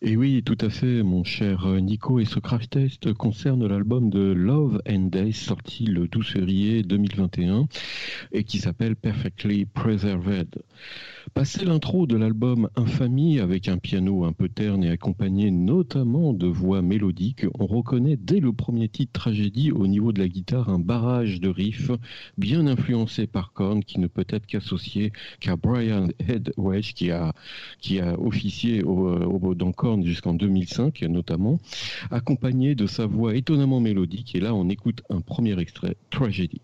[0.00, 2.18] Et oui, tout à fait, mon cher Nico.
[2.18, 7.66] Et ce crash test concerne l'album de Love and Days, sorti le 12 février 2021,
[8.32, 10.62] et qui s'appelle Perfectly Preserved.
[11.34, 16.46] Passé l'intro de l'album Infamie, avec un piano un peu terne et accompagné notamment de
[16.46, 20.78] voix mélodiques, on reconnaît dès le premier titre Tragédie au niveau de la guitare un
[20.78, 21.90] barrage de riffs
[22.38, 27.34] bien influencé par Korn, qui ne peut être qu'associé qu'à Brian Headwedge, qui a,
[27.80, 31.58] qui a officié au, au, dans Korn jusqu'en 2005 notamment,
[32.10, 34.34] accompagné de sa voix étonnamment mélodique.
[34.34, 36.60] Et là, on écoute un premier extrait, Tragedy.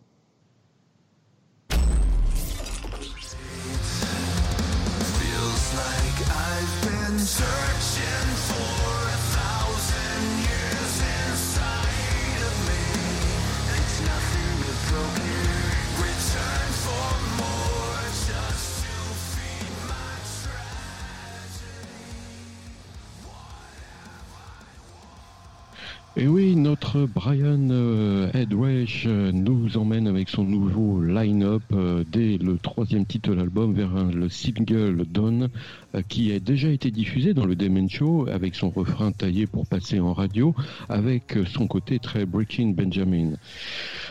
[26.15, 32.37] Et oui, notre Brian euh, Edwish euh, nous emmène avec son nouveau line-up euh, dès
[32.37, 35.49] le troisième titre de l'album vers le single Dawn
[36.09, 40.01] qui a déjà été diffusé dans le Demen Show avec son refrain taillé pour passer
[40.01, 40.55] en radio
[40.89, 43.33] avec son côté très Breaking Benjamin.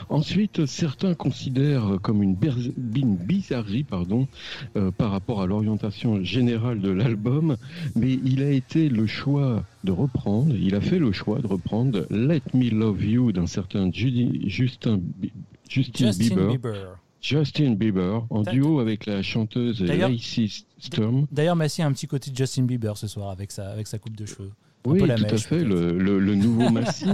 [0.09, 4.27] Ensuite, certains considèrent comme une, bizarrerie pardon,
[4.75, 7.57] euh, par rapport à l'orientation générale de l'album,
[7.95, 12.05] mais il a été le choix de reprendre, il a fait le choix de reprendre
[12.09, 15.31] Let Me Love You d'un certain Judy- Justin, Bi-
[15.69, 16.47] Justin, Justin Bieber.
[16.49, 17.00] Bieber.
[17.21, 20.47] Justin Bieber, en duo avec la chanteuse Lacey
[20.79, 21.27] Storm.
[21.31, 23.99] D'ailleurs, Massy a un petit côté de Justin Bieber ce soir avec sa, avec sa
[23.99, 24.51] coupe de cheveux.
[24.83, 27.05] Un Oui, tout à fait, le, le- le nouveau Massy,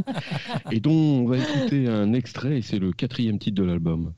[0.72, 4.14] et dont on va écouter un extrait, et c'est le quatrième titre de l'album.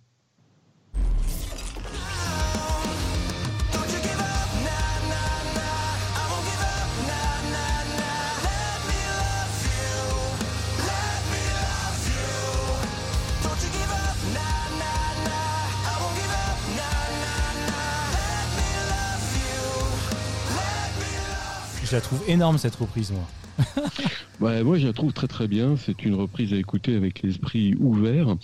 [21.90, 23.24] Je la trouve énorme cette reprise, moi.
[24.40, 25.76] Ouais, moi, je la trouve très très bien.
[25.76, 28.38] C'est une reprise à écouter avec l'esprit ouvert.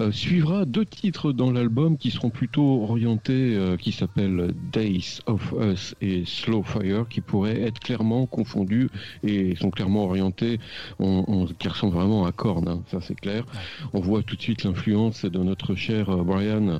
[0.00, 5.52] Euh, suivra deux titres dans l'album qui seront plutôt orientés, euh, qui s'appellent Days of
[5.60, 8.88] Us et Slow Fire, qui pourraient être clairement confondus
[9.22, 10.58] et sont clairement orientés,
[10.98, 13.44] on, on- qui ressemblent vraiment à Korn, hein, ça c'est clair.
[13.92, 16.78] On voit tout de suite l'influence de notre cher euh, Brian.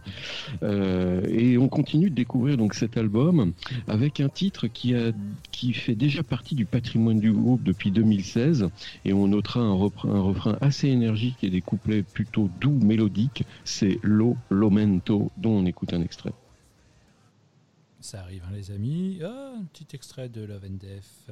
[0.63, 3.53] Euh, et on continue de découvrir donc cet album
[3.87, 5.13] avec un titre qui a
[5.51, 8.69] qui fait déjà partie du patrimoine du groupe depuis 2016
[9.05, 13.45] et on notera un, repr- un refrain assez énergique et des couplets plutôt doux mélodiques
[13.65, 16.33] c'est Lo Lomento dont on écoute un extrait.
[18.01, 19.21] Ça arrive, hein, les amis.
[19.23, 21.31] Ah, un petit extrait de Love and Death.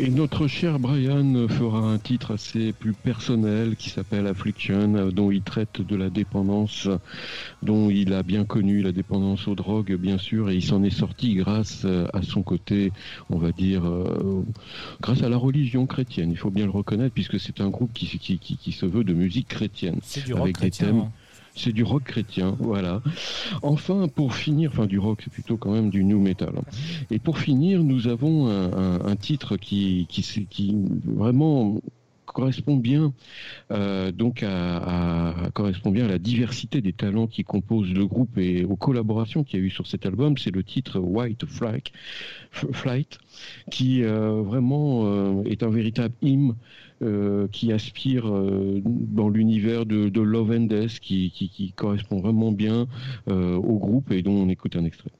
[0.00, 5.42] Et notre cher Brian fera un titre assez plus personnel qui s'appelle Affliction, dont il
[5.42, 6.88] traite de la dépendance,
[7.64, 10.90] dont il a bien connu la dépendance aux drogues, bien sûr, et il s'en est
[10.96, 12.92] sorti grâce euh, à son côté,
[13.28, 14.44] on va dire, euh,
[15.00, 16.30] grâce à la religion chrétienne.
[16.30, 19.02] Il faut bien le reconnaître, puisque c'est un groupe qui, qui, qui, qui se veut
[19.02, 19.98] de musique chrétienne.
[20.02, 20.98] C'est du rock avec des thèmes.
[21.00, 21.12] hein.
[21.58, 23.02] C'est du rock chrétien, voilà.
[23.62, 26.54] Enfin, pour finir, enfin du rock, c'est plutôt quand même du new metal.
[27.10, 31.80] Et pour finir, nous avons un, titre qui, qui, qui vraiment
[32.26, 33.12] correspond bien
[33.72, 38.64] euh, donc à, correspond bien à la diversité des talents qui composent le groupe et
[38.64, 40.36] aux collaborations qu'il y a eu sur cet album.
[40.38, 41.82] C'est le titre White Flag,
[42.54, 43.18] F- Flight,
[43.70, 46.54] qui euh, vraiment euh, est un véritable hymne
[47.52, 52.86] qui aspire euh, dans l'univers de, de Love and Death, qui correspond vraiment bien
[53.28, 55.10] euh, au groupe et dont on écoute un extrait.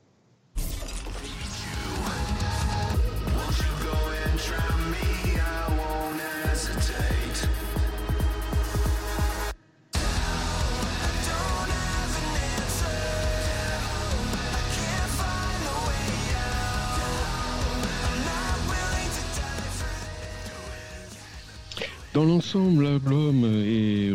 [22.18, 23.46] Dans l'ensemble, l'album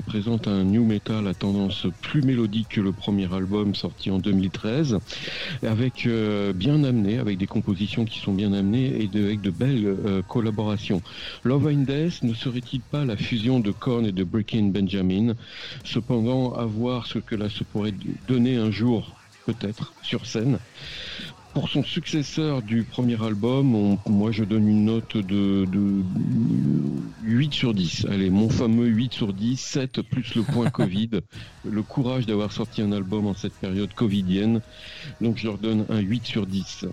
[0.06, 5.00] présente un new metal à tendance plus mélodique que le premier album sorti en 2013,
[5.62, 9.86] avec euh, bien amené, avec des compositions qui sont bien amenées et avec de belles
[9.86, 11.02] euh, collaborations.
[11.46, 15.36] Love and Death ne serait-il pas la fusion de Korn et de Breaking Benjamin?
[15.86, 17.94] Cependant, à voir ce que là se pourrait
[18.28, 19.16] donner un jour,
[19.46, 20.60] peut-être, sur scène.
[21.54, 26.02] Pour son successeur du premier album, on- moi je donne une note de, de
[27.24, 28.08] 8 sur 10.
[28.10, 31.10] Allez, mon fameux 8 sur 10, 7 plus le point Covid.
[31.64, 34.62] le courage d'avoir sorti un album en cette période covidienne.
[35.22, 36.86] Donc je leur donne un 8 sur 10.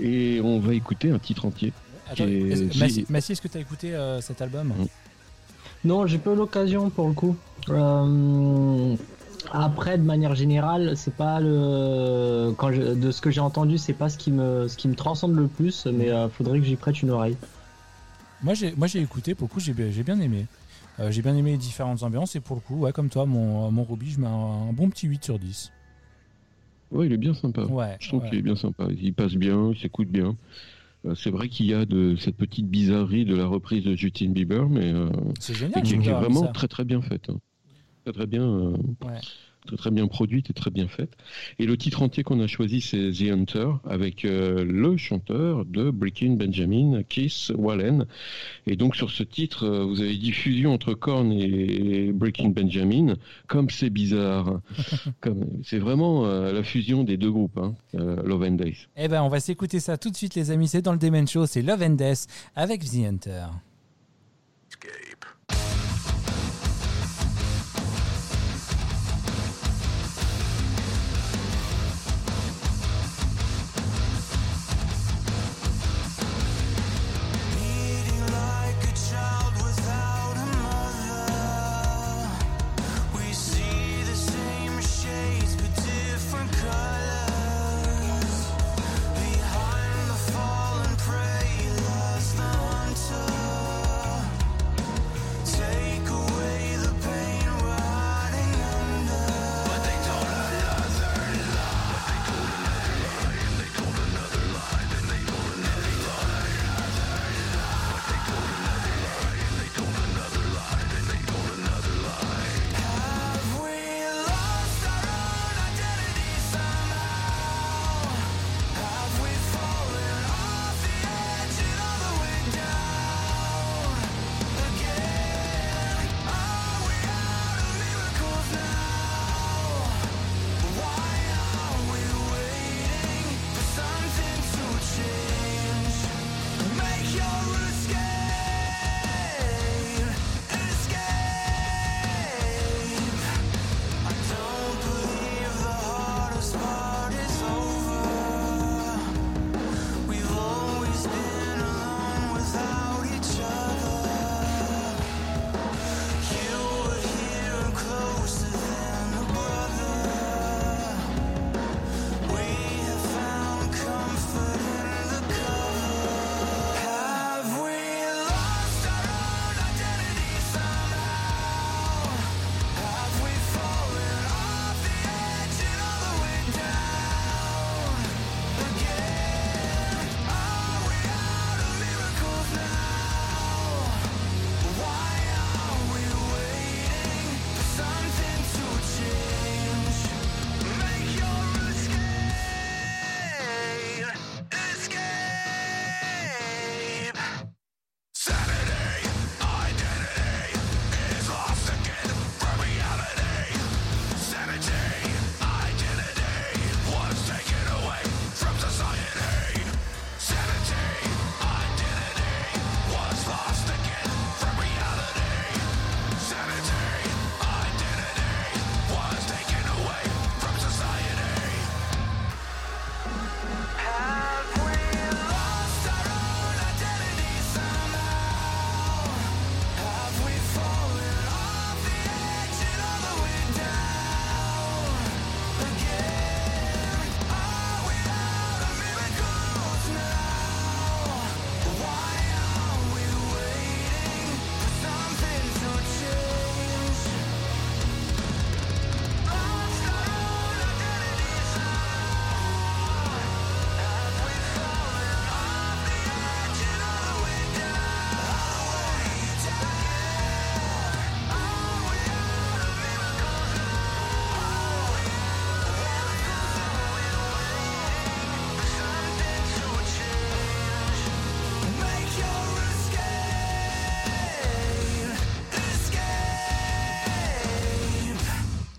[0.00, 1.72] Et on va écouter un titre entier.
[2.10, 4.72] Attends, est- est-ce- Massi, Massi, est-ce que tu as écouté euh, cet album?
[5.84, 7.36] Non, j'ai pas eu l'occasion pour le coup.
[7.68, 8.96] Euh,
[9.52, 12.52] après, de manière générale, c'est pas le.
[12.56, 14.94] Quand je- De ce que j'ai entendu, c'est pas ce qui me, ce qui me
[14.94, 17.36] transcende le plus, mais euh, faudrait que j'y prête une oreille.
[18.42, 20.46] Moi j'ai moi j'ai écouté, pour le coup j'ai bien, j'ai bien aimé.
[21.00, 23.70] Euh, j'ai bien aimé les différentes ambiances et pour le coup, ouais, comme toi, mon,
[23.72, 25.72] mon Ruby, je mets un, un bon petit 8 sur 10.
[26.92, 27.62] Ouais, il est bien sympa.
[27.64, 28.28] Ouais, je trouve ouais.
[28.30, 28.86] qu'il est bien sympa.
[29.02, 30.36] Il passe bien, il s'écoute bien.
[31.06, 34.30] Euh, C'est vrai qu'il y a de cette petite bizarrerie de la reprise de Justin
[34.30, 35.08] Bieber, mais euh,
[35.40, 36.48] C'est génial qui, est vraiment ça.
[36.52, 37.30] très très bien faite.
[37.30, 37.38] hein.
[38.04, 38.70] Très très bien, euh,
[39.06, 39.18] Ouais.
[39.66, 41.12] très très bien produite et très bien faite.
[41.58, 45.90] Et le titre entier qu'on a choisi, c'est The Hunter, avec euh, le chanteur de
[45.90, 48.04] Breaking Benjamin, Keith Wallen.
[48.66, 53.14] Et donc sur ce titre, euh, vous avez diffusion entre Korn et Breaking Benjamin,
[53.46, 54.60] comme c'est bizarre.
[55.22, 58.86] Comme- c'est vraiment euh, la fusion des deux groupes, hein, euh, Love and Days.
[58.98, 61.26] Eh ben on va s'écouter ça tout de suite les amis, c'est dans le Demen
[61.26, 63.46] Show, c'est Love and Death avec The Hunter.
[64.82, 65.24] like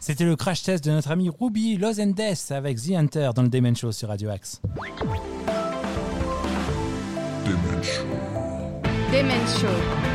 [0.08, 3.42] C'était le crash test de notre ami Ruby Loz and Death avec The Hunter dans
[3.42, 4.62] le Demen Show sur Radio Axe.
[7.44, 8.04] Demen Show.
[9.12, 9.66] Demen Show,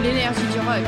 [0.05, 0.87] l'énergie du rock.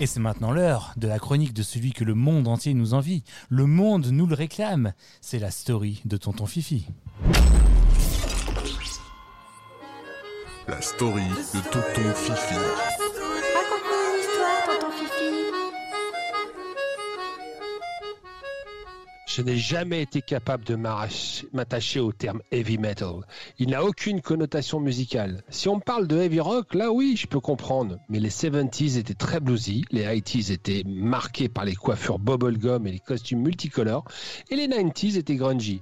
[0.00, 3.22] Et c'est maintenant l'heure de la chronique de celui que le monde entier nous envie.
[3.50, 4.94] Le monde nous le réclame.
[5.20, 6.86] C'est la story de Tonton Fifi.
[10.68, 13.01] La story de Tonton Fifi.
[19.34, 23.22] Je n'ai jamais été capable de m'attacher au terme heavy metal.
[23.58, 25.42] Il n'a aucune connotation musicale.
[25.48, 27.96] Si on parle de heavy rock, là oui, je peux comprendre.
[28.10, 32.92] Mais les 70s étaient très bluesy, les 80s étaient marqués par les coiffures bubblegum et
[32.92, 34.04] les costumes multicolores,
[34.50, 35.80] et les 90s étaient grungy.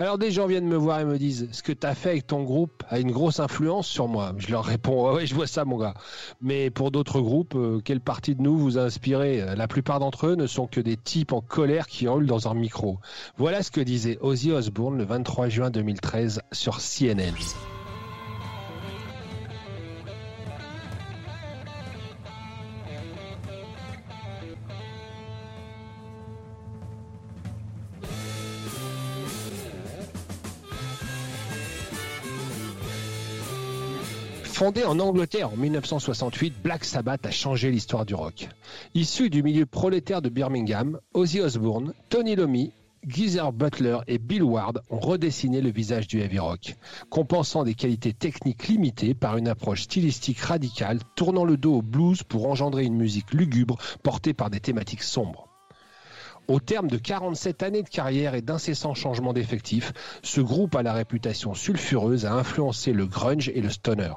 [0.00, 2.42] Alors des gens viennent me voir et me disent ce que t'as fait avec ton
[2.42, 4.32] groupe a une grosse influence sur moi.
[4.38, 5.92] Je leur réponds ouais, ouais je vois ça mon gars.
[6.40, 9.44] Mais pour d'autres groupes, euh, quelle partie de nous vous a inspiré?
[9.54, 12.54] La plupart d'entre eux ne sont que des types en colère qui hurlent dans un
[12.54, 12.98] micro.
[13.36, 17.34] Voilà ce que disait Ozzy Osbourne le 23 juin 2013 sur CNN.
[34.60, 38.46] Fondé en Angleterre en 1968, Black Sabbath a changé l'histoire du rock.
[38.92, 42.74] Issu du milieu prolétaire de Birmingham, Ozzy Osbourne, Tony Iommi,
[43.08, 46.76] Geezer Butler et Bill Ward ont redessiné le visage du heavy rock,
[47.08, 52.22] compensant des qualités techniques limitées par une approche stylistique radicale, tournant le dos au blues
[52.22, 55.49] pour engendrer une musique lugubre portée par des thématiques sombres.
[56.48, 59.92] Au terme de 47 années de carrière et d'incessants changements d'effectifs,
[60.22, 64.12] ce groupe à la réputation sulfureuse a influencé le grunge et le stoner.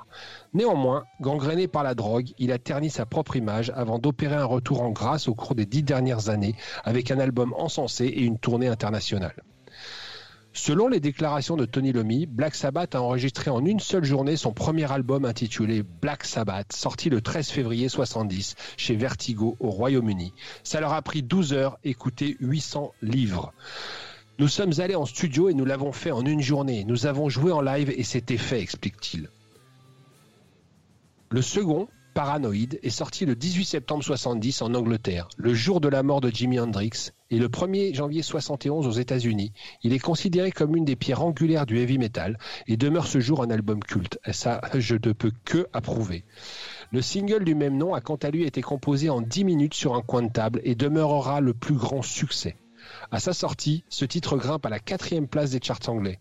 [0.53, 4.81] Néanmoins, gangréné par la drogue, il a terni sa propre image avant d'opérer un retour
[4.81, 8.67] en grâce au cours des dix dernières années avec un album encensé et une tournée
[8.67, 9.43] internationale.
[10.55, 14.53] Selon les déclarations de Tony Iommi, Black Sabbath a enregistré en une seule journée son
[14.53, 20.31] premier album intitulé Black Sabbath, sorti le 13 février 70 chez Vertigo au Royaume-Uni.
[20.63, 23.51] Ça leur a pris 12 heures et coûté 800 livres.
[24.37, 26.83] Nous sommes allés en studio et nous l'avons fait en une journée.
[26.85, 29.29] Nous avons joué en live et c'était fait, explique-t-il.
[31.31, 36.03] Le second, Paranoid, est sorti le 18 septembre 70 en Angleterre, le jour de la
[36.03, 39.53] mort de Jimi Hendrix, et le 1er janvier 71 aux États-Unis.
[39.81, 42.37] Il est considéré comme une des pierres angulaires du heavy metal
[42.67, 44.19] et demeure ce jour un album culte.
[44.27, 46.25] Et ça, je ne peux que approuver.
[46.91, 49.95] Le single du même nom a quant à lui été composé en 10 minutes sur
[49.95, 52.55] un coin de table et demeurera le plus grand succès.
[53.09, 56.19] À sa sortie, ce titre grimpe à la quatrième place des charts anglais.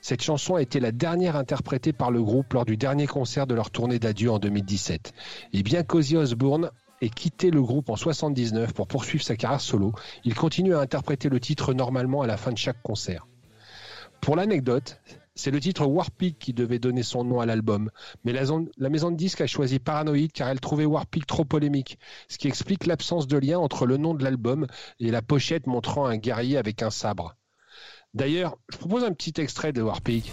[0.00, 3.54] Cette chanson a été la dernière interprétée par le groupe lors du dernier concert de
[3.54, 5.12] leur tournée d'adieu en 2017.
[5.52, 6.70] Et bien qu'Ozzy Osbourne
[7.00, 9.92] ait quitté le groupe en 79 pour poursuivre sa carrière solo,
[10.24, 13.26] il continue à interpréter le titre normalement à la fin de chaque concert.
[14.20, 15.00] Pour l'anecdote,
[15.34, 17.90] c'est le titre Warpig qui devait donner son nom à l'album,
[18.24, 21.98] mais la maison de disques a choisi Paranoid car elle trouvait Warpig trop polémique,
[22.28, 24.66] ce qui explique l'absence de lien entre le nom de l'album
[24.98, 27.36] et la pochette montrant un guerrier avec un sabre.
[28.14, 30.32] D'ailleurs, je propose un petit extrait de Warpig.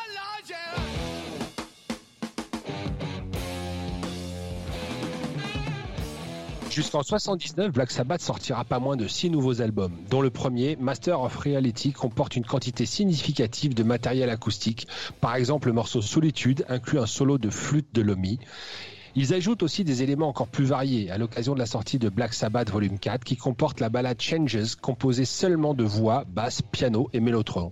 [6.71, 11.19] Jusqu'en 79, Black Sabbath sortira pas moins de six nouveaux albums, dont le premier, Master
[11.19, 14.87] of Reality, comporte une quantité significative de matériel acoustique.
[15.19, 18.39] Par exemple, le morceau Solitude inclut un solo de flûte de Lomi.
[19.15, 22.33] Ils ajoutent aussi des éléments encore plus variés à l'occasion de la sortie de Black
[22.33, 27.19] Sabbath Volume 4 qui comporte la ballade Changes composée seulement de voix, basse, piano et
[27.19, 27.71] mélotron.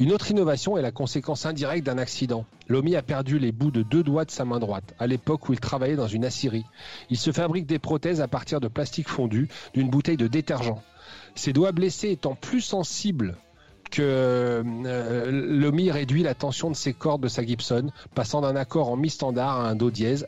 [0.00, 2.44] Une autre innovation est la conséquence indirecte d'un accident.
[2.68, 5.52] Lomi a perdu les bouts de deux doigts de sa main droite, à l'époque où
[5.52, 6.64] il travaillait dans une aciérie.
[7.10, 10.82] Il se fabrique des prothèses à partir de plastique fondu d'une bouteille de détergent.
[11.36, 13.36] Ses doigts blessés étant plus sensibles
[13.92, 14.02] que
[14.64, 18.96] euh, Lomi réduit la tension de ses cordes de sa Gibson, passant d'un accord en
[18.96, 20.26] mi standard à un do dièse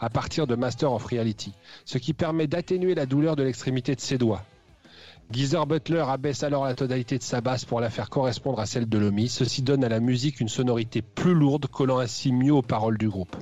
[0.00, 1.52] à partir de Master of Reality,
[1.84, 4.44] ce qui permet d'atténuer la douleur de l'extrémité de ses doigts.
[5.30, 8.88] Geezer Butler abaisse alors la tonalité de sa basse pour la faire correspondre à celle
[8.88, 9.28] de Lomi.
[9.28, 13.10] Ceci donne à la musique une sonorité plus lourde, collant ainsi mieux aux paroles du
[13.10, 13.36] groupe.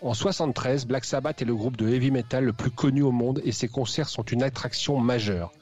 [0.00, 3.42] En 73, Black Sabbath est le groupe de heavy metal le plus connu au monde
[3.44, 5.52] et ses concerts sont une attraction majeure.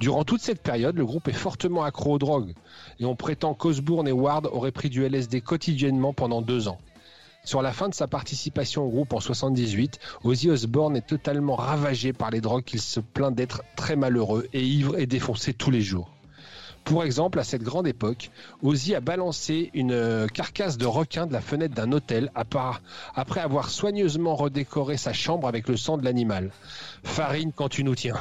[0.00, 2.54] Durant toute cette période, le groupe est fortement accro aux drogues
[2.98, 6.78] et on prétend qu'Osbourne et Ward auraient pris du LSD quotidiennement pendant deux ans.
[7.44, 12.12] Sur la fin de sa participation au groupe en 78, Ozzy Osbourne est totalement ravagé
[12.12, 15.80] par les drogues qu'il se plaint d'être très malheureux et ivre et défoncé tous les
[15.80, 16.08] jours.
[16.84, 18.30] Pour exemple, à cette grande époque,
[18.62, 22.44] Ozzy a balancé une euh, carcasse de requin de la fenêtre d'un hôtel à
[23.14, 26.50] après avoir soigneusement redécoré sa chambre avec le sang de l'animal.
[27.04, 28.16] Farine quand tu nous tiens.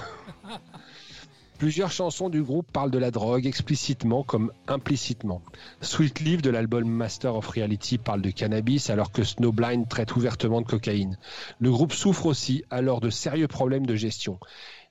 [1.62, 5.44] Plusieurs chansons du groupe parlent de la drogue explicitement comme implicitement.
[5.82, 10.62] Sweet Leaf de l'album Master of Reality parle de cannabis alors que Snowblind traite ouvertement
[10.62, 11.20] de cocaïne.
[11.60, 14.40] Le groupe souffre aussi alors de sérieux problèmes de gestion.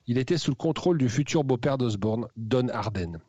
[0.07, 3.19] Il était sous le contrôle du futur beau-père d'Osbourne, Don Arden.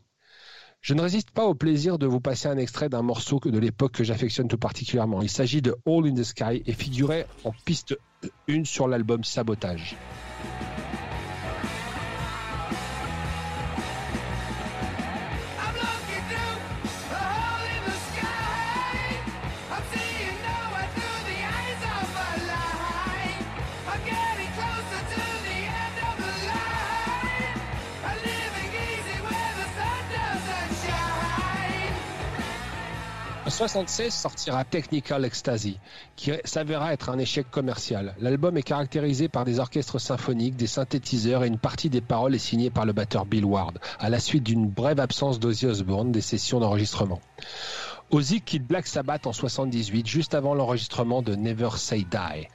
[0.80, 3.94] Je ne résiste pas au plaisir de vous passer un extrait d'un morceau de l'époque
[3.94, 5.20] que j'affectionne tout particulièrement.
[5.20, 7.98] Il s'agit de All in the Sky et figurait en piste
[8.48, 9.96] 1 sur l'album Sabotage.
[33.62, 35.78] 1976 sortira Technical Ecstasy,
[36.16, 38.16] qui s'avéra être un échec commercial.
[38.18, 42.38] L'album est caractérisé par des orchestres symphoniques, des synthétiseurs et une partie des paroles est
[42.38, 46.22] signée par le batteur Bill Ward, à la suite d'une brève absence d'Ozzy Osbourne des
[46.22, 47.20] sessions d'enregistrement.
[48.10, 52.48] Ozzy quitte Black Sabbath en 78, juste avant l'enregistrement de Never Say Die,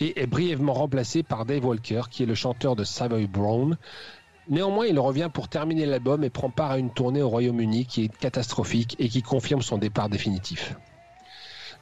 [0.00, 3.78] et est brièvement remplacé par Dave Walker, qui est le chanteur de Savoy Brown,
[4.48, 8.04] Néanmoins, il revient pour terminer l'album et prend part à une tournée au Royaume-Uni qui
[8.04, 10.76] est catastrophique et qui confirme son départ définitif.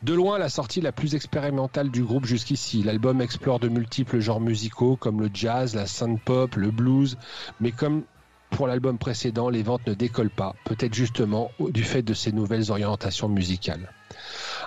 [0.03, 2.83] De loin, la sortie la plus expérimentale du groupe jusqu'ici.
[2.83, 7.19] L'album explore de multiples genres musicaux comme le jazz, la synth-pop, le blues,
[7.61, 8.03] mais comme
[8.51, 12.71] pour l'album précédent, les ventes ne décollent pas, peut-être justement du fait de ces nouvelles
[12.71, 13.93] orientations musicales.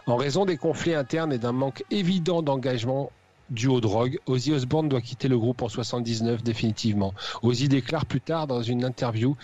[0.07, 3.11] En raison des conflits internes et d'un manque évident d'engagement
[3.49, 7.13] dû aux drogues, Ozzy Osbourne doit quitter le groupe en 79 définitivement.
[7.43, 9.35] Ozzy déclare plus tard dans une interview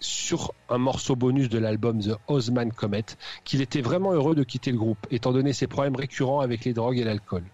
[0.00, 3.04] sur un morceau bonus de l'album The Ozman Comet
[3.44, 6.72] qu'il était vraiment heureux de quitter le groupe, étant donné ses problèmes récurrents avec les
[6.72, 7.44] drogues et l'alcool.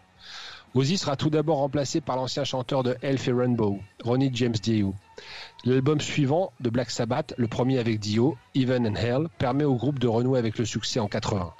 [0.74, 4.94] Ozzy sera tout d'abord remplacé par l'ancien chanteur de Elf et Rainbow, Ronnie James Dio.
[5.64, 9.98] L'album suivant de Black Sabbath, le premier avec Dio, Even and Hell, permet au groupe
[9.98, 11.52] de renouer avec le succès en 80.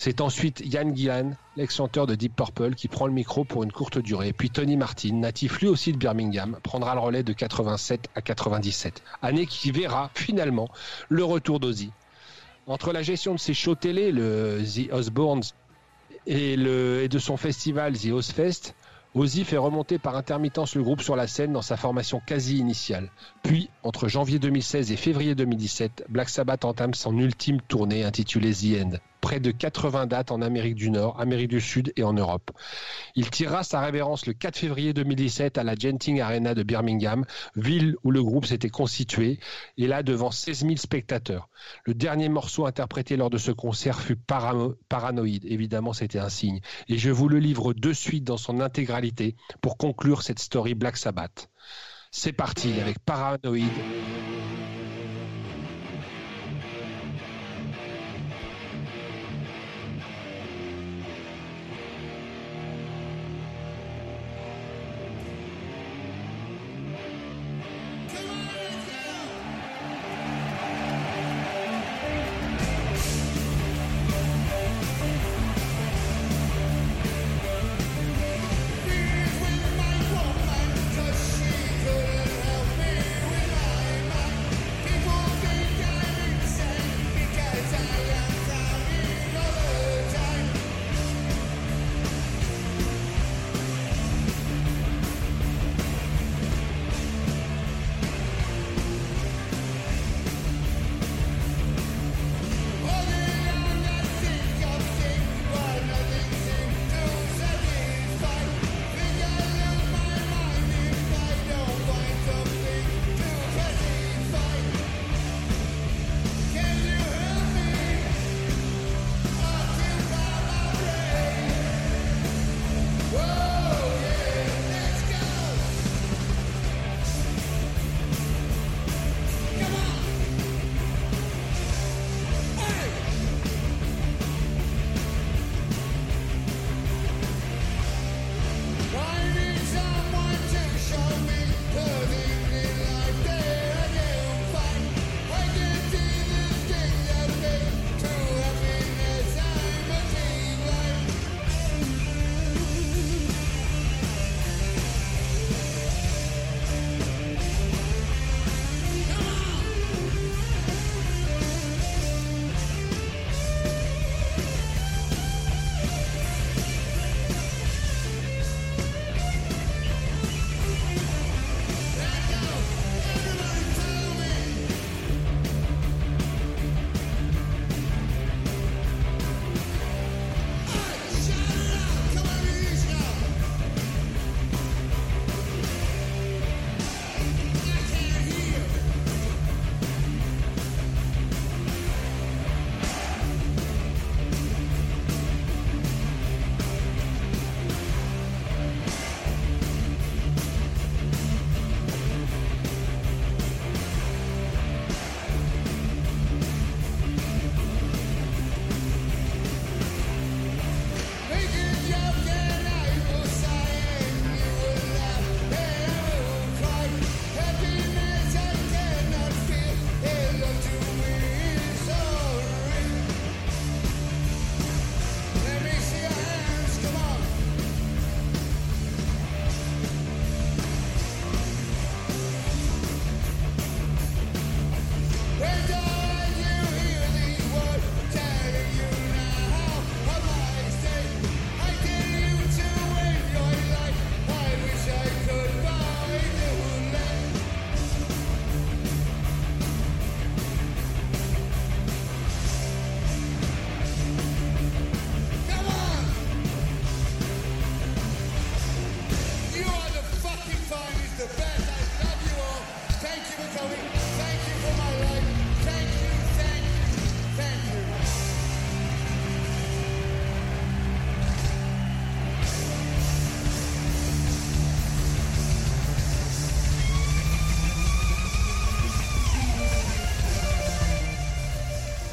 [0.00, 3.98] C'est ensuite Ian Gillan, l'ex-chanteur de Deep Purple, qui prend le micro pour une courte
[3.98, 4.32] durée.
[4.32, 9.02] Puis Tony Martin, natif lui aussi de Birmingham, prendra le relais de 87 à 97.
[9.22, 10.68] Année qui verra finalement
[11.08, 11.90] le retour d'Ozzy.
[12.68, 15.42] Entre la gestion de ses shows télé, le The Osbournes,
[16.26, 18.74] et, et de son festival The Ozfest,
[19.16, 23.10] Ozzy fait remonter par intermittence le groupe sur la scène dans sa formation quasi initiale.
[23.42, 28.80] Puis, entre janvier 2016 et février 2017, Black Sabbath entame son ultime tournée intitulée The
[28.80, 28.98] End.
[29.20, 32.50] Près de 80 dates en Amérique du Nord, Amérique du Sud et en Europe.
[33.16, 37.24] Il tirera sa révérence le 4 février 2017 à la Genting Arena de Birmingham,
[37.56, 39.40] ville où le groupe s'était constitué,
[39.76, 41.48] et là devant 16 000 spectateurs.
[41.84, 45.44] Le dernier morceau interprété lors de ce concert fut Parano- Paranoïde.
[45.46, 46.60] Évidemment, c'était un signe.
[46.88, 50.96] Et je vous le livre de suite dans son intégralité pour conclure cette story Black
[50.96, 51.50] Sabbath.
[52.10, 53.68] C'est parti avec Paranoïde.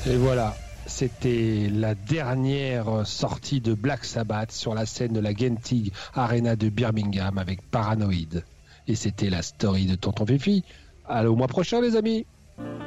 [0.07, 0.55] Et voilà,
[0.85, 6.69] c'était la dernière sortie de Black Sabbath sur la scène de la Genting Arena de
[6.69, 8.43] Birmingham avec Paranoid.
[8.87, 10.63] Et c'était la story de Tonton Fifi.
[11.07, 12.27] Allez, au mois prochain, les amis.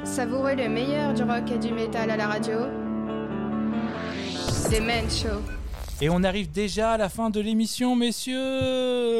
[0.05, 2.57] Savourez le meilleur du rock et du métal à la radio.
[4.69, 5.41] The Men Show.
[5.99, 9.17] Et on arrive déjà à la fin de l'émission, messieurs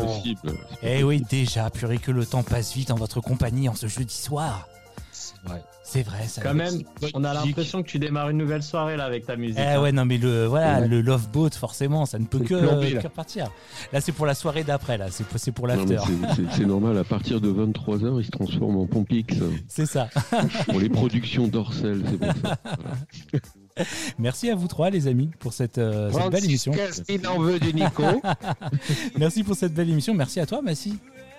[0.00, 0.54] Possible.
[0.82, 4.14] Eh oui, déjà, purée que le temps passe vite en votre compagnie en ce jeudi
[4.14, 4.66] soir.
[5.42, 5.62] C'est vrai.
[5.90, 6.42] C'est vrai, ça.
[6.42, 6.82] Quand même,
[7.14, 9.56] on a l'impression que tu démarres une nouvelle soirée là avec ta musique.
[9.58, 9.80] Eh hein.
[9.80, 10.88] ouais, non, mais le, voilà, Ouais.
[10.88, 13.00] le Love Boat, forcément, ça ne peut que, plombé, là.
[13.00, 13.50] que repartir.
[13.92, 15.96] Là, c'est pour la soirée d'après, là, c'est pour, l'after.
[16.54, 19.34] c'est- normal, à partir de 23h, il se transforme en Pompix.
[19.68, 20.08] C'est ça.
[20.66, 22.58] Pour les productions d'Orcel, c'est pour ça.
[24.18, 26.72] Merci à vous trois, les amis, pour cette, euh, cette belle émission.
[26.72, 28.02] Castin en veut du Nico.
[29.18, 30.14] Merci pour cette belle émission.
[30.14, 30.98] Merci à toi, Massy,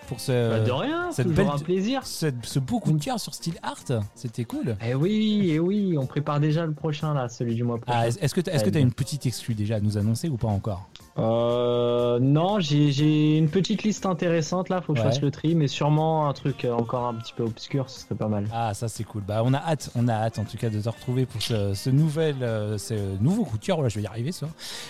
[0.10, 2.06] pour ce, Bah, de rien, cette belle- un plaisir.
[2.06, 4.02] ce, ce beau coup de cœur sur Style Art.
[4.16, 4.76] C'était cool.
[4.86, 8.00] Eh oui, eh oui, on prépare déjà le prochain là, celui du mois prochain.
[8.02, 10.36] Ah, est-ce que tu est-ce que as une petite exclue déjà à nous annoncer ou
[10.38, 10.90] pas encore?
[11.18, 15.06] Euh, non, j'ai une petite liste intéressante là, faut que Ouais.
[15.06, 18.02] je fasse le tri, mais sûrement un truc euh, encore un petit peu obscur, ce
[18.02, 18.46] serait pas mal.
[18.54, 19.22] Ah, ça c'est cool.
[19.28, 21.74] Bah, on a hâte, on a hâte en tout cas de te retrouver pour ce,
[21.74, 23.78] ce nouvel, euh, ce nouveau coup de cœur.
[23.78, 24.48] Voilà, je vais y arriver, ça.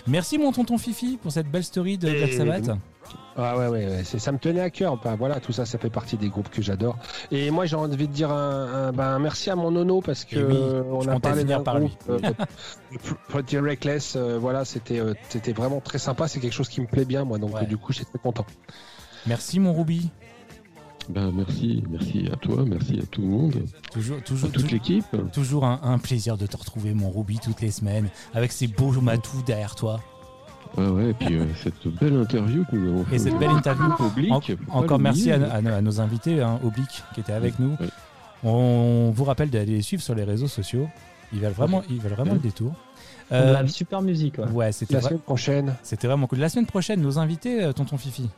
[0.08, 2.70] Merci mon tonton Fifi pour cette belle story de Black Sabbath.
[3.38, 4.94] Ah ouais, ouais, ouais, c'est- ça me tenait à cœur.
[4.94, 6.98] Enfin, voilà, tout ça, ça fait partie des groupes que j'adore.
[7.32, 10.36] Et moi, j'ai envie de dire un, un- ben, merci à mon nono parce que
[10.38, 12.16] Et oui, euh, on a parlé d'un par groupe, lui.
[12.28, 12.32] euh,
[13.30, 14.16] Pretty Reckless.
[14.16, 16.28] euh, voilà, c'était euh, c'était vraiment très sympa.
[16.28, 17.38] C'est quelque chose qui me plaît bien, moi.
[17.38, 17.66] Donc, Ouais.
[17.66, 18.46] du coup, j'étais content.
[19.28, 20.10] Merci mon Ruby.
[21.10, 23.56] Ben, merci, merci à toi, merci à tout le monde,
[23.92, 25.06] Toujours, à toujours, toute tou- l'équipe.
[25.34, 28.92] toujours un, un plaisir de te retrouver mon Ruby toutes les semaines avec ces beaux
[29.02, 30.02] matous derrière toi.
[30.78, 33.14] Ouais, ouais, et puis euh, cette belle interview que nous avons faite.
[33.16, 33.86] Et cette belle interview.
[34.00, 34.32] Oblique,
[34.70, 37.72] En- encore merci à, à nos- à nos invités, hein, Oblique, qui étaient avec nous.
[37.80, 37.88] Ouais.
[38.44, 40.88] On vous rappelle d'aller les suivre sur les réseaux sociaux.
[41.34, 42.38] Ils valent vraiment, ils valent vraiment Ouais.
[42.38, 42.74] le détour.
[43.32, 44.46] On Euh, a une super musique, ouais.
[44.48, 46.40] ouais, c'était La semaine prochaine, c'était vraiment cool.
[46.40, 48.30] La semaine prochaine, nos invités, euh, tonton Fifi.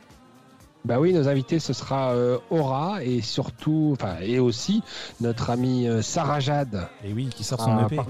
[0.84, 4.82] Bah oui, nos invités, ce sera euh, Aura et surtout, enfin, et aussi
[5.20, 6.88] notre amie euh, Sarah Jade.
[7.04, 8.00] Et oui, qui sort Ah, son EP.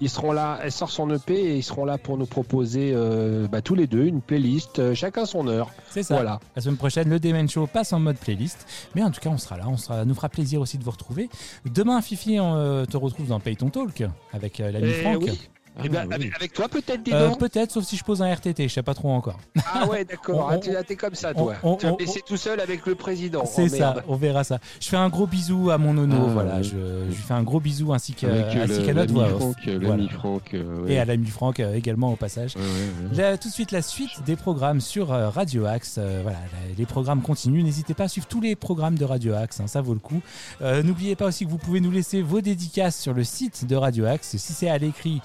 [0.00, 3.46] Ils seront là, elle sort son EP et ils seront là pour nous proposer euh,
[3.46, 5.70] bah, tous les deux une playlist, euh, chacun son heure.
[5.90, 6.14] C'est ça.
[6.14, 6.40] Voilà.
[6.56, 8.66] La semaine prochaine, le Demen Show passe en mode playlist.
[8.94, 9.64] Mais en tout cas, on sera là.
[9.68, 11.28] On sera, nous fera plaisir aussi de vous retrouver.
[11.66, 15.22] Demain, Fifi, on euh, te retrouve dans Payton Talk avec euh, l'ami Eh Franck.
[15.22, 15.48] oui.
[15.78, 16.14] Ah, Eh ben, ouais.
[16.14, 18.66] avec, avec toi peut-être, dis Euh, donc Peut-être, sauf si je pose un RTT.
[18.68, 19.38] Je sais pas trop encore.
[19.72, 20.38] Ah ouais, d'accord.
[20.50, 21.54] on- Ah, t'es- ah, comme ça, toi.
[21.62, 23.44] on- tu vas on- me laisser tout seul avec le président.
[23.46, 24.02] C'est Oh, ça, merde.
[24.08, 24.58] on verra ça.
[24.80, 26.56] Je fais un gros bisou à mon nono, Ah, voilà.
[26.56, 26.62] ouais.
[26.64, 29.28] Je, je lui fais un gros bisou ainsi qu'à euh, qu'à notre voix.
[29.28, 29.96] Franck, euh, Voilà.
[29.96, 30.92] l'ami Franck, euh, ouais.
[30.94, 32.56] Et à l'ami Franck euh, également au passage.
[32.56, 33.16] Ouais, ouais, ouais.
[33.16, 35.96] Là, tout de suite la suite des programmes sur euh, Radio Axe.
[35.98, 36.38] Euh, voilà,
[36.76, 37.62] les programmes continuent.
[37.62, 40.20] N'hésitez pas à suivre tous les programmes de Radio Axe, hein, ça vaut le coup.
[40.60, 43.76] Euh, N'oubliez pas aussi que vous pouvez nous laisser vos dédicaces sur le site de
[43.76, 45.20] Radio Axe, si c'est à l'écrit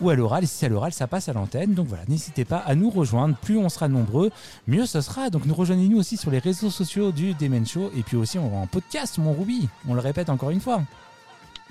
[0.00, 0.44] ou à l'oral.
[0.44, 1.74] Et si c'est à l'oral, ça passe à l'antenne.
[1.74, 3.36] Donc voilà, n'hésitez pas à nous rejoindre.
[3.36, 4.30] Plus on sera nombreux,
[4.66, 5.30] mieux ce sera.
[5.30, 8.66] Donc nous rejoignez-nous aussi sur les réseaux sociaux du Demen Show et puis aussi en
[8.66, 9.68] podcast, mon Ruby.
[9.88, 10.82] On le répète encore une fois.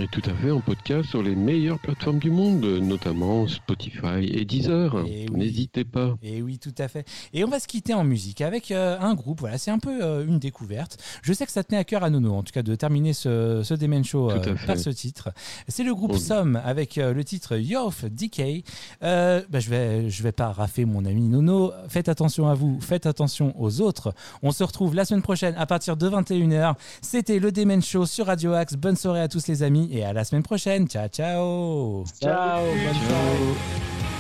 [0.02, 4.46] Et tout à fait en podcast sur les meilleures plateformes du monde, notamment Spotify et
[4.46, 4.98] Deezer.
[5.06, 5.40] Et oui.
[5.40, 6.16] N'hésitez pas.
[6.24, 7.08] Et oui, tout à fait.
[7.34, 9.42] Et on va se quitter en musique avec euh, un groupe.
[9.42, 10.98] Voilà, c'est un peu euh, une découverte.
[11.22, 13.62] Je sais que ça tenait à cœur à Nono, en tout cas, de terminer ce,
[13.64, 15.30] ce Demen Show euh, par ce titre.
[15.68, 16.20] C'est le groupe Oui.
[16.20, 18.64] Somme avec le titre Yoff Decay.
[19.02, 21.74] Bah, je vais, je vais pas raffer mon ami Nono.
[21.90, 24.16] Faites attention à vous, faites attention aux autres.
[24.42, 26.74] On se retrouve la semaine prochaine à partir de 21h.
[27.04, 28.74] C'était le Demen Show sur Radio Axe.
[28.74, 30.88] Bonne soirée à tous les amis et à la semaine prochaine.
[30.88, 32.06] Ciao, ciao.
[32.22, 34.11] Ciao, bonne soirée.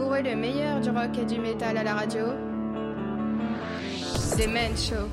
[0.00, 2.24] Savourez le meilleur du rock et du métal à la radio.
[4.38, 5.09] Des Men Show.